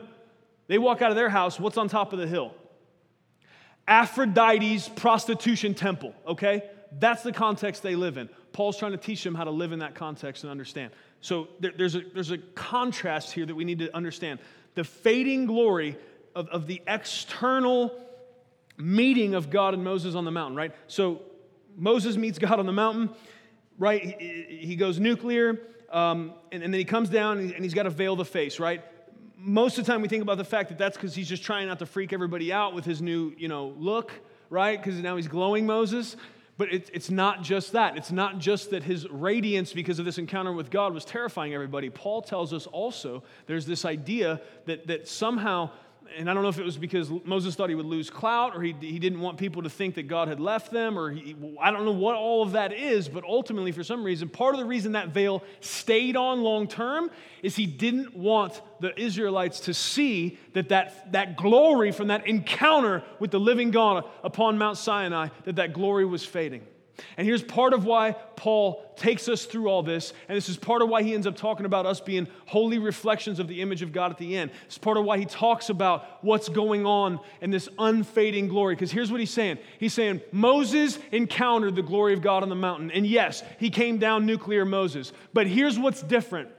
they 0.68 0.78
walk 0.78 1.02
out 1.02 1.10
of 1.10 1.18
their 1.18 1.30
house, 1.30 1.60
what's 1.60 1.78
on 1.78 1.90
top 1.90 2.14
of 2.14 2.20
the 2.20 2.28
hill? 2.28 2.54
Aphrodite's 3.90 4.88
prostitution 4.88 5.74
temple, 5.74 6.14
okay? 6.28 6.64
That's 7.00 7.24
the 7.24 7.34
context 7.34 7.84
they 7.84 7.96
live 7.96 8.18
in. 8.18 8.30
Paul's 8.54 8.78
trying 8.78 8.92
to 8.92 8.98
teach 8.98 9.24
them 9.24 9.36
how 9.36 9.44
to 9.44 9.52
live 9.52 9.72
in 9.72 9.80
that 9.80 9.96
context 9.96 10.44
and 10.44 10.52
understand. 10.52 10.92
So 11.22 11.48
there, 11.60 11.74
there's, 11.76 11.96
a, 11.96 12.02
there's 12.14 12.32
a 12.32 12.38
contrast 12.38 13.32
here 13.32 13.46
that 13.46 13.56
we 13.56 13.64
need 13.64 13.80
to 13.80 13.96
understand. 13.96 14.40
The 14.76 14.84
fading 14.84 15.46
glory 15.46 15.98
of, 16.36 16.48
of 16.50 16.68
the 16.68 16.82
external 16.88 18.00
meeting 18.78 19.36
of 19.36 19.50
God 19.50 19.74
and 19.74 19.84
Moses 19.84 20.16
on 20.16 20.24
the 20.24 20.32
mountain, 20.32 20.56
right? 20.56 20.74
So 20.88 21.22
Moses 21.76 22.16
meets 22.16 22.40
God 22.40 22.60
on 22.60 22.66
the 22.66 22.72
mountain, 22.72 23.10
right? 23.78 24.02
He, 24.20 24.60
he 24.62 24.76
goes 24.76 25.00
nuclear, 25.00 25.60
um, 25.92 26.34
and, 26.52 26.64
and, 26.64 26.74
then 26.74 26.80
he 26.80 26.86
comes 26.86 27.10
down 27.10 27.40
and, 27.40 27.64
he's 27.64 27.74
got 27.74 27.84
to 27.84 27.90
veil 27.90 28.16
the 28.16 28.26
face, 28.26 28.60
right? 28.60 28.84
Most 29.42 29.78
of 29.78 29.86
the 29.86 29.92
time 29.92 30.02
we 30.02 30.10
think 30.10 30.22
about 30.22 30.38
the 30.38 30.44
fact 30.44 30.70
that 30.70 30.78
that's 30.78 30.98
because 30.98 31.16
he's 31.16 31.30
just 31.30 31.44
trying 31.44 31.68
not 31.68 31.80
to 31.80 31.86
freak 31.86 32.12
everybody 32.12 32.52
out 32.52 32.74
with 32.74 32.84
his 32.84 33.02
new, 33.02 33.34
you 33.38 33.48
know, 33.48 33.74
look, 33.78 34.12
right? 34.50 34.78
Because 34.82 35.00
now 35.00 35.16
he's 35.16 35.30
glowing 35.30 35.66
Moses. 35.66 36.18
But 36.58 36.74
it, 36.74 36.90
it's 36.94 37.10
not 37.10 37.42
just 37.42 37.72
that. 37.72 37.96
It's 37.96 38.12
not 38.12 38.40
just 38.40 38.72
that 38.72 38.84
his 38.84 39.08
radiance, 39.10 39.72
because 39.72 39.98
of 39.98 40.04
this 40.04 40.18
encounter 40.18 40.52
with 40.52 40.70
God, 40.70 40.94
was 40.94 41.06
terrifying 41.06 41.54
everybody. 41.54 41.90
Paul 41.90 42.22
tells 42.22 42.52
us 42.52 42.68
also 42.68 43.24
there's 43.46 43.66
this 43.66 43.86
idea 43.86 44.42
that, 44.66 44.88
that 44.88 45.08
somehow 45.08 45.70
and 46.18 46.30
I 46.30 46.34
don't 46.34 46.44
know 46.44 46.50
if 46.50 46.60
it 46.60 46.66
was 46.66 46.78
because 46.78 47.10
Moses 47.24 47.56
thought 47.56 47.70
he 47.70 47.76
would 47.76 47.86
lose 47.86 48.10
clout 48.10 48.56
or 48.56 48.62
he, 48.62 48.74
he 48.80 49.00
didn't 49.00 49.20
want 49.20 49.38
people 49.38 49.64
to 49.64 49.70
think 49.70 49.96
that 49.96 50.08
God 50.08 50.28
had 50.28 50.40
left 50.40 50.72
them 50.72 50.98
or 50.98 51.12
he, 51.12 51.36
I 51.62 51.72
don't 51.72 51.86
know 51.86 51.92
what 51.92 52.16
all 52.16 52.44
of 52.44 52.54
that 52.54 52.74
is, 52.74 53.08
but 53.08 53.24
ultimately, 53.24 53.72
for 53.72 53.84
some 53.84 54.04
reason, 54.04 54.30
part 54.30 54.56
of 54.56 54.60
the 54.60 54.66
reason 54.66 54.94
that 54.94 55.10
veil 55.10 55.44
stayed 55.62 56.16
on 56.16 56.42
long 56.42 56.68
term 56.68 57.10
is 57.44 57.56
he 57.56 57.66
didn't 57.66 58.16
want 58.16 58.62
the 58.80 58.98
Israelites 59.00 59.62
to 59.62 59.74
see 59.74 60.38
that, 60.54 60.70
that 60.70 61.12
that 61.12 61.38
glory 61.38 61.92
from 61.92 62.08
that 62.08 62.28
encounter 62.28 63.04
with 63.20 63.32
the 63.32 63.40
living 63.40 63.72
God 63.72 64.06
upon 64.24 64.58
Mount 64.58 64.78
Sinai, 64.78 65.30
that 65.46 65.58
that 65.58 65.74
glory 65.74 66.06
was 66.06 66.26
fading. 66.26 66.66
And 67.18 67.26
here's 67.26 67.44
part 67.44 67.74
of 67.74 67.86
why 67.86 68.14
Paul 68.36 68.84
takes 68.96 69.28
us 69.28 69.46
through 69.46 69.68
all 69.68 69.84
this, 69.84 70.14
and 70.28 70.36
this 70.36 70.50
is 70.50 70.58
part 70.58 70.82
of 70.82 70.90
why 70.90 71.04
he 71.04 71.14
ends 71.14 71.28
up 71.28 71.36
talking 71.36 71.66
about 71.66 71.86
us 71.86 72.00
being 72.00 72.28
holy 72.46 72.78
reflections 72.78 73.40
of 73.40 73.48
the 73.48 73.62
image 73.62 73.82
of 73.82 73.92
God 73.92 74.12
at 74.12 74.18
the 74.18 74.38
end. 74.38 74.52
It's 74.66 74.78
part 74.78 74.98
of 74.98 75.06
why 75.06 75.18
he 75.18 75.26
talks 75.26 75.70
about 75.70 76.24
what's 76.24 76.50
going 76.50 76.86
on 76.86 77.20
in 77.42 77.52
this 77.52 77.70
unfading 77.78 78.48
glory. 78.48 78.76
Because 78.76 78.92
here's 78.92 79.12
what 79.12 79.20
he's 79.20 79.32
saying 79.32 79.60
He's 79.80 79.94
saying, 79.94 80.22
Moses 80.32 81.00
encountered 81.12 81.76
the 81.76 81.82
glory 81.82 82.14
of 82.14 82.22
God 82.22 82.44
on 82.44 82.50
the 82.50 82.56
mountain. 82.56 82.92
And 82.92 83.06
yes, 83.06 83.44
he 83.60 83.70
came 83.70 83.98
down 83.98 84.26
nuclear 84.26 84.66
Moses. 84.66 85.12
But 85.34 85.48
here's 85.48 85.80
what's 85.80 86.02
different 86.02 86.50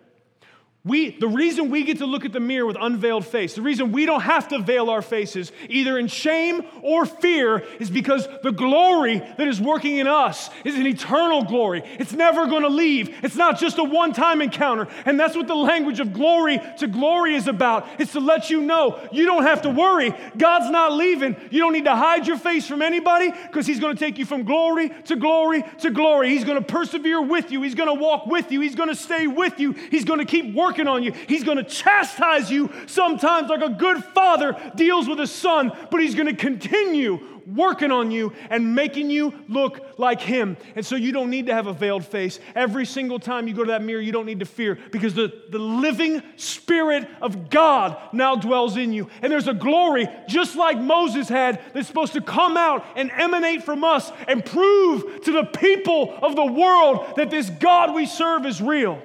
we, 0.83 1.11
the 1.11 1.29
reason 1.29 1.69
we 1.69 1.85
get 1.85 1.99
to 1.99 2.07
look 2.07 2.25
at 2.25 2.33
the 2.33 2.41
mirror 2.41 2.65
with 2.65 2.79
unveiled 2.81 3.27
face, 3.27 3.55
the 3.55 3.61
reason 3.61 3.93
we 3.93 4.07
don't 4.07 4.23
have 4.23 4.49
to 4.49 4.59
veil 4.61 4.89
our 4.89 5.03
faces, 5.03 5.53
either 5.69 5.99
in 5.99 6.07
shame 6.07 6.63
or 6.81 7.05
fear, 7.05 7.59
is 7.79 7.91
because 7.91 8.27
the 8.43 8.51
glory 8.51 9.19
that 9.19 9.47
is 9.47 9.61
working 9.61 9.99
in 9.99 10.07
us 10.07 10.49
is 10.65 10.77
an 10.77 10.87
eternal 10.87 11.45
glory. 11.45 11.83
It's 11.99 12.15
never 12.15 12.47
going 12.47 12.63
to 12.63 12.71
leave. 12.71 13.15
It's 13.23 13.37
not 13.37 13.59
just 13.59 13.77
a 13.77 13.85
one 13.85 14.15
time 14.15 14.41
encounter. 14.41 14.89
And 15.05 15.21
that's 15.21 15.37
what 15.37 15.49
the 15.49 15.55
language 15.55 16.01
of 16.01 16.15
glory 16.15 16.63
to 16.79 16.87
glory 16.87 17.35
is 17.35 17.47
about. 17.47 17.87
It's 17.99 18.13
to 18.13 18.21
let 18.21 18.49
you 18.49 18.63
know 18.63 19.07
you 19.13 19.27
don't 19.27 19.43
have 19.43 19.61
to 19.63 19.71
worry. 19.71 20.15
God's 20.39 20.71
not 20.71 20.95
leaving. 20.95 21.37
You 21.51 21.61
don't 21.61 21.75
need 21.75 21.85
to 21.85 21.95
hide 21.95 22.27
your 22.27 22.39
face 22.39 22.67
from 22.67 22.81
anybody 22.81 23.31
because 23.31 23.67
He's 23.67 23.81
going 23.81 23.95
to 23.95 24.01
take 24.01 24.17
you 24.17 24.25
from 24.25 24.45
glory 24.45 24.89
to 25.05 25.17
glory 25.17 25.63
to 25.81 25.91
glory. 25.91 26.31
He's 26.31 26.45
going 26.45 26.57
to 26.59 26.65
persevere 26.65 27.21
with 27.21 27.53
you. 27.53 27.61
He's 27.61 27.75
going 27.75 27.95
to 27.95 28.03
walk 28.03 28.25
with 28.25 28.51
you. 28.51 28.63
He's 28.63 28.75
going 28.75 28.89
to 28.89 28.97
stay 28.97 29.27
with 29.27 29.61
you. 29.61 29.73
He's 29.73 30.07
going 30.07 30.21
to 30.21 30.25
keep 30.25 30.55
working 30.55 30.70
working 30.71 30.87
on 30.87 31.03
you. 31.03 31.11
He's 31.27 31.43
going 31.43 31.57
to 31.57 31.65
chastise 31.65 32.49
you 32.49 32.71
sometimes 32.87 33.49
like 33.49 33.61
a 33.61 33.71
good 33.71 34.05
father 34.05 34.57
deals 34.77 35.09
with 35.09 35.19
a 35.19 35.27
son, 35.27 35.73
but 35.91 36.01
he's 36.01 36.15
going 36.15 36.29
to 36.29 36.37
continue 36.37 37.19
working 37.45 37.91
on 37.91 38.13
you 38.13 38.33
and 38.51 38.77
making 38.77 39.11
you 39.11 39.35
look 39.49 39.99
like 39.99 40.21
him. 40.21 40.57
And 40.77 40.87
so 40.87 40.95
you 40.95 41.11
don't 41.11 41.29
need 41.29 41.47
to 41.47 41.55
have 41.55 41.67
a 41.67 41.73
veiled 41.73 42.05
face. 42.05 42.39
Every 42.55 42.87
single 42.87 43.19
time 43.19 43.49
you 43.49 43.55
go 43.55 43.65
to 43.65 43.73
that 43.73 43.83
mirror, 43.83 44.01
you 44.01 44.13
don't 44.13 44.27
need 44.27 44.39
to 44.39 44.47
fear 44.47 44.79
because 44.93 45.15
the, 45.15 45.33
the 45.51 45.59
living 45.59 46.23
spirit 46.37 47.09
of 47.21 47.51
God 47.51 47.97
now 48.13 48.37
dwells 48.37 48.77
in 48.77 48.93
you. 48.93 49.09
And 49.23 49.33
there's 49.33 49.49
a 49.49 49.55
glory, 49.55 50.09
just 50.29 50.55
like 50.55 50.79
Moses 50.79 51.29
had, 51.29 51.61
that's 51.75 51.89
supposed 51.89 52.13
to 52.13 52.21
come 52.21 52.57
out 52.57 52.87
and 52.95 53.11
emanate 53.11 53.65
from 53.65 53.83
us 53.83 54.13
and 54.29 54.45
prove 54.45 55.23
to 55.23 55.33
the 55.33 55.45
people 55.45 56.17
of 56.23 56.37
the 56.37 56.47
world 56.47 57.15
that 57.17 57.31
this 57.31 57.51
God 57.51 57.93
we 57.93 58.07
serve 58.07 58.47
is 58.47 58.63
real. 58.63 59.03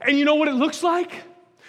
And 0.00 0.18
you 0.18 0.24
know 0.24 0.34
what 0.34 0.48
it 0.48 0.54
looks 0.54 0.82
like? 0.82 1.12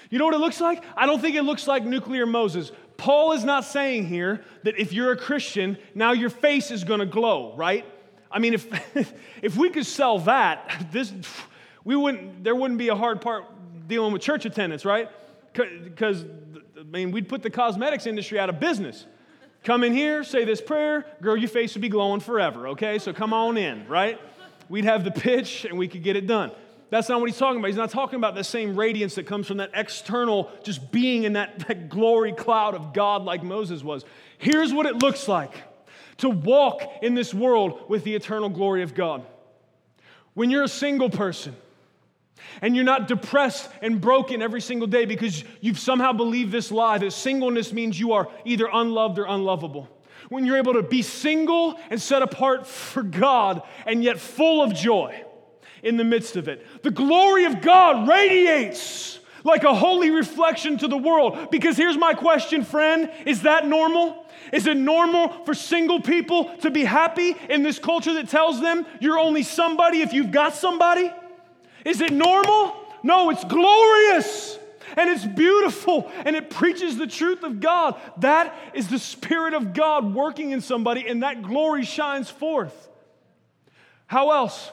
You 0.09 0.19
know 0.19 0.25
what 0.25 0.33
it 0.33 0.39
looks 0.39 0.61
like? 0.61 0.83
I 0.95 1.05
don't 1.05 1.19
think 1.19 1.35
it 1.35 1.43
looks 1.43 1.67
like 1.67 1.83
nuclear 1.83 2.25
Moses. 2.25 2.71
Paul 2.97 3.33
is 3.33 3.43
not 3.43 3.63
saying 3.65 4.07
here 4.07 4.43
that 4.63 4.79
if 4.79 4.93
you're 4.93 5.11
a 5.11 5.17
Christian, 5.17 5.77
now 5.93 6.13
your 6.13 6.29
face 6.29 6.71
is 6.71 6.83
going 6.83 6.99
to 6.99 7.05
glow, 7.05 7.55
right? 7.55 7.85
I 8.31 8.39
mean, 8.39 8.53
if, 8.53 9.13
if 9.41 9.57
we 9.57 9.69
could 9.69 9.85
sell 9.85 10.19
that, 10.19 10.87
this, 10.91 11.13
we 11.83 11.95
wouldn't, 11.95 12.43
there 12.43 12.55
wouldn't 12.55 12.79
be 12.79 12.89
a 12.89 12.95
hard 12.95 13.21
part 13.21 13.45
dealing 13.87 14.13
with 14.13 14.21
church 14.21 14.45
attendance, 14.45 14.85
right? 14.85 15.09
Because, 15.53 16.25
I 16.79 16.83
mean, 16.83 17.11
we'd 17.11 17.29
put 17.29 17.43
the 17.43 17.49
cosmetics 17.49 18.05
industry 18.05 18.39
out 18.39 18.49
of 18.49 18.59
business. 18.59 19.05
Come 19.63 19.83
in 19.83 19.93
here, 19.93 20.23
say 20.23 20.45
this 20.45 20.61
prayer, 20.61 21.05
girl, 21.21 21.35
your 21.35 21.49
face 21.49 21.73
would 21.73 21.81
be 21.81 21.89
glowing 21.89 22.19
forever, 22.19 22.69
okay? 22.69 22.99
So 22.99 23.11
come 23.11 23.33
on 23.33 23.57
in, 23.57 23.87
right? 23.87 24.19
We'd 24.69 24.85
have 24.85 25.03
the 25.03 25.11
pitch 25.11 25.65
and 25.65 25.77
we 25.77 25.87
could 25.87 26.03
get 26.03 26.15
it 26.15 26.27
done. 26.27 26.51
That's 26.89 27.09
not 27.09 27.19
what 27.19 27.29
he's 27.29 27.37
talking 27.37 27.59
about. 27.59 27.67
He's 27.67 27.77
not 27.77 27.89
talking 27.89 28.15
about 28.15 28.35
the 28.35 28.43
same 28.43 28.77
radiance 28.77 29.15
that 29.15 29.27
comes 29.27 29.47
from 29.47 29.57
that 29.57 29.71
external, 29.73 30.49
just 30.63 30.91
being 30.91 31.23
in 31.23 31.33
that, 31.33 31.67
that 31.67 31.89
glory 31.89 32.31
cloud 32.31 32.75
of 32.75 32.93
God 32.93 33.23
like 33.23 33.43
Moses 33.43 33.83
was. 33.83 34.05
Here's 34.37 34.73
what 34.73 34.85
it 34.85 34.95
looks 34.95 35.27
like 35.27 35.53
to 36.17 36.29
walk 36.29 36.81
in 37.01 37.13
this 37.13 37.33
world 37.33 37.89
with 37.89 38.03
the 38.03 38.15
eternal 38.15 38.49
glory 38.49 38.83
of 38.83 38.95
God. 38.95 39.25
When 40.33 40.49
you're 40.49 40.63
a 40.63 40.69
single 40.69 41.09
person, 41.09 41.55
and 42.61 42.75
you're 42.75 42.85
not 42.85 43.07
depressed 43.07 43.69
and 43.81 43.99
broken 43.99 44.41
every 44.41 44.61
single 44.61 44.87
day 44.87 45.05
because 45.05 45.43
you've 45.59 45.79
somehow 45.79 46.13
believed 46.13 46.51
this 46.51 46.71
lie 46.71 46.97
that 46.97 47.11
singleness 47.11 47.73
means 47.73 47.99
you 47.99 48.13
are 48.13 48.29
either 48.45 48.69
unloved 48.71 49.19
or 49.19 49.25
unlovable. 49.25 49.89
when 50.29 50.45
you're 50.45 50.57
able 50.57 50.73
to 50.73 50.83
be 50.83 51.01
single 51.01 51.79
and 51.89 52.01
set 52.01 52.21
apart 52.21 52.67
for 52.67 53.01
God 53.01 53.61
and 53.85 54.03
yet 54.03 54.19
full 54.19 54.61
of 54.61 54.73
joy 54.73 55.23
in 55.83 55.97
the 55.97 56.03
midst 56.03 56.35
of 56.35 56.47
it. 56.47 56.83
The 56.83 56.91
glory 56.91 57.45
of 57.45 57.61
God 57.61 58.07
radiates 58.07 59.19
like 59.43 59.63
a 59.63 59.73
holy 59.73 60.11
reflection 60.11 60.77
to 60.79 60.87
the 60.87 60.97
world. 60.97 61.49
Because 61.51 61.77
here's 61.77 61.97
my 61.97 62.13
question, 62.13 62.63
friend 62.63 63.11
is 63.25 63.43
that 63.43 63.67
normal? 63.67 64.25
Is 64.53 64.65
it 64.67 64.77
normal 64.77 65.29
for 65.45 65.53
single 65.53 66.01
people 66.01 66.55
to 66.57 66.71
be 66.71 66.83
happy 66.83 67.35
in 67.49 67.63
this 67.63 67.79
culture 67.79 68.13
that 68.13 68.29
tells 68.29 68.61
them 68.61 68.85
you're 68.99 69.19
only 69.19 69.43
somebody 69.43 70.01
if 70.01 70.13
you've 70.13 70.31
got 70.31 70.53
somebody? 70.53 71.11
Is 71.85 72.01
it 72.01 72.11
normal? 72.11 72.75
No, 73.03 73.29
it's 73.29 73.43
glorious 73.43 74.57
and 74.95 75.09
it's 75.09 75.25
beautiful 75.25 76.11
and 76.25 76.35
it 76.35 76.49
preaches 76.49 76.97
the 76.97 77.07
truth 77.07 77.43
of 77.43 77.59
God. 77.59 77.99
That 78.17 78.53
is 78.73 78.89
the 78.89 78.99
Spirit 78.99 79.53
of 79.53 79.73
God 79.73 80.13
working 80.13 80.51
in 80.51 80.61
somebody, 80.61 81.07
and 81.07 81.23
that 81.23 81.41
glory 81.41 81.83
shines 81.83 82.29
forth. 82.29 82.89
How 84.07 84.31
else? 84.31 84.71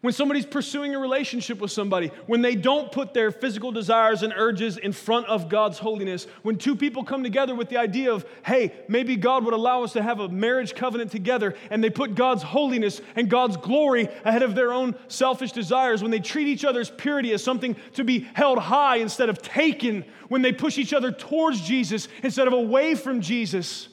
When 0.00 0.14
somebody's 0.14 0.46
pursuing 0.46 0.94
a 0.94 0.98
relationship 0.98 1.60
with 1.60 1.70
somebody, 1.70 2.10
when 2.26 2.40
they 2.40 2.54
don't 2.54 2.90
put 2.90 3.12
their 3.12 3.30
physical 3.30 3.70
desires 3.70 4.22
and 4.22 4.32
urges 4.34 4.78
in 4.78 4.92
front 4.92 5.26
of 5.26 5.50
God's 5.50 5.78
holiness, 5.78 6.26
when 6.42 6.56
two 6.56 6.74
people 6.74 7.04
come 7.04 7.22
together 7.22 7.54
with 7.54 7.68
the 7.68 7.76
idea 7.76 8.10
of, 8.10 8.24
hey, 8.46 8.72
maybe 8.88 9.16
God 9.16 9.44
would 9.44 9.52
allow 9.52 9.84
us 9.84 9.92
to 9.92 10.02
have 10.02 10.18
a 10.18 10.28
marriage 10.30 10.74
covenant 10.74 11.10
together, 11.10 11.54
and 11.68 11.84
they 11.84 11.90
put 11.90 12.14
God's 12.14 12.42
holiness 12.42 13.02
and 13.14 13.28
God's 13.28 13.58
glory 13.58 14.08
ahead 14.24 14.42
of 14.42 14.54
their 14.54 14.72
own 14.72 14.94
selfish 15.08 15.52
desires, 15.52 16.00
when 16.00 16.10
they 16.10 16.20
treat 16.20 16.48
each 16.48 16.64
other's 16.64 16.88
purity 16.88 17.32
as 17.34 17.44
something 17.44 17.76
to 17.94 18.02
be 18.02 18.20
held 18.32 18.58
high 18.58 18.96
instead 18.96 19.28
of 19.28 19.42
taken, 19.42 20.06
when 20.28 20.40
they 20.40 20.52
push 20.52 20.78
each 20.78 20.94
other 20.94 21.12
towards 21.12 21.60
Jesus 21.60 22.08
instead 22.22 22.46
of 22.46 22.54
away 22.54 22.94
from 22.94 23.20
Jesus 23.20 23.89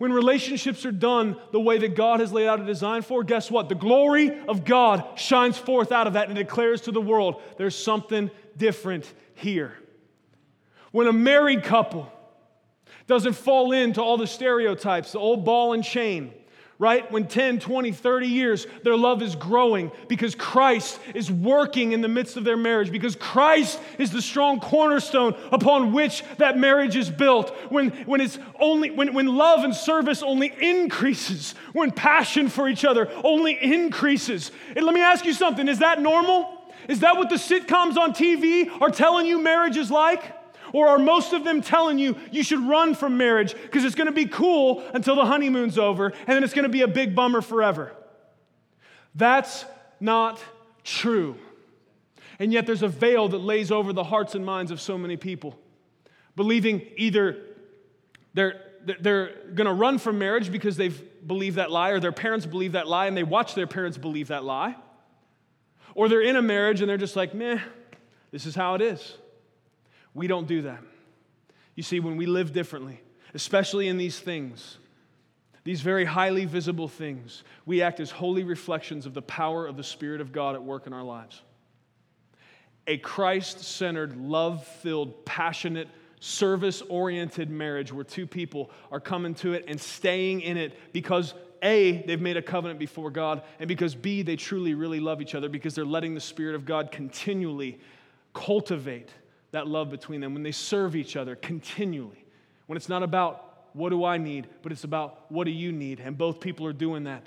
when 0.00 0.14
relationships 0.14 0.86
are 0.86 0.92
done 0.92 1.36
the 1.52 1.60
way 1.60 1.76
that 1.76 1.94
God 1.94 2.20
has 2.20 2.32
laid 2.32 2.46
out 2.48 2.58
a 2.58 2.64
design 2.64 3.02
for, 3.02 3.22
guess 3.22 3.50
what? 3.50 3.68
The 3.68 3.74
glory 3.74 4.40
of 4.48 4.64
God 4.64 5.04
shines 5.18 5.58
forth 5.58 5.92
out 5.92 6.06
of 6.06 6.14
that 6.14 6.28
and 6.28 6.36
declares 6.38 6.80
to 6.82 6.90
the 6.90 7.02
world 7.02 7.42
there's 7.58 7.76
something 7.76 8.30
different 8.56 9.12
here. 9.34 9.76
When 10.90 11.06
a 11.06 11.12
married 11.12 11.64
couple 11.64 12.10
doesn't 13.08 13.34
fall 13.34 13.72
into 13.72 14.00
all 14.00 14.16
the 14.16 14.26
stereotypes, 14.26 15.12
the 15.12 15.18
old 15.18 15.44
ball 15.44 15.74
and 15.74 15.84
chain, 15.84 16.32
right? 16.80 17.12
When 17.12 17.28
10, 17.28 17.60
20, 17.60 17.92
30 17.92 18.26
years, 18.26 18.66
their 18.84 18.96
love 18.96 19.20
is 19.20 19.36
growing 19.36 19.92
because 20.08 20.34
Christ 20.34 20.98
is 21.14 21.30
working 21.30 21.92
in 21.92 22.00
the 22.00 22.08
midst 22.08 22.38
of 22.38 22.44
their 22.44 22.56
marriage, 22.56 22.90
because 22.90 23.14
Christ 23.14 23.78
is 23.98 24.10
the 24.10 24.22
strong 24.22 24.60
cornerstone 24.60 25.36
upon 25.52 25.92
which 25.92 26.24
that 26.38 26.56
marriage 26.56 26.96
is 26.96 27.10
built. 27.10 27.54
When, 27.68 27.90
when 28.06 28.22
it's 28.22 28.38
only 28.58 28.90
when, 28.90 29.12
when 29.12 29.26
love 29.26 29.62
and 29.62 29.74
service 29.74 30.22
only 30.22 30.54
increases, 30.58 31.54
when 31.74 31.90
passion 31.90 32.48
for 32.48 32.66
each 32.66 32.86
other 32.86 33.10
only 33.22 33.62
increases. 33.62 34.50
And 34.74 34.86
let 34.86 34.94
me 34.94 35.02
ask 35.02 35.26
you 35.26 35.34
something, 35.34 35.68
is 35.68 35.80
that 35.80 36.00
normal? 36.00 36.64
Is 36.88 37.00
that 37.00 37.18
what 37.18 37.28
the 37.28 37.36
sitcoms 37.36 37.98
on 37.98 38.14
TV 38.14 38.70
are 38.80 38.90
telling 38.90 39.26
you 39.26 39.38
marriage 39.38 39.76
is 39.76 39.90
like? 39.90 40.39
Or 40.72 40.88
are 40.88 40.98
most 40.98 41.32
of 41.32 41.44
them 41.44 41.62
telling 41.62 41.98
you 41.98 42.16
you 42.30 42.42
should 42.42 42.60
run 42.60 42.94
from 42.94 43.16
marriage 43.16 43.54
because 43.54 43.84
it's 43.84 43.94
going 43.94 44.06
to 44.06 44.12
be 44.12 44.26
cool 44.26 44.82
until 44.94 45.16
the 45.16 45.24
honeymoon's 45.24 45.78
over 45.78 46.06
and 46.08 46.28
then 46.28 46.44
it's 46.44 46.54
going 46.54 46.64
to 46.64 46.68
be 46.68 46.82
a 46.82 46.88
big 46.88 47.14
bummer 47.14 47.40
forever? 47.40 47.92
That's 49.14 49.64
not 49.98 50.42
true. 50.84 51.36
And 52.38 52.52
yet 52.52 52.66
there's 52.66 52.82
a 52.82 52.88
veil 52.88 53.28
that 53.28 53.38
lays 53.38 53.70
over 53.70 53.92
the 53.92 54.04
hearts 54.04 54.34
and 54.34 54.44
minds 54.44 54.70
of 54.70 54.80
so 54.80 54.96
many 54.96 55.16
people, 55.16 55.58
believing 56.36 56.82
either 56.96 57.36
they're, 58.32 58.62
they're 59.00 59.34
going 59.54 59.66
to 59.66 59.72
run 59.72 59.98
from 59.98 60.18
marriage 60.18 60.50
because 60.50 60.76
they've 60.76 61.02
believed 61.26 61.56
that 61.56 61.70
lie, 61.70 61.90
or 61.90 62.00
their 62.00 62.12
parents 62.12 62.46
believe 62.46 62.72
that 62.72 62.88
lie 62.88 63.06
and 63.06 63.16
they 63.16 63.24
watch 63.24 63.54
their 63.54 63.66
parents 63.66 63.98
believe 63.98 64.28
that 64.28 64.44
lie. 64.44 64.74
Or 65.94 66.08
they're 66.08 66.22
in 66.22 66.36
a 66.36 66.42
marriage 66.42 66.80
and 66.80 66.88
they're 66.88 66.96
just 66.96 67.16
like, 67.16 67.34
meh, 67.34 67.58
this 68.30 68.46
is 68.46 68.54
how 68.54 68.74
it 68.74 68.80
is. 68.80 69.16
We 70.14 70.26
don't 70.26 70.46
do 70.46 70.62
that. 70.62 70.80
You 71.74 71.82
see, 71.82 72.00
when 72.00 72.16
we 72.16 72.26
live 72.26 72.52
differently, 72.52 73.00
especially 73.34 73.88
in 73.88 73.96
these 73.96 74.18
things, 74.18 74.78
these 75.64 75.80
very 75.82 76.04
highly 76.04 76.46
visible 76.46 76.88
things, 76.88 77.44
we 77.66 77.82
act 77.82 78.00
as 78.00 78.10
holy 78.10 78.44
reflections 78.44 79.06
of 79.06 79.14
the 79.14 79.22
power 79.22 79.66
of 79.66 79.76
the 79.76 79.84
Spirit 79.84 80.20
of 80.20 80.32
God 80.32 80.54
at 80.54 80.62
work 80.62 80.86
in 80.86 80.92
our 80.92 81.02
lives. 81.02 81.42
A 82.86 82.96
Christ 82.98 83.60
centered, 83.60 84.16
love 84.16 84.66
filled, 84.66 85.24
passionate, 85.24 85.88
service 86.18 86.82
oriented 86.82 87.50
marriage 87.50 87.92
where 87.92 88.04
two 88.04 88.26
people 88.26 88.70
are 88.90 89.00
coming 89.00 89.34
to 89.34 89.52
it 89.52 89.64
and 89.68 89.80
staying 89.80 90.40
in 90.40 90.56
it 90.56 90.76
because 90.92 91.34
A, 91.62 92.02
they've 92.06 92.20
made 92.20 92.36
a 92.36 92.42
covenant 92.42 92.78
before 92.78 93.10
God, 93.10 93.42
and 93.58 93.68
because 93.68 93.94
B, 93.94 94.22
they 94.22 94.36
truly, 94.36 94.74
really 94.74 95.00
love 95.00 95.22
each 95.22 95.34
other 95.34 95.48
because 95.48 95.74
they're 95.74 95.84
letting 95.84 96.14
the 96.14 96.20
Spirit 96.20 96.54
of 96.54 96.64
God 96.64 96.90
continually 96.90 97.80
cultivate 98.32 99.10
that 99.52 99.66
love 99.66 99.90
between 99.90 100.20
them, 100.20 100.34
when 100.34 100.42
they 100.42 100.52
serve 100.52 100.94
each 100.94 101.16
other 101.16 101.34
continually, 101.36 102.24
when 102.66 102.76
it's 102.76 102.88
not 102.88 103.02
about 103.02 103.46
what 103.72 103.90
do 103.90 104.04
I 104.04 104.18
need, 104.18 104.48
but 104.62 104.72
it's 104.72 104.84
about 104.84 105.30
what 105.30 105.44
do 105.44 105.50
you 105.50 105.72
need, 105.72 106.00
and 106.00 106.16
both 106.16 106.40
people 106.40 106.66
are 106.66 106.72
doing 106.72 107.04
that, 107.04 107.24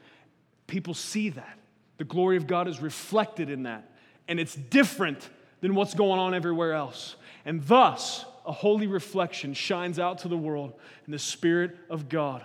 people 0.67 0.93
see 0.93 1.29
that. 1.29 1.59
The 1.97 2.03
glory 2.03 2.37
of 2.37 2.47
God 2.47 2.67
is 2.67 2.81
reflected 2.81 3.49
in 3.49 3.63
that, 3.63 3.91
and 4.27 4.39
it's 4.39 4.55
different 4.55 5.29
than 5.61 5.75
what's 5.75 5.93
going 5.93 6.19
on 6.19 6.33
everywhere 6.33 6.73
else. 6.73 7.15
And 7.45 7.63
thus, 7.65 8.25
a 8.45 8.51
holy 8.51 8.87
reflection 8.87 9.53
shines 9.53 9.99
out 9.99 10.19
to 10.19 10.27
the 10.27 10.37
world, 10.37 10.73
and 11.05 11.13
the 11.13 11.19
Spirit 11.19 11.77
of 11.89 12.09
God 12.09 12.43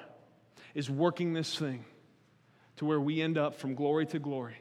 is 0.74 0.88
working 0.88 1.32
this 1.32 1.56
thing 1.56 1.84
to 2.76 2.84
where 2.84 3.00
we 3.00 3.20
end 3.20 3.36
up 3.36 3.56
from 3.56 3.74
glory 3.74 4.06
to 4.06 4.18
glory, 4.18 4.56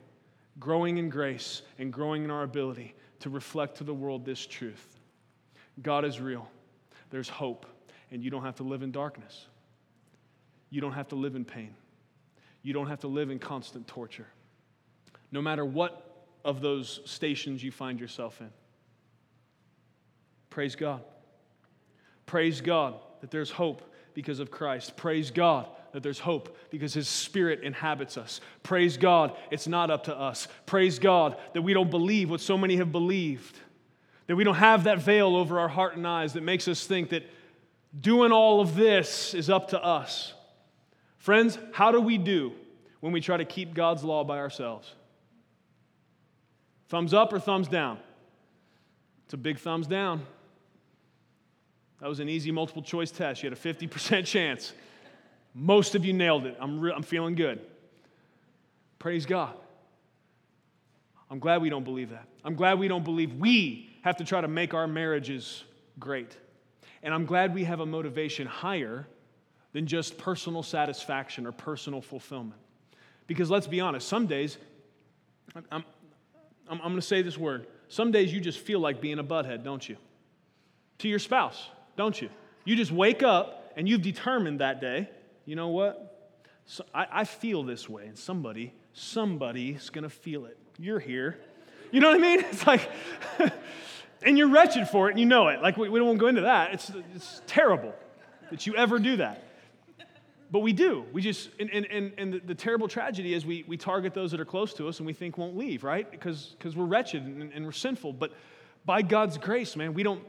growing 0.59 0.97
in 0.97 1.09
grace 1.09 1.61
and 1.77 1.93
growing 1.93 2.23
in 2.23 2.31
our 2.31 2.43
ability 2.43 2.95
to 3.19 3.29
reflect 3.29 3.77
to 3.77 3.83
the 3.83 3.93
world 3.93 4.25
this 4.25 4.45
truth. 4.45 4.96
God 5.81 6.05
is 6.05 6.19
real. 6.19 6.47
There's 7.09 7.29
hope, 7.29 7.65
and 8.11 8.23
you 8.23 8.29
don't 8.29 8.43
have 8.43 8.55
to 8.55 8.63
live 8.63 8.81
in 8.81 8.91
darkness. 8.91 9.45
You 10.69 10.81
don't 10.81 10.93
have 10.93 11.07
to 11.09 11.15
live 11.15 11.35
in 11.35 11.45
pain. 11.45 11.75
You 12.61 12.73
don't 12.73 12.87
have 12.87 12.99
to 13.01 13.07
live 13.07 13.29
in 13.29 13.39
constant 13.39 13.87
torture. 13.87 14.27
No 15.31 15.41
matter 15.41 15.63
what 15.63 16.25
of 16.43 16.61
those 16.61 17.01
stations 17.05 17.63
you 17.63 17.71
find 17.71 17.99
yourself 17.99 18.39
in. 18.41 18.49
Praise 20.49 20.75
God. 20.75 21.01
Praise 22.25 22.61
God 22.61 22.95
that 23.21 23.31
there's 23.31 23.51
hope 23.51 23.93
because 24.13 24.39
of 24.39 24.49
Christ. 24.49 24.95
Praise 24.97 25.29
God 25.29 25.67
that 25.91 26.03
there's 26.03 26.19
hope 26.19 26.57
because 26.69 26.93
His 26.93 27.07
Spirit 27.07 27.63
inhabits 27.63 28.17
us. 28.17 28.41
Praise 28.63 28.97
God, 28.97 29.35
it's 29.51 29.67
not 29.67 29.91
up 29.91 30.05
to 30.05 30.17
us. 30.17 30.47
Praise 30.65 30.99
God 30.99 31.37
that 31.53 31.61
we 31.61 31.73
don't 31.73 31.91
believe 31.91 32.29
what 32.29 32.41
so 32.41 32.57
many 32.57 32.77
have 32.77 32.91
believed. 32.91 33.59
That 34.27 34.35
we 34.35 34.43
don't 34.43 34.55
have 34.55 34.83
that 34.83 34.99
veil 34.99 35.35
over 35.35 35.59
our 35.59 35.67
heart 35.67 35.95
and 35.95 36.05
eyes 36.05 36.33
that 36.33 36.43
makes 36.43 36.67
us 36.67 36.85
think 36.85 37.09
that 37.09 37.23
doing 37.99 38.31
all 38.31 38.61
of 38.61 38.75
this 38.75 39.33
is 39.33 39.49
up 39.49 39.69
to 39.69 39.83
us. 39.83 40.33
Friends, 41.17 41.57
how 41.73 41.91
do 41.91 41.99
we 41.99 42.17
do 42.17 42.53
when 42.99 43.13
we 43.13 43.21
try 43.21 43.37
to 43.37 43.45
keep 43.45 43.73
God's 43.73 44.03
law 44.03 44.23
by 44.23 44.37
ourselves? 44.37 44.93
Thumbs 46.89 47.13
up 47.13 47.33
or 47.33 47.39
thumbs 47.39 47.67
down? 47.67 47.99
It's 49.25 49.33
a 49.33 49.37
big 49.37 49.59
thumbs 49.59 49.87
down. 49.87 50.25
That 51.99 52.07
was 52.07 52.19
an 52.19 52.29
easy 52.29 52.51
multiple 52.51 52.81
choice 52.81 53.11
test. 53.11 53.43
You 53.43 53.49
had 53.49 53.57
a 53.57 53.61
50% 53.61 54.25
chance. 54.25 54.73
Most 55.53 55.95
of 55.95 56.05
you 56.05 56.13
nailed 56.13 56.45
it. 56.45 56.55
I'm, 56.59 56.79
re- 56.79 56.93
I'm 56.95 57.03
feeling 57.03 57.35
good. 57.35 57.59
Praise 58.99 59.25
God. 59.25 59.53
I'm 61.29 61.39
glad 61.39 61.61
we 61.61 61.69
don't 61.69 61.83
believe 61.83 62.11
that. 62.11 62.25
I'm 62.43 62.55
glad 62.55 62.79
we 62.79 62.87
don't 62.87 63.03
believe 63.03 63.33
we 63.33 63.89
have 64.07 64.17
to 64.17 64.23
try 64.23 64.41
to 64.41 64.47
make 64.47 64.73
our 64.73 64.87
marriages 64.87 65.63
great. 65.99 66.35
And 67.03 67.13
I'm 67.13 67.25
glad 67.25 67.53
we 67.53 67.65
have 67.65 67.79
a 67.79 67.85
motivation 67.85 68.47
higher 68.47 69.05
than 69.73 69.85
just 69.85 70.17
personal 70.17 70.63
satisfaction 70.63 71.45
or 71.45 71.51
personal 71.51 72.01
fulfillment. 72.01 72.59
Because 73.27 73.49
let's 73.49 73.67
be 73.67 73.79
honest, 73.81 74.07
some 74.07 74.25
days, 74.25 74.57
I'm, 75.55 75.65
I'm, 75.71 75.83
I'm 76.69 76.77
going 76.79 76.95
to 76.95 77.01
say 77.01 77.21
this 77.21 77.37
word, 77.37 77.67
some 77.89 78.11
days 78.11 78.33
you 78.33 78.39
just 78.39 78.59
feel 78.59 78.79
like 78.79 79.01
being 79.01 79.19
a 79.19 79.23
butthead, 79.23 79.63
don't 79.63 79.87
you? 79.87 79.97
To 80.99 81.07
your 81.07 81.19
spouse, 81.19 81.67
don't 81.95 82.19
you? 82.19 82.29
You 82.65 82.75
just 82.75 82.91
wake 82.91 83.23
up 83.23 83.71
and 83.75 83.87
you've 83.87 84.01
determined 84.01 84.61
that 84.61 84.81
day, 84.81 85.09
you 85.45 85.55
know 85.55 85.67
what? 85.69 86.33
So 86.65 86.85
I, 86.93 87.07
I 87.11 87.23
feel 87.23 87.63
this 87.63 87.87
way, 87.87 88.07
and 88.07 88.17
somebody, 88.17 88.73
somebody's 88.93 89.89
going 89.89 90.03
to 90.03 90.09
feel 90.09 90.45
it. 90.45 90.57
You're 90.77 90.99
here. 90.99 91.39
You 91.91 92.01
know 92.01 92.09
what 92.09 92.17
I 92.17 92.21
mean? 92.21 92.39
It's 92.51 92.67
like, 92.67 92.89
and 94.23 94.37
you're 94.37 94.49
wretched 94.49 94.89
for 94.89 95.07
it 95.07 95.11
and 95.11 95.19
you 95.19 95.25
know 95.25 95.47
it. 95.47 95.61
Like, 95.61 95.77
we, 95.77 95.89
we 95.89 95.99
don't 95.99 96.07
want 96.07 96.19
to 96.19 96.21
go 96.21 96.27
into 96.27 96.41
that. 96.41 96.73
It's, 96.73 96.91
it's 97.15 97.41
terrible 97.47 97.93
that 98.49 98.65
you 98.65 98.75
ever 98.75 98.99
do 98.99 99.17
that. 99.17 99.43
But 100.49 100.59
we 100.59 100.71
do. 100.71 101.05
We 101.11 101.21
just, 101.21 101.49
and, 101.59 101.69
and, 101.71 101.85
and, 101.87 102.13
and 102.17 102.33
the, 102.33 102.39
the, 102.39 102.55
terrible 102.55 102.87
tragedy 102.87 103.33
is 103.33 103.45
we, 103.45 103.65
we 103.67 103.75
target 103.75 104.13
those 104.13 104.31
that 104.31 104.39
are 104.39 104.45
close 104.45 104.73
to 104.75 104.87
us 104.87 104.99
and 104.99 105.05
we 105.05 105.11
think 105.11 105.37
won't 105.37 105.57
leave, 105.57 105.83
right? 105.83 106.09
Because 106.09 106.55
because 106.57 106.73
we're 106.73 106.85
wretched 106.85 107.23
and, 107.23 107.51
and 107.51 107.65
we're 107.65 107.73
sinful. 107.73 108.13
But 108.13 108.31
by 108.85 109.01
God's 109.01 109.37
grace, 109.37 109.75
man, 109.75 109.93
we 109.93 110.03
don't, 110.03 110.23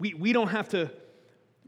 we, 0.00 0.14
we 0.14 0.32
don't 0.32 0.48
have 0.48 0.68
to, 0.70 0.90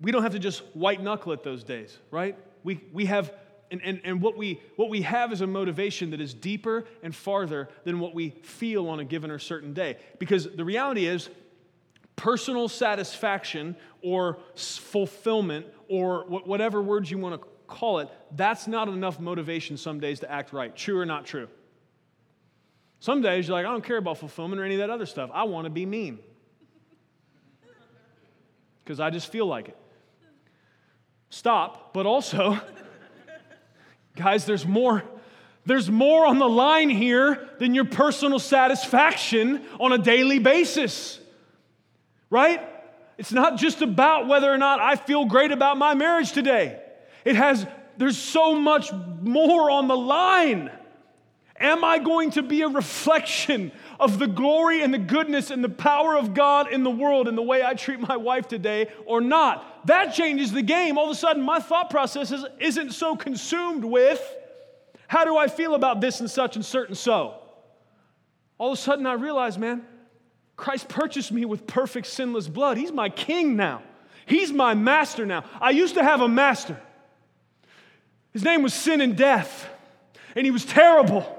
we 0.00 0.10
don't 0.10 0.24
have 0.24 0.32
to 0.32 0.40
just 0.40 0.62
white 0.74 1.00
knuckle 1.00 1.32
it 1.32 1.44
those 1.44 1.62
days, 1.62 1.96
right? 2.10 2.36
we, 2.62 2.80
we 2.92 3.06
have, 3.06 3.32
and, 3.70 3.80
and, 3.82 4.00
and 4.04 4.20
what, 4.20 4.36
we, 4.36 4.60
what 4.76 4.88
we 4.88 5.02
have 5.02 5.32
is 5.32 5.40
a 5.40 5.46
motivation 5.46 6.10
that 6.10 6.20
is 6.20 6.34
deeper 6.34 6.84
and 7.02 7.14
farther 7.14 7.68
than 7.84 8.00
what 8.00 8.14
we 8.14 8.30
feel 8.42 8.88
on 8.88 8.98
a 9.00 9.04
given 9.04 9.30
or 9.30 9.38
certain 9.38 9.72
day. 9.72 9.96
Because 10.18 10.48
the 10.48 10.64
reality 10.64 11.06
is, 11.06 11.28
personal 12.16 12.68
satisfaction 12.68 13.76
or 14.02 14.38
fulfillment 14.54 15.66
or 15.88 16.24
whatever 16.26 16.82
words 16.82 17.10
you 17.10 17.18
want 17.18 17.40
to 17.40 17.48
call 17.66 18.00
it, 18.00 18.08
that's 18.32 18.66
not 18.66 18.88
enough 18.88 19.20
motivation 19.20 19.76
some 19.76 20.00
days 20.00 20.20
to 20.20 20.30
act 20.30 20.52
right. 20.52 20.74
True 20.74 20.98
or 20.98 21.06
not 21.06 21.24
true? 21.24 21.48
Some 22.98 23.22
days 23.22 23.48
you're 23.48 23.56
like, 23.56 23.64
I 23.64 23.70
don't 23.70 23.84
care 23.84 23.96
about 23.96 24.18
fulfillment 24.18 24.60
or 24.60 24.64
any 24.64 24.74
of 24.74 24.80
that 24.80 24.90
other 24.90 25.06
stuff. 25.06 25.30
I 25.32 25.44
want 25.44 25.64
to 25.64 25.70
be 25.70 25.86
mean 25.86 26.18
because 28.84 29.00
I 29.00 29.10
just 29.10 29.30
feel 29.32 29.46
like 29.46 29.68
it. 29.68 29.76
Stop, 31.30 31.94
but 31.94 32.04
also, 32.04 32.60
guys, 34.22 34.44
there's 34.44 34.66
more. 34.66 35.02
There's 35.66 35.90
more 35.90 36.26
on 36.26 36.38
the 36.38 36.48
line 36.48 36.88
here 36.88 37.48
than 37.58 37.74
your 37.74 37.84
personal 37.84 38.38
satisfaction 38.38 39.64
on 39.78 39.92
a 39.92 39.98
daily 39.98 40.38
basis 40.38 41.20
right? 42.30 42.66
It's 43.18 43.32
not 43.32 43.58
just 43.58 43.82
about 43.82 44.28
whether 44.28 44.50
or 44.50 44.56
not 44.56 44.80
I 44.80 44.96
feel 44.96 45.26
great 45.26 45.50
about 45.50 45.76
my 45.76 45.94
marriage 45.94 46.32
today. 46.32 46.80
It 47.24 47.36
has, 47.36 47.66
there's 47.98 48.16
so 48.16 48.54
much 48.54 48.90
more 49.20 49.70
on 49.70 49.88
the 49.88 49.96
line. 49.96 50.70
Am 51.60 51.84
I 51.84 51.98
going 51.98 52.30
to 52.32 52.42
be 52.42 52.62
a 52.62 52.68
reflection 52.68 53.70
of 53.98 54.18
the 54.18 54.26
glory 54.26 54.82
and 54.82 54.94
the 54.94 54.98
goodness 54.98 55.50
and 55.50 55.62
the 55.62 55.68
power 55.68 56.16
of 56.16 56.32
God 56.32 56.72
in 56.72 56.82
the 56.84 56.90
world 56.90 57.28
in 57.28 57.36
the 57.36 57.42
way 57.42 57.62
I 57.62 57.74
treat 57.74 58.00
my 58.00 58.16
wife 58.16 58.48
today 58.48 58.88
or 59.04 59.20
not? 59.20 59.86
That 59.86 60.14
changes 60.14 60.52
the 60.52 60.62
game. 60.62 60.96
All 60.96 61.04
of 61.04 61.10
a 61.10 61.14
sudden, 61.14 61.42
my 61.42 61.58
thought 61.58 61.90
process 61.90 62.32
is, 62.32 62.46
isn't 62.58 62.92
so 62.92 63.14
consumed 63.14 63.84
with 63.84 64.22
how 65.06 65.24
do 65.24 65.36
I 65.36 65.48
feel 65.48 65.74
about 65.74 66.00
this 66.00 66.20
and 66.20 66.30
such 66.30 66.56
and 66.56 66.64
certain 66.64 66.94
so. 66.94 67.34
All 68.56 68.72
of 68.72 68.78
a 68.78 68.80
sudden, 68.80 69.06
I 69.06 69.14
realize, 69.14 69.58
man, 69.58 69.84
Christ 70.56 70.88
purchased 70.88 71.30
me 71.30 71.44
with 71.44 71.66
perfect 71.66 72.06
sinless 72.06 72.48
blood. 72.48 72.78
He's 72.78 72.92
my 72.92 73.10
king 73.10 73.56
now. 73.56 73.82
He's 74.24 74.50
my 74.50 74.72
master 74.72 75.26
now. 75.26 75.44
I 75.60 75.70
used 75.70 75.94
to 75.96 76.02
have 76.02 76.22
a 76.22 76.28
master. 76.28 76.80
His 78.32 78.44
name 78.44 78.62
was 78.62 78.72
sin 78.72 79.00
and 79.00 79.16
death, 79.16 79.68
and 80.34 80.46
he 80.46 80.50
was 80.50 80.64
terrible. 80.64 81.36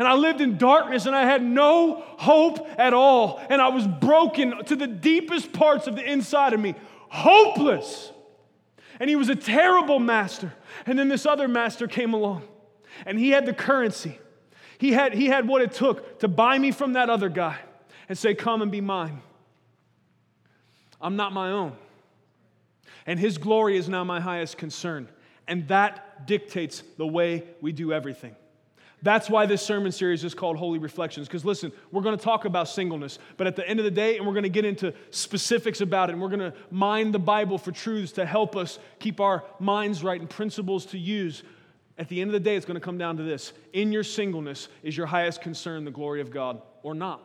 And 0.00 0.08
I 0.08 0.14
lived 0.14 0.40
in 0.40 0.56
darkness 0.56 1.04
and 1.04 1.14
I 1.14 1.24
had 1.24 1.42
no 1.42 2.02
hope 2.16 2.66
at 2.78 2.94
all. 2.94 3.38
And 3.50 3.60
I 3.60 3.68
was 3.68 3.86
broken 3.86 4.64
to 4.64 4.74
the 4.74 4.86
deepest 4.86 5.52
parts 5.52 5.86
of 5.86 5.94
the 5.94 6.10
inside 6.10 6.54
of 6.54 6.60
me, 6.60 6.74
hopeless. 7.10 8.10
And 8.98 9.10
he 9.10 9.16
was 9.16 9.28
a 9.28 9.36
terrible 9.36 9.98
master. 9.98 10.54
And 10.86 10.98
then 10.98 11.08
this 11.08 11.26
other 11.26 11.46
master 11.48 11.86
came 11.86 12.14
along, 12.14 12.44
and 13.04 13.18
he 13.18 13.28
had 13.28 13.44
the 13.44 13.52
currency. 13.52 14.18
He 14.78 14.92
had, 14.92 15.12
he 15.12 15.26
had 15.26 15.46
what 15.46 15.60
it 15.60 15.72
took 15.72 16.20
to 16.20 16.28
buy 16.28 16.58
me 16.58 16.70
from 16.70 16.94
that 16.94 17.10
other 17.10 17.28
guy 17.28 17.58
and 18.08 18.16
say, 18.16 18.34
Come 18.34 18.62
and 18.62 18.70
be 18.70 18.80
mine. 18.80 19.20
I'm 20.98 21.16
not 21.16 21.34
my 21.34 21.50
own. 21.50 21.76
And 23.06 23.20
His 23.20 23.36
glory 23.36 23.76
is 23.76 23.86
now 23.90 24.04
my 24.04 24.20
highest 24.20 24.56
concern. 24.56 25.10
And 25.46 25.68
that 25.68 26.26
dictates 26.26 26.82
the 26.96 27.06
way 27.06 27.44
we 27.60 27.72
do 27.72 27.92
everything. 27.92 28.34
That's 29.02 29.30
why 29.30 29.46
this 29.46 29.62
sermon 29.62 29.92
series 29.92 30.24
is 30.24 30.34
called 30.34 30.58
Holy 30.58 30.78
Reflections. 30.78 31.26
Because 31.26 31.44
listen, 31.44 31.72
we're 31.90 32.02
going 32.02 32.16
to 32.16 32.22
talk 32.22 32.44
about 32.44 32.68
singleness, 32.68 33.18
but 33.36 33.46
at 33.46 33.56
the 33.56 33.66
end 33.66 33.80
of 33.80 33.84
the 33.84 33.90
day, 33.90 34.18
and 34.18 34.26
we're 34.26 34.34
going 34.34 34.42
to 34.42 34.50
get 34.50 34.64
into 34.64 34.92
specifics 35.10 35.80
about 35.80 36.10
it, 36.10 36.12
and 36.12 36.22
we're 36.22 36.28
going 36.28 36.40
to 36.40 36.54
mine 36.70 37.10
the 37.10 37.18
Bible 37.18 37.56
for 37.56 37.72
truths 37.72 38.12
to 38.12 38.26
help 38.26 38.56
us 38.56 38.78
keep 38.98 39.20
our 39.20 39.44
minds 39.58 40.04
right 40.04 40.20
and 40.20 40.28
principles 40.28 40.84
to 40.86 40.98
use. 40.98 41.42
At 41.96 42.08
the 42.08 42.20
end 42.20 42.28
of 42.28 42.32
the 42.32 42.40
day, 42.40 42.56
it's 42.56 42.66
going 42.66 42.78
to 42.78 42.84
come 42.84 42.98
down 42.98 43.16
to 43.16 43.22
this 43.22 43.52
In 43.72 43.92
your 43.92 44.04
singleness, 44.04 44.68
is 44.82 44.96
your 44.96 45.06
highest 45.06 45.40
concern 45.40 45.84
the 45.84 45.90
glory 45.90 46.20
of 46.20 46.30
God 46.30 46.60
or 46.82 46.94
not? 46.94 47.22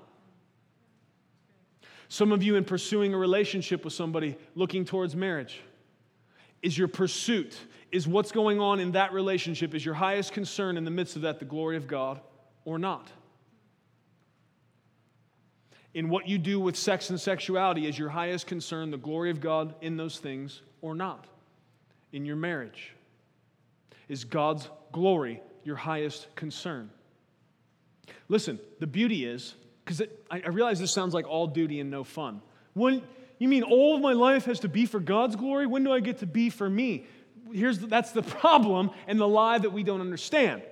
Some 2.08 2.32
of 2.32 2.44
you 2.44 2.56
in 2.56 2.64
pursuing 2.64 3.14
a 3.14 3.18
relationship 3.18 3.84
with 3.84 3.94
somebody 3.94 4.38
looking 4.54 4.86
towards 4.86 5.16
marriage. 5.16 5.62
Is 6.62 6.78
your 6.78 6.88
pursuit, 6.88 7.58
is 7.96 8.06
what's 8.06 8.34
going 8.34 8.60
on 8.60 8.82
in 8.82 8.92
that 8.92 9.14
relationship, 9.14 9.74
is 9.74 9.86
your 9.86 9.94
highest 9.94 10.34
concern 10.34 10.76
in 10.76 10.84
the 10.84 10.92
midst 10.92 11.16
of 11.16 11.22
that 11.22 11.40
the 11.40 11.46
glory 11.46 11.78
of 11.78 11.88
God 11.88 12.20
or 12.66 12.78
not? 12.78 13.10
In 15.94 16.10
what 16.10 16.28
you 16.28 16.38
do 16.38 16.60
with 16.60 16.76
sex 16.76 17.10
and 17.10 17.18
sexuality, 17.18 17.88
is 17.88 17.98
your 17.98 18.10
highest 18.10 18.48
concern 18.48 18.92
the 18.92 18.98
glory 18.98 19.32
of 19.32 19.40
God 19.40 19.76
in 19.80 19.96
those 19.96 20.20
things 20.20 20.62
or 20.82 20.94
not? 20.94 21.26
In 22.12 22.26
your 22.26 22.36
marriage, 22.36 22.94
is 24.10 24.26
God's 24.26 24.70
glory 24.92 25.42
your 25.64 25.78
highest 25.78 26.28
concern? 26.36 26.90
Listen, 28.28 28.60
the 28.82 28.88
beauty 28.88 29.26
is 29.26 29.56
because 29.86 30.02
I, 30.30 30.42
I 30.44 30.50
realize 30.50 30.82
this 30.82 30.92
sounds 30.92 31.14
like 31.14 31.30
all 31.30 31.48
duty 31.48 31.80
and 31.80 31.90
no 31.92 32.04
fun. 32.04 32.42
When, 32.74 33.04
you 33.40 33.48
mean 33.48 33.64
all 33.64 33.96
of 33.96 34.02
my 34.02 34.12
life 34.12 34.46
has 34.46 34.60
to 34.62 34.68
be 34.68 34.86
for 34.86 35.00
God's 35.00 35.38
glory? 35.38 35.66
When 35.66 35.86
do 35.86 35.94
I 35.94 36.02
get 36.02 36.18
to 36.18 36.26
be 36.26 36.50
for 36.50 36.70
me? 36.70 37.06
Here's 37.52 37.80
that's 37.80 38.12
the 38.12 38.24
problem 38.24 38.92
and 39.08 39.20
the 39.20 39.28
lie 39.28 39.58
that 39.58 39.72
we 39.72 39.84
don't 39.84 40.02
understand. 40.02 40.64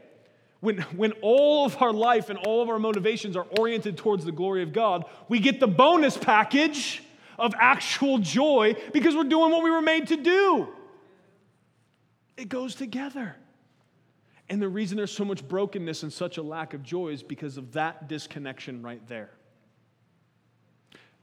When, 0.59 0.77
when 0.95 1.11
all 1.21 1.65
of 1.65 1.81
our 1.81 1.91
life 1.91 2.29
and 2.29 2.39
all 2.39 2.61
of 2.61 2.69
our 2.69 2.79
motivations 2.79 3.35
are 3.35 3.45
oriented 3.59 3.97
towards 3.97 4.23
the 4.23 4.31
glory 4.31 4.63
of 4.63 4.71
God, 4.71 5.03
we 5.27 5.39
get 5.39 5.59
the 5.59 5.67
bonus 5.67 6.17
package 6.17 7.03
of 7.37 7.53
actual 7.59 8.17
joy 8.19 8.75
because 8.93 9.13
we're 9.13 9.25
doing 9.25 9.51
what 9.51 9.61
we 9.61 9.69
were 9.69 9.81
made 9.81 10.07
to 10.07 10.15
do. 10.15 10.69
It 12.37 12.47
goes 12.47 12.75
together. 12.75 13.35
And 14.49 14.61
the 14.61 14.69
reason 14.69 14.97
there's 14.97 15.11
so 15.11 15.25
much 15.25 15.45
brokenness 15.47 16.03
and 16.03 16.11
such 16.11 16.37
a 16.37 16.41
lack 16.41 16.73
of 16.73 16.83
joy 16.83 17.09
is 17.09 17.23
because 17.23 17.57
of 17.57 17.73
that 17.73 18.07
disconnection 18.07 18.81
right 18.81 19.05
there. 19.07 19.31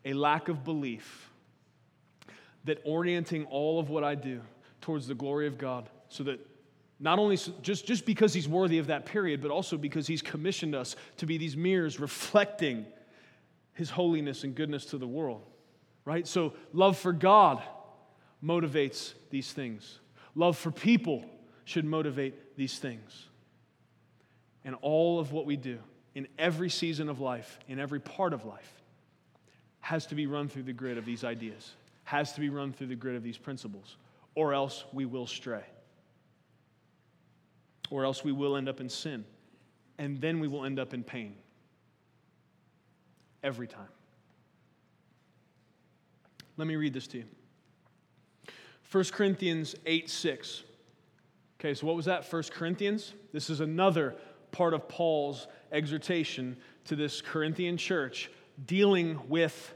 A 0.04 0.12
lack 0.12 0.48
of 0.48 0.64
belief 0.64 1.30
that 2.64 2.78
orienting 2.84 3.46
all 3.46 3.78
of 3.78 3.88
what 3.88 4.04
I 4.04 4.14
do 4.14 4.40
towards 4.90 5.06
the 5.06 5.14
glory 5.14 5.46
of 5.46 5.56
God 5.56 5.88
so 6.08 6.24
that 6.24 6.44
not 6.98 7.20
only 7.20 7.38
just, 7.62 7.86
just 7.86 8.04
because 8.04 8.34
he's 8.34 8.48
worthy 8.48 8.78
of 8.78 8.88
that 8.88 9.06
period, 9.06 9.40
but 9.40 9.52
also 9.52 9.78
because 9.78 10.08
he's 10.08 10.20
commissioned 10.20 10.74
us 10.74 10.96
to 11.18 11.26
be 11.26 11.38
these 11.38 11.56
mirrors 11.56 12.00
reflecting 12.00 12.84
his 13.72 13.88
holiness 13.88 14.42
and 14.42 14.56
goodness 14.56 14.86
to 14.86 14.98
the 14.98 15.06
world, 15.06 15.42
right? 16.04 16.26
So, 16.26 16.54
love 16.72 16.98
for 16.98 17.12
God 17.12 17.62
motivates 18.44 19.12
these 19.30 19.52
things, 19.52 20.00
love 20.34 20.58
for 20.58 20.72
people 20.72 21.24
should 21.64 21.84
motivate 21.84 22.56
these 22.56 22.76
things. 22.80 23.28
And 24.64 24.74
all 24.82 25.20
of 25.20 25.30
what 25.30 25.46
we 25.46 25.54
do 25.54 25.78
in 26.16 26.26
every 26.36 26.68
season 26.68 27.08
of 27.08 27.20
life, 27.20 27.60
in 27.68 27.78
every 27.78 28.00
part 28.00 28.32
of 28.32 28.44
life, 28.44 28.82
has 29.78 30.04
to 30.06 30.16
be 30.16 30.26
run 30.26 30.48
through 30.48 30.64
the 30.64 30.72
grid 30.72 30.98
of 30.98 31.04
these 31.04 31.22
ideas, 31.22 31.74
has 32.02 32.32
to 32.32 32.40
be 32.40 32.48
run 32.48 32.72
through 32.72 32.88
the 32.88 32.96
grid 32.96 33.14
of 33.14 33.22
these 33.22 33.38
principles, 33.38 33.96
or 34.40 34.54
else 34.54 34.86
we 34.94 35.04
will 35.04 35.26
stray. 35.26 35.64
Or 37.90 38.06
else 38.06 38.24
we 38.24 38.32
will 38.32 38.56
end 38.56 38.70
up 38.70 38.80
in 38.80 38.88
sin. 38.88 39.26
And 39.98 40.18
then 40.18 40.40
we 40.40 40.48
will 40.48 40.64
end 40.64 40.78
up 40.78 40.94
in 40.94 41.04
pain. 41.04 41.34
Every 43.42 43.66
time. 43.66 43.90
Let 46.56 46.66
me 46.66 46.76
read 46.76 46.94
this 46.94 47.06
to 47.08 47.18
you 47.18 47.24
1 48.90 49.04
Corinthians 49.12 49.74
8 49.84 50.08
6. 50.08 50.62
Okay, 51.60 51.74
so 51.74 51.86
what 51.86 51.94
was 51.94 52.06
that? 52.06 52.30
1 52.32 52.42
Corinthians? 52.44 53.12
This 53.34 53.50
is 53.50 53.60
another 53.60 54.16
part 54.52 54.72
of 54.72 54.88
Paul's 54.88 55.48
exhortation 55.70 56.56
to 56.86 56.96
this 56.96 57.20
Corinthian 57.20 57.76
church 57.76 58.30
dealing 58.66 59.20
with 59.28 59.74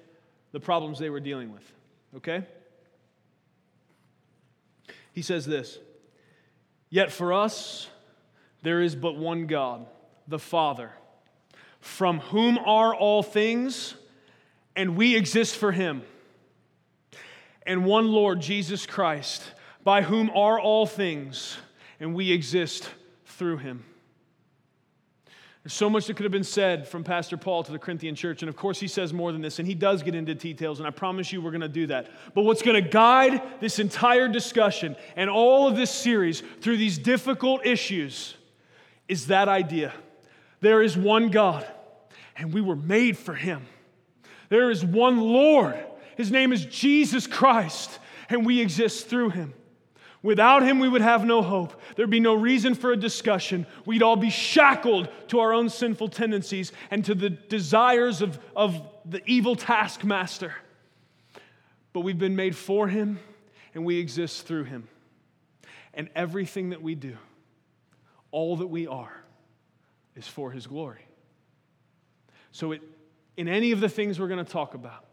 the 0.53 0.61
problems 0.61 0.99
they 0.99 1.11
were 1.11 1.21
dealing 1.21 1.53
with. 1.53 1.71
Okay? 2.17 2.47
He 5.15 5.23
says 5.23 5.47
this 5.47 5.79
Yet 6.91 7.11
for 7.11 7.33
us, 7.33 7.89
there 8.63 8.83
is 8.83 8.95
but 8.95 9.17
one 9.17 9.47
God, 9.47 9.87
the 10.29 10.39
Father, 10.39 10.93
from 11.81 12.21
whom 12.21 12.59
are 12.59 12.95
all 12.95 13.23
things, 13.23 13.95
and 14.77 14.95
we 14.95 15.17
exist 15.17 15.57
for 15.57 15.73
him, 15.73 16.03
and 17.67 17.87
one 17.87 18.09
Lord, 18.09 18.43
Jesus 18.43 18.85
Christ, 18.85 19.43
by 19.83 20.03
whom 20.03 20.29
are 20.31 20.61
all 20.61 20.87
things 20.87 21.57
and 22.01 22.15
we 22.15 22.33
exist 22.33 22.89
through 23.25 23.59
him. 23.59 23.85
There's 25.65 25.73
so 25.73 25.89
much 25.89 26.07
that 26.09 26.17
could 26.17 26.25
have 26.25 26.33
been 26.33 26.45
said 26.45 26.87
from 26.87 27.05
Pastor 27.05 27.39
Paul 27.39 27.65
to 27.65 27.73
the 27.73 27.79
Corinthian 27.79 28.15
church. 28.15 28.43
And 28.43 28.51
of 28.51 28.57
course, 28.57 28.79
he 28.79 28.87
says 28.87 29.15
more 29.15 29.33
than 29.33 29.41
this, 29.41 29.59
and 29.59 29.67
he 29.67 29.75
does 29.75 30.03
get 30.03 30.15
into 30.15 30.35
details, 30.35 30.79
and 30.79 30.87
I 30.87 30.91
promise 30.91 31.33
you 31.33 31.41
we're 31.41 31.53
going 31.53 31.63
to 31.63 31.69
do 31.69 31.87
that. 31.87 32.11
But 32.35 32.43
what's 32.43 32.61
going 32.61 32.83
to 32.83 32.87
guide 32.87 33.41
this 33.61 33.79
entire 33.79 34.29
discussion 34.29 34.95
and 35.17 35.31
all 35.31 35.67
of 35.67 35.75
this 35.75 35.91
series 35.91 36.43
through 36.61 36.77
these 36.77 36.99
difficult 36.99 37.65
issues 37.65 38.35
is 39.09 39.29
that 39.29 39.49
idea. 39.49 39.95
There 40.61 40.83
is 40.83 40.99
one 40.99 41.31
God, 41.31 41.67
and 42.37 42.53
we 42.53 42.61
were 42.61 42.77
made 42.77 43.17
for 43.17 43.35
him. 43.35 43.67
There 44.51 44.71
is 44.71 44.85
one 44.85 45.19
Lord. 45.19 45.83
His 46.19 46.31
name 46.31 46.53
is 46.53 46.67
Jesus 46.67 47.27
Christ, 47.27 47.99
and 48.29 48.45
we 48.45 48.61
exist 48.61 49.09
through 49.09 49.31
him. 49.31 49.55
Without 50.25 50.63
him, 50.63 50.79
we 50.79 50.89
would 50.89 51.03
have 51.03 51.27
no 51.27 51.43
hope. 51.43 51.79
There'd 51.95 52.09
be 52.09 52.19
no 52.19 52.33
reason 52.33 52.75
for 52.75 52.91
a 52.91 52.97
discussion. 52.97 53.67
We'd 53.85 54.03
all 54.03 54.17
be 54.17 54.31
shackled 54.31 55.11
to 55.29 55.41
our 55.41 55.53
own 55.53 55.69
sinful 55.69 56.09
tendencies 56.09 56.73
and 56.91 57.05
to 57.05 57.15
the 57.15 57.29
desires 57.29 58.23
of, 58.23 58.39
of 58.57 58.81
the 59.05 59.21
evil 59.27 59.55
taskmaster. 59.55 60.55
But 61.93 62.01
we've 62.01 62.19
been 62.19 62.37
made 62.37 62.57
for 62.57 62.89
him, 62.89 63.19
and 63.75 63.85
we 63.85 63.99
exist 63.99 64.47
through 64.47 64.65
him. 64.65 64.89
And 65.93 66.09
everything 66.17 66.71
that 66.71 66.81
we 66.81 66.95
do, 66.95 67.19
all 68.31 68.57
that 68.57 68.69
we 68.69 68.87
are, 68.87 69.23
is 70.17 70.27
for 70.27 70.51
his 70.51 70.67
glory. 70.67 71.07
So, 72.51 72.73
it, 72.73 72.81
in 73.37 73.47
any 73.47 73.73
of 73.73 73.81
the 73.81 73.91
things 73.91 74.19
we're 74.19 74.29
going 74.29 74.43
to 74.43 74.51
talk 74.51 74.73
about, 74.73 75.05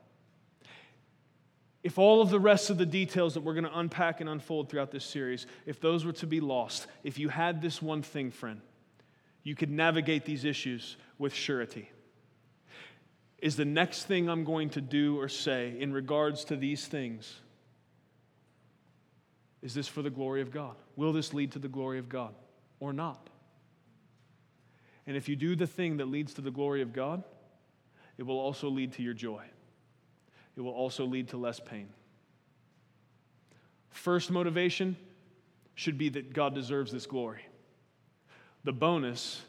if 1.83 1.97
all 1.97 2.21
of 2.21 2.29
the 2.29 2.39
rest 2.39 2.69
of 2.69 2.77
the 2.77 2.85
details 2.85 3.33
that 3.33 3.41
we're 3.41 3.55
going 3.55 3.65
to 3.65 3.79
unpack 3.79 4.21
and 4.21 4.29
unfold 4.29 4.69
throughout 4.69 4.91
this 4.91 5.03
series, 5.03 5.47
if 5.65 5.79
those 5.79 6.05
were 6.05 6.11
to 6.13 6.27
be 6.27 6.39
lost, 6.39 6.85
if 7.03 7.17
you 7.17 7.29
had 7.29 7.61
this 7.61 7.81
one 7.81 8.03
thing, 8.03 8.29
friend, 8.29 8.61
you 9.43 9.55
could 9.55 9.71
navigate 9.71 10.25
these 10.25 10.45
issues 10.45 10.97
with 11.17 11.33
surety. 11.33 11.89
Is 13.39 13.55
the 13.55 13.65
next 13.65 14.03
thing 14.03 14.29
I'm 14.29 14.43
going 14.43 14.69
to 14.71 14.81
do 14.81 15.19
or 15.19 15.27
say 15.27 15.75
in 15.79 15.91
regards 15.91 16.45
to 16.45 16.55
these 16.55 16.85
things, 16.85 17.39
is 19.63 19.73
this 19.73 19.87
for 19.87 20.03
the 20.03 20.11
glory 20.11 20.41
of 20.41 20.51
God? 20.51 20.75
Will 20.95 21.13
this 21.13 21.33
lead 21.33 21.53
to 21.53 21.59
the 21.59 21.67
glory 21.67 21.97
of 21.97 22.09
God 22.09 22.35
or 22.79 22.93
not? 22.93 23.29
And 25.07 25.17
if 25.17 25.27
you 25.27 25.35
do 25.35 25.55
the 25.55 25.65
thing 25.65 25.97
that 25.97 26.07
leads 26.07 26.35
to 26.35 26.41
the 26.41 26.51
glory 26.51 26.83
of 26.83 26.93
God, 26.93 27.23
it 28.19 28.23
will 28.23 28.39
also 28.39 28.69
lead 28.69 28.93
to 28.93 29.01
your 29.01 29.15
joy 29.15 29.43
it 30.61 30.63
will 30.63 30.73
also 30.73 31.05
lead 31.05 31.29
to 31.29 31.37
less 31.37 31.59
pain. 31.59 31.89
First 33.89 34.29
motivation 34.29 34.95
should 35.73 35.97
be 35.97 36.09
that 36.09 36.33
God 36.33 36.53
deserves 36.53 36.91
this 36.91 37.07
glory. 37.07 37.41
The 38.63 38.71
bonus 38.71 39.41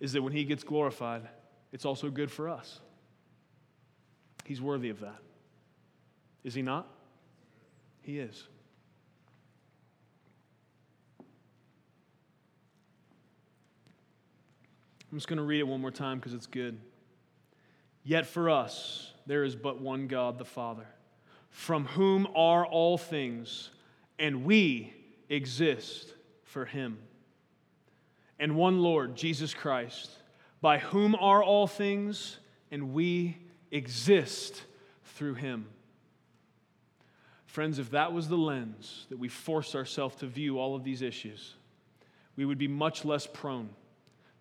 is 0.00 0.14
that 0.14 0.22
when 0.22 0.32
He 0.32 0.44
gets 0.44 0.64
glorified, 0.64 1.28
it's 1.70 1.84
also 1.84 2.08
good 2.08 2.30
for 2.30 2.48
us. 2.48 2.80
He's 4.46 4.62
worthy 4.62 4.88
of 4.88 5.00
that. 5.00 5.18
Is 6.44 6.54
He 6.54 6.62
not? 6.62 6.88
He 8.00 8.18
is. 8.18 8.48
I'm 15.12 15.18
just 15.18 15.28
going 15.28 15.36
to 15.36 15.42
read 15.42 15.60
it 15.60 15.68
one 15.68 15.82
more 15.82 15.90
time 15.90 16.18
because 16.18 16.32
it's 16.32 16.46
good. 16.46 16.78
Yet 18.04 18.26
for 18.26 18.50
us, 18.50 19.12
there 19.26 19.44
is 19.44 19.56
but 19.56 19.80
one 19.80 20.06
God, 20.06 20.38
the 20.38 20.44
Father, 20.44 20.86
from 21.48 21.86
whom 21.86 22.28
are 22.36 22.66
all 22.66 22.98
things, 22.98 23.70
and 24.18 24.44
we 24.44 24.92
exist 25.30 26.12
for 26.42 26.66
him. 26.66 26.98
And 28.38 28.56
one 28.56 28.80
Lord, 28.80 29.16
Jesus 29.16 29.54
Christ, 29.54 30.10
by 30.60 30.78
whom 30.78 31.14
are 31.14 31.42
all 31.42 31.66
things, 31.66 32.38
and 32.70 32.92
we 32.92 33.38
exist 33.70 34.62
through 35.04 35.34
him. 35.34 35.66
Friends, 37.46 37.78
if 37.78 37.92
that 37.92 38.12
was 38.12 38.28
the 38.28 38.36
lens 38.36 39.06
that 39.08 39.18
we 39.18 39.28
force 39.28 39.74
ourselves 39.74 40.16
to 40.16 40.26
view 40.26 40.58
all 40.58 40.74
of 40.74 40.84
these 40.84 41.02
issues, 41.02 41.54
we 42.36 42.44
would 42.44 42.58
be 42.58 42.68
much 42.68 43.04
less 43.04 43.26
prone 43.26 43.70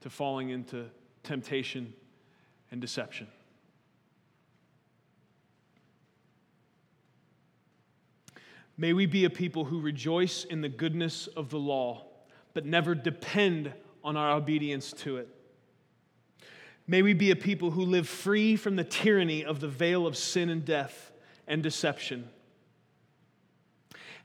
to 0.01 0.09
falling 0.09 0.49
into 0.49 0.87
temptation 1.21 1.93
and 2.71 2.81
deception. 2.81 3.27
May 8.77 8.93
we 8.93 9.05
be 9.05 9.25
a 9.25 9.29
people 9.29 9.65
who 9.65 9.79
rejoice 9.79 10.45
in 10.45 10.61
the 10.61 10.69
goodness 10.69 11.27
of 11.27 11.49
the 11.49 11.59
law, 11.59 12.05
but 12.53 12.65
never 12.65 12.95
depend 12.95 13.71
on 14.03 14.17
our 14.17 14.31
obedience 14.31 14.91
to 14.93 15.17
it. 15.17 15.29
May 16.87 17.01
we 17.01 17.13
be 17.13 17.31
a 17.31 17.35
people 17.35 17.71
who 17.71 17.83
live 17.83 18.09
free 18.09 18.55
from 18.55 18.75
the 18.75 18.83
tyranny 18.83 19.45
of 19.45 19.59
the 19.59 19.67
veil 19.67 20.05
of 20.05 20.17
sin 20.17 20.49
and 20.49 20.65
death 20.65 21.11
and 21.47 21.63
deception. 21.63 22.27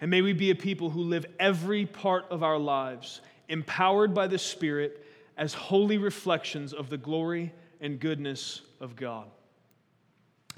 And 0.00 0.10
may 0.10 0.22
we 0.22 0.32
be 0.32 0.50
a 0.50 0.54
people 0.54 0.90
who 0.90 1.02
live 1.02 1.26
every 1.38 1.86
part 1.86 2.24
of 2.30 2.42
our 2.42 2.58
lives 2.58 3.20
empowered 3.48 4.14
by 4.14 4.26
the 4.26 4.38
Spirit 4.38 5.04
as 5.36 5.54
holy 5.54 5.98
reflections 5.98 6.72
of 6.72 6.90
the 6.90 6.98
glory 6.98 7.52
and 7.80 8.00
goodness 8.00 8.62
of 8.80 8.96
God. 8.96 9.26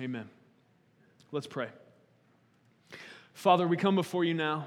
Amen. 0.01 0.28
Let's 1.32 1.47
pray. 1.47 1.68
Father, 3.41 3.66
we 3.66 3.78
come 3.78 3.95
before 3.95 4.22
you 4.22 4.34
now 4.34 4.66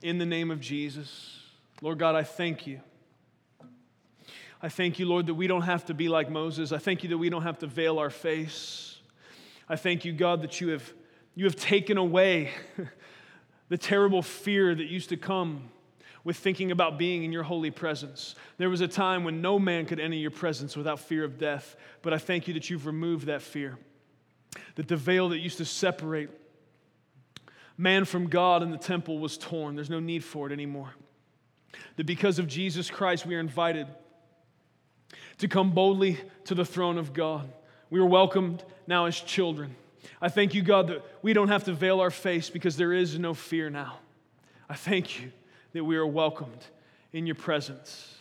in 0.00 0.16
the 0.16 0.24
name 0.24 0.50
of 0.50 0.58
Jesus. 0.58 1.38
Lord 1.82 1.98
God, 1.98 2.14
I 2.14 2.22
thank 2.22 2.66
you. 2.66 2.80
I 4.62 4.70
thank 4.70 4.98
you, 4.98 5.04
Lord, 5.04 5.26
that 5.26 5.34
we 5.34 5.46
don't 5.46 5.60
have 5.60 5.84
to 5.84 5.92
be 5.92 6.08
like 6.08 6.30
Moses. 6.30 6.72
I 6.72 6.78
thank 6.78 7.02
you 7.02 7.10
that 7.10 7.18
we 7.18 7.28
don't 7.28 7.42
have 7.42 7.58
to 7.58 7.66
veil 7.66 7.98
our 7.98 8.08
face. 8.08 9.00
I 9.68 9.76
thank 9.76 10.06
you, 10.06 10.14
God, 10.14 10.40
that 10.40 10.62
you 10.62 10.68
have, 10.68 10.94
you 11.34 11.44
have 11.44 11.56
taken 11.56 11.98
away 11.98 12.52
the 13.68 13.76
terrible 13.76 14.22
fear 14.22 14.74
that 14.74 14.86
used 14.86 15.10
to 15.10 15.18
come 15.18 15.68
with 16.24 16.38
thinking 16.38 16.70
about 16.70 16.96
being 16.96 17.22
in 17.22 17.32
your 17.32 17.42
holy 17.42 17.70
presence. 17.70 18.34
There 18.56 18.70
was 18.70 18.80
a 18.80 18.88
time 18.88 19.24
when 19.24 19.42
no 19.42 19.58
man 19.58 19.84
could 19.84 20.00
enter 20.00 20.16
your 20.16 20.30
presence 20.30 20.74
without 20.74 21.00
fear 21.00 21.22
of 21.22 21.36
death, 21.36 21.76
but 22.00 22.14
I 22.14 22.18
thank 22.18 22.48
you 22.48 22.54
that 22.54 22.70
you've 22.70 22.86
removed 22.86 23.26
that 23.26 23.42
fear. 23.42 23.76
That 24.76 24.88
the 24.88 24.96
veil 24.96 25.28
that 25.28 25.38
used 25.40 25.58
to 25.58 25.66
separate 25.66 26.30
man 27.76 28.04
from 28.04 28.28
God 28.28 28.62
in 28.62 28.70
the 28.70 28.78
temple 28.78 29.18
was 29.18 29.36
torn. 29.36 29.74
There's 29.76 29.90
no 29.90 30.00
need 30.00 30.24
for 30.24 30.46
it 30.46 30.52
anymore. 30.52 30.94
That 31.96 32.06
because 32.06 32.38
of 32.38 32.46
Jesus 32.46 32.90
Christ, 32.90 33.26
we 33.26 33.34
are 33.34 33.40
invited 33.40 33.86
to 35.38 35.48
come 35.48 35.72
boldly 35.72 36.18
to 36.44 36.54
the 36.54 36.64
throne 36.64 36.98
of 36.98 37.12
God. 37.12 37.52
We 37.90 38.00
are 38.00 38.06
welcomed 38.06 38.64
now 38.86 39.06
as 39.06 39.20
children. 39.20 39.76
I 40.20 40.28
thank 40.28 40.54
you, 40.54 40.62
God, 40.62 40.88
that 40.88 41.04
we 41.22 41.32
don't 41.32 41.48
have 41.48 41.64
to 41.64 41.72
veil 41.72 42.00
our 42.00 42.10
face 42.10 42.48
because 42.48 42.76
there 42.76 42.92
is 42.92 43.18
no 43.18 43.34
fear 43.34 43.68
now. 43.70 43.98
I 44.68 44.74
thank 44.74 45.20
you 45.20 45.30
that 45.72 45.84
we 45.84 45.96
are 45.96 46.06
welcomed 46.06 46.64
in 47.12 47.26
your 47.26 47.34
presence. 47.34 48.14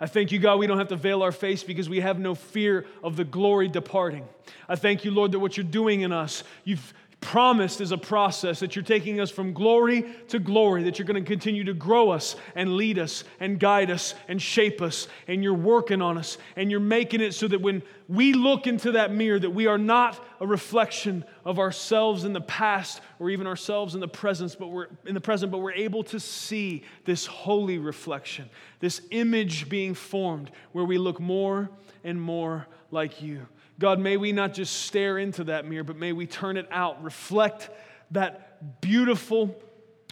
I 0.00 0.06
thank 0.06 0.32
you, 0.32 0.38
God, 0.38 0.58
we 0.58 0.66
don't 0.66 0.78
have 0.78 0.88
to 0.88 0.96
veil 0.96 1.22
our 1.22 1.32
face 1.32 1.62
because 1.62 1.88
we 1.88 2.00
have 2.00 2.18
no 2.18 2.34
fear 2.34 2.84
of 3.02 3.16
the 3.16 3.24
glory 3.24 3.68
departing. 3.68 4.26
I 4.68 4.76
thank 4.76 5.04
you, 5.04 5.12
Lord, 5.12 5.32
that 5.32 5.38
what 5.38 5.56
you're 5.56 5.64
doing 5.64 6.00
in 6.00 6.12
us, 6.12 6.42
you've 6.64 6.92
promised 7.24 7.80
is 7.80 7.90
a 7.90 7.98
process 7.98 8.60
that 8.60 8.76
you're 8.76 8.84
taking 8.84 9.18
us 9.18 9.30
from 9.30 9.54
glory 9.54 10.04
to 10.28 10.38
glory, 10.38 10.84
that 10.84 10.98
you're 10.98 11.06
going 11.06 11.22
to 11.22 11.28
continue 11.28 11.64
to 11.64 11.72
grow 11.74 12.10
us 12.10 12.36
and 12.54 12.76
lead 12.76 12.98
us 12.98 13.24
and 13.40 13.58
guide 13.58 13.90
us 13.90 14.14
and 14.28 14.40
shape 14.40 14.82
us, 14.82 15.08
and 15.26 15.42
you're 15.42 15.54
working 15.54 16.02
on 16.02 16.18
us, 16.18 16.38
and 16.54 16.70
you're 16.70 16.80
making 16.80 17.20
it 17.20 17.32
so 17.32 17.48
that 17.48 17.60
when 17.60 17.82
we 18.08 18.34
look 18.34 18.66
into 18.66 18.92
that 18.92 19.12
mirror, 19.12 19.38
that 19.38 19.50
we 19.50 19.66
are 19.66 19.78
not 19.78 20.22
a 20.40 20.46
reflection 20.46 21.24
of 21.44 21.58
ourselves 21.58 22.24
in 22.24 22.34
the 22.34 22.40
past 22.42 23.00
or 23.18 23.30
even 23.30 23.46
ourselves 23.46 23.94
in 23.94 24.00
the 24.00 24.06
present, 24.06 24.54
but 24.58 24.68
we're 24.68 24.88
in 25.06 25.14
the 25.14 25.20
present, 25.20 25.50
but 25.50 25.58
we're 25.58 25.72
able 25.72 26.04
to 26.04 26.20
see 26.20 26.84
this 27.06 27.24
holy 27.24 27.78
reflection, 27.78 28.48
this 28.80 29.00
image 29.10 29.68
being 29.68 29.94
formed 29.94 30.50
where 30.72 30.84
we 30.84 30.98
look 30.98 31.18
more 31.18 31.70
and 32.04 32.20
more 32.20 32.66
like 32.90 33.22
you. 33.22 33.46
God, 33.78 33.98
may 33.98 34.16
we 34.16 34.32
not 34.32 34.54
just 34.54 34.82
stare 34.82 35.18
into 35.18 35.44
that 35.44 35.66
mirror, 35.66 35.84
but 35.84 35.96
may 35.96 36.12
we 36.12 36.26
turn 36.26 36.56
it 36.56 36.68
out, 36.70 37.02
reflect 37.02 37.70
that 38.12 38.80
beautiful 38.80 39.60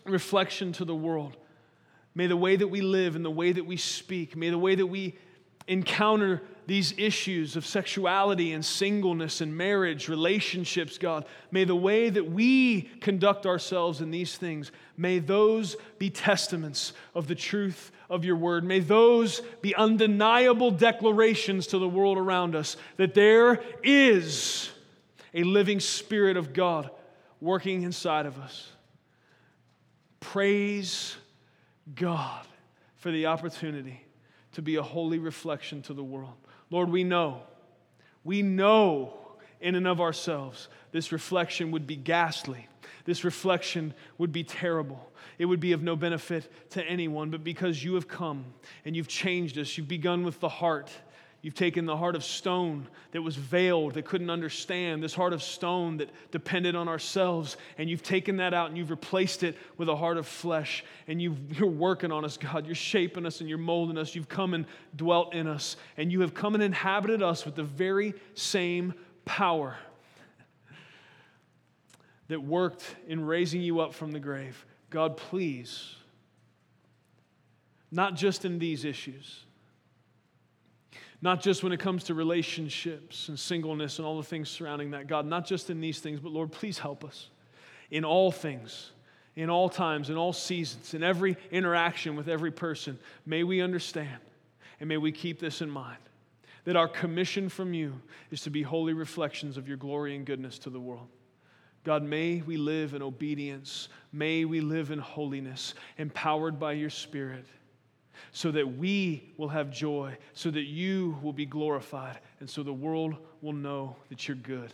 reflection 0.05 0.73
to 0.73 0.85
the 0.85 0.95
world. 0.95 1.37
May 2.15 2.27
the 2.27 2.37
way 2.37 2.57
that 2.57 2.69
we 2.69 2.81
live 2.81 3.17
and 3.17 3.25
the 3.25 3.31
way 3.31 3.53
that 3.53 3.65
we 3.65 3.77
speak, 3.77 4.37
may 4.37 4.51
the 4.51 4.59
way 4.59 4.75
that 4.75 4.87
we 4.87 5.17
encounter 5.67 6.43
these 6.67 6.95
issues 6.97 7.57
of 7.57 7.67
sexuality 7.67 8.53
and 8.53 8.65
singleness 8.65 9.41
and 9.41 9.57
marriage, 9.57 10.09
relationships, 10.09 10.97
God, 10.97 11.25
may 11.51 11.65
the 11.65 11.75
way 11.75 12.09
that 12.09 12.31
we 12.31 12.83
conduct 13.01 13.47
ourselves 13.47 14.01
in 14.01 14.11
these 14.11 14.37
things, 14.37 14.71
may 14.97 15.19
those 15.19 15.77
be 15.99 16.09
testaments 16.09 16.93
of 17.15 17.27
the 17.27 17.35
truth 17.35 17.91
of 18.09 18.25
your 18.25 18.37
word. 18.37 18.63
May 18.65 18.79
those 18.79 19.41
be 19.61 19.75
undeniable 19.75 20.71
declarations 20.71 21.67
to 21.69 21.79
the 21.79 21.89
world 21.89 22.17
around 22.17 22.55
us 22.55 22.77
that 22.97 23.15
there 23.15 23.63
is 23.83 24.71
a 25.35 25.43
living 25.43 25.81
Spirit 25.81 26.37
of 26.37 26.53
God 26.53 26.91
working 27.41 27.83
inside 27.83 28.27
of 28.27 28.39
us. 28.39 28.71
Praise 30.21 31.17
God 31.95 32.47
for 32.97 33.11
the 33.11 33.27
opportunity 33.27 34.02
to 34.53 34.63
be 34.63 34.77
a 34.77 34.83
holy 34.83 35.19
reflection 35.19 35.83
to 35.83 35.95
the 35.95 36.05
world. 36.05 36.35
Lord, 36.71 36.91
we 36.91 37.05
know, 37.05 37.43
we 38.25 38.43
know 38.43 39.19
in 39.61 39.75
and 39.75 39.87
of 39.87 40.01
ourselves 40.01 40.69
this 40.91 41.13
reflection 41.13 41.71
would 41.71 41.87
be 41.87 41.97
ghastly. 41.97 42.69
This 43.05 43.25
reflection 43.25 43.95
would 44.19 44.33
be 44.33 44.45
terrible. 44.45 45.11
It 45.39 45.47
would 45.47 45.61
be 45.61 45.73
of 45.73 45.83
no 45.83 45.97
benefit 45.97 46.51
to 46.71 46.85
anyone. 46.85 47.31
But 47.31 47.43
because 47.43 47.83
you 47.83 47.95
have 47.95 48.07
come 48.07 48.45
and 48.85 48.95
you've 48.95 49.09
changed 49.09 49.59
us, 49.59 49.77
you've 49.77 49.89
begun 49.89 50.25
with 50.25 50.39
the 50.41 50.49
heart, 50.49 50.91
You've 51.43 51.55
taken 51.55 51.87
the 51.87 51.97
heart 51.97 52.15
of 52.15 52.23
stone 52.23 52.87
that 53.11 53.21
was 53.21 53.35
veiled, 53.35 53.95
that 53.95 54.05
couldn't 54.05 54.31
understand, 54.31 55.03
this 55.03 55.13
heart 55.13 55.33
of 55.33 55.43
stone 55.43 55.97
that 55.97 56.09
depended 56.31 56.77
on 56.77 56.87
ourselves, 56.87 57.57
and 57.79 57.91
you've 57.91 58.05
taken 58.05 58.37
that 58.37 58.55
out 58.55 58.69
and 58.69 58.79
you've 58.79 58.91
replaced 58.91 59.43
it 59.43 59.57
with 59.77 59.89
a 59.89 59.97
heart 59.97 60.19
of 60.19 60.29
flesh. 60.29 60.85
And 61.09 61.21
you 61.21 61.37
are 61.61 61.67
working 61.67 62.13
on 62.13 62.25
us, 62.25 62.37
God. 62.37 62.65
You're 62.65 62.77
shaping 62.77 63.27
us 63.27 63.41
and 63.41 63.49
you're 63.49 63.59
molding 63.59 63.99
us. 63.99 64.15
You've 64.15 64.29
come 64.29 64.55
and 64.55 64.67
dwelt 64.95 65.35
in 65.35 65.49
us, 65.49 65.77
and 65.97 66.13
you 66.13 66.21
have 66.21 66.33
come 66.33 66.55
and 66.55 66.63
inhabited 66.63 67.25
us 67.25 67.45
with 67.45 67.57
the 67.57 67.65
very 67.65 68.15
same 68.35 68.95
power 69.25 69.77
that 72.29 72.41
worked 72.41 72.85
in 73.09 73.27
raising 73.27 73.61
you 73.61 73.81
up 73.81 73.95
from 73.95 74.13
the 74.13 74.21
grave. 74.21 74.65
God, 74.91 75.17
please, 75.17 75.97
not 77.91 78.15
just 78.15 78.45
in 78.45 78.61
these 78.61 78.85
issues 78.85 79.45
not 81.23 81.41
just 81.41 81.63
when 81.63 81.73
it 81.73 81.79
comes 81.79 82.05
to 82.05 82.15
relationships 82.15 83.29
and 83.29 83.39
singleness 83.39 83.99
and 83.99 84.07
all 84.07 84.17
the 84.17 84.25
things 84.25 84.51
surrounding 84.51 84.91
that, 84.91 85.07
God, 85.07 85.25
not 85.25 85.47
just 85.47 85.71
in 85.71 85.81
these 85.81 86.01
things, 86.01 86.19
but 86.19 86.33
Lord, 86.33 86.51
please 86.51 86.79
help 86.79 87.05
us 87.05 87.31
in 87.93 88.05
all 88.05 88.33
things, 88.33 88.91
in 89.37 89.49
all 89.49 89.69
times, 89.69 90.11
in 90.11 90.17
all 90.17 90.33
seasons, 90.33 90.95
in 90.95 91.05
every 91.05 91.37
interaction 91.53 92.17
with 92.17 92.29
every 92.29 92.51
person. 92.51 92.99
May 93.25 93.45
we 93.45 93.63
understand 93.63 94.19
and 94.81 94.89
may 94.89 94.97
we 94.97 95.13
keep 95.13 95.39
this 95.39 95.63
in 95.63 95.71
mind 95.71 95.99
that 96.65 96.77
our 96.77 96.89
commission 96.89 97.49
from 97.49 97.73
you 97.73 98.01
is 98.33 98.43
to 98.43 98.51
be 98.51 98.63
holy 98.63 98.93
reflections 98.93 99.57
of 99.57 99.69
your 99.69 99.77
glory 99.77 100.17
and 100.17 100.27
goodness 100.27 100.59
to 100.61 100.71
the 100.71 100.81
world. 100.81 101.09
God, 101.85 102.03
may 102.03 102.43
we 102.43 102.57
live 102.57 102.95
in 102.95 103.03
obedience. 103.03 103.89
May 104.13 104.45
we 104.45 104.61
live 104.61 104.91
in 104.91 105.01
holiness, 105.01 105.75
empowered 105.99 106.59
by 106.59 106.73
your 106.73 106.91
Spirit 106.91 107.45
so 108.31 108.51
that 108.53 108.77
we 108.77 109.33
will 109.37 109.49
have 109.49 109.71
joy, 109.71 110.17
so 110.33 110.51
that 110.51 110.63
you 110.63 111.19
will 111.23 111.33
be 111.33 111.47
glorified, 111.47 112.19
and 112.41 112.49
so 112.49 112.63
the 112.63 112.73
world 112.73 113.17
will 113.41 113.53
know 113.53 113.97
that 114.09 114.29
you're 114.29 114.37
good. 114.37 114.73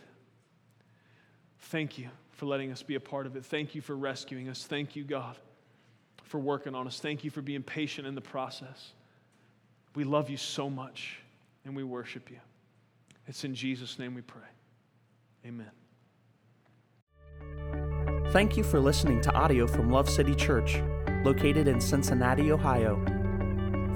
Thank 1.59 1.97
you 1.97 2.09
for 2.31 2.45
letting 2.45 2.71
us 2.71 2.83
be 2.83 2.95
a 2.95 2.99
part 2.99 3.25
of 3.25 3.35
it. 3.35 3.45
Thank 3.45 3.75
you 3.75 3.81
for 3.81 3.95
rescuing 3.95 4.47
us. 4.47 4.65
Thank 4.65 4.95
you, 4.95 5.03
God, 5.03 5.35
for 6.23 6.39
working 6.39 6.75
on 6.75 6.87
us. 6.87 6.99
Thank 6.99 7.23
you 7.23 7.31
for 7.31 7.41
being 7.41 7.63
patient 7.63 8.07
in 8.07 8.15
the 8.15 8.21
process. 8.21 8.93
We 9.95 10.03
love 10.03 10.29
you 10.29 10.37
so 10.37 10.69
much, 10.69 11.19
and 11.65 11.75
we 11.75 11.83
worship 11.83 12.29
you. 12.29 12.37
It's 13.27 13.43
in 13.43 13.53
Jesus' 13.53 13.99
name 13.99 14.15
we 14.15 14.21
pray. 14.21 14.41
Amen. 15.45 15.71
Thank 18.31 18.57
you 18.57 18.63
for 18.63 18.79
listening 18.79 19.21
to 19.21 19.33
audio 19.33 19.65
from 19.65 19.89
Love 19.89 20.07
City 20.09 20.35
Church, 20.35 20.81
located 21.23 21.67
in 21.67 21.81
Cincinnati, 21.81 22.51
Ohio. 22.51 23.18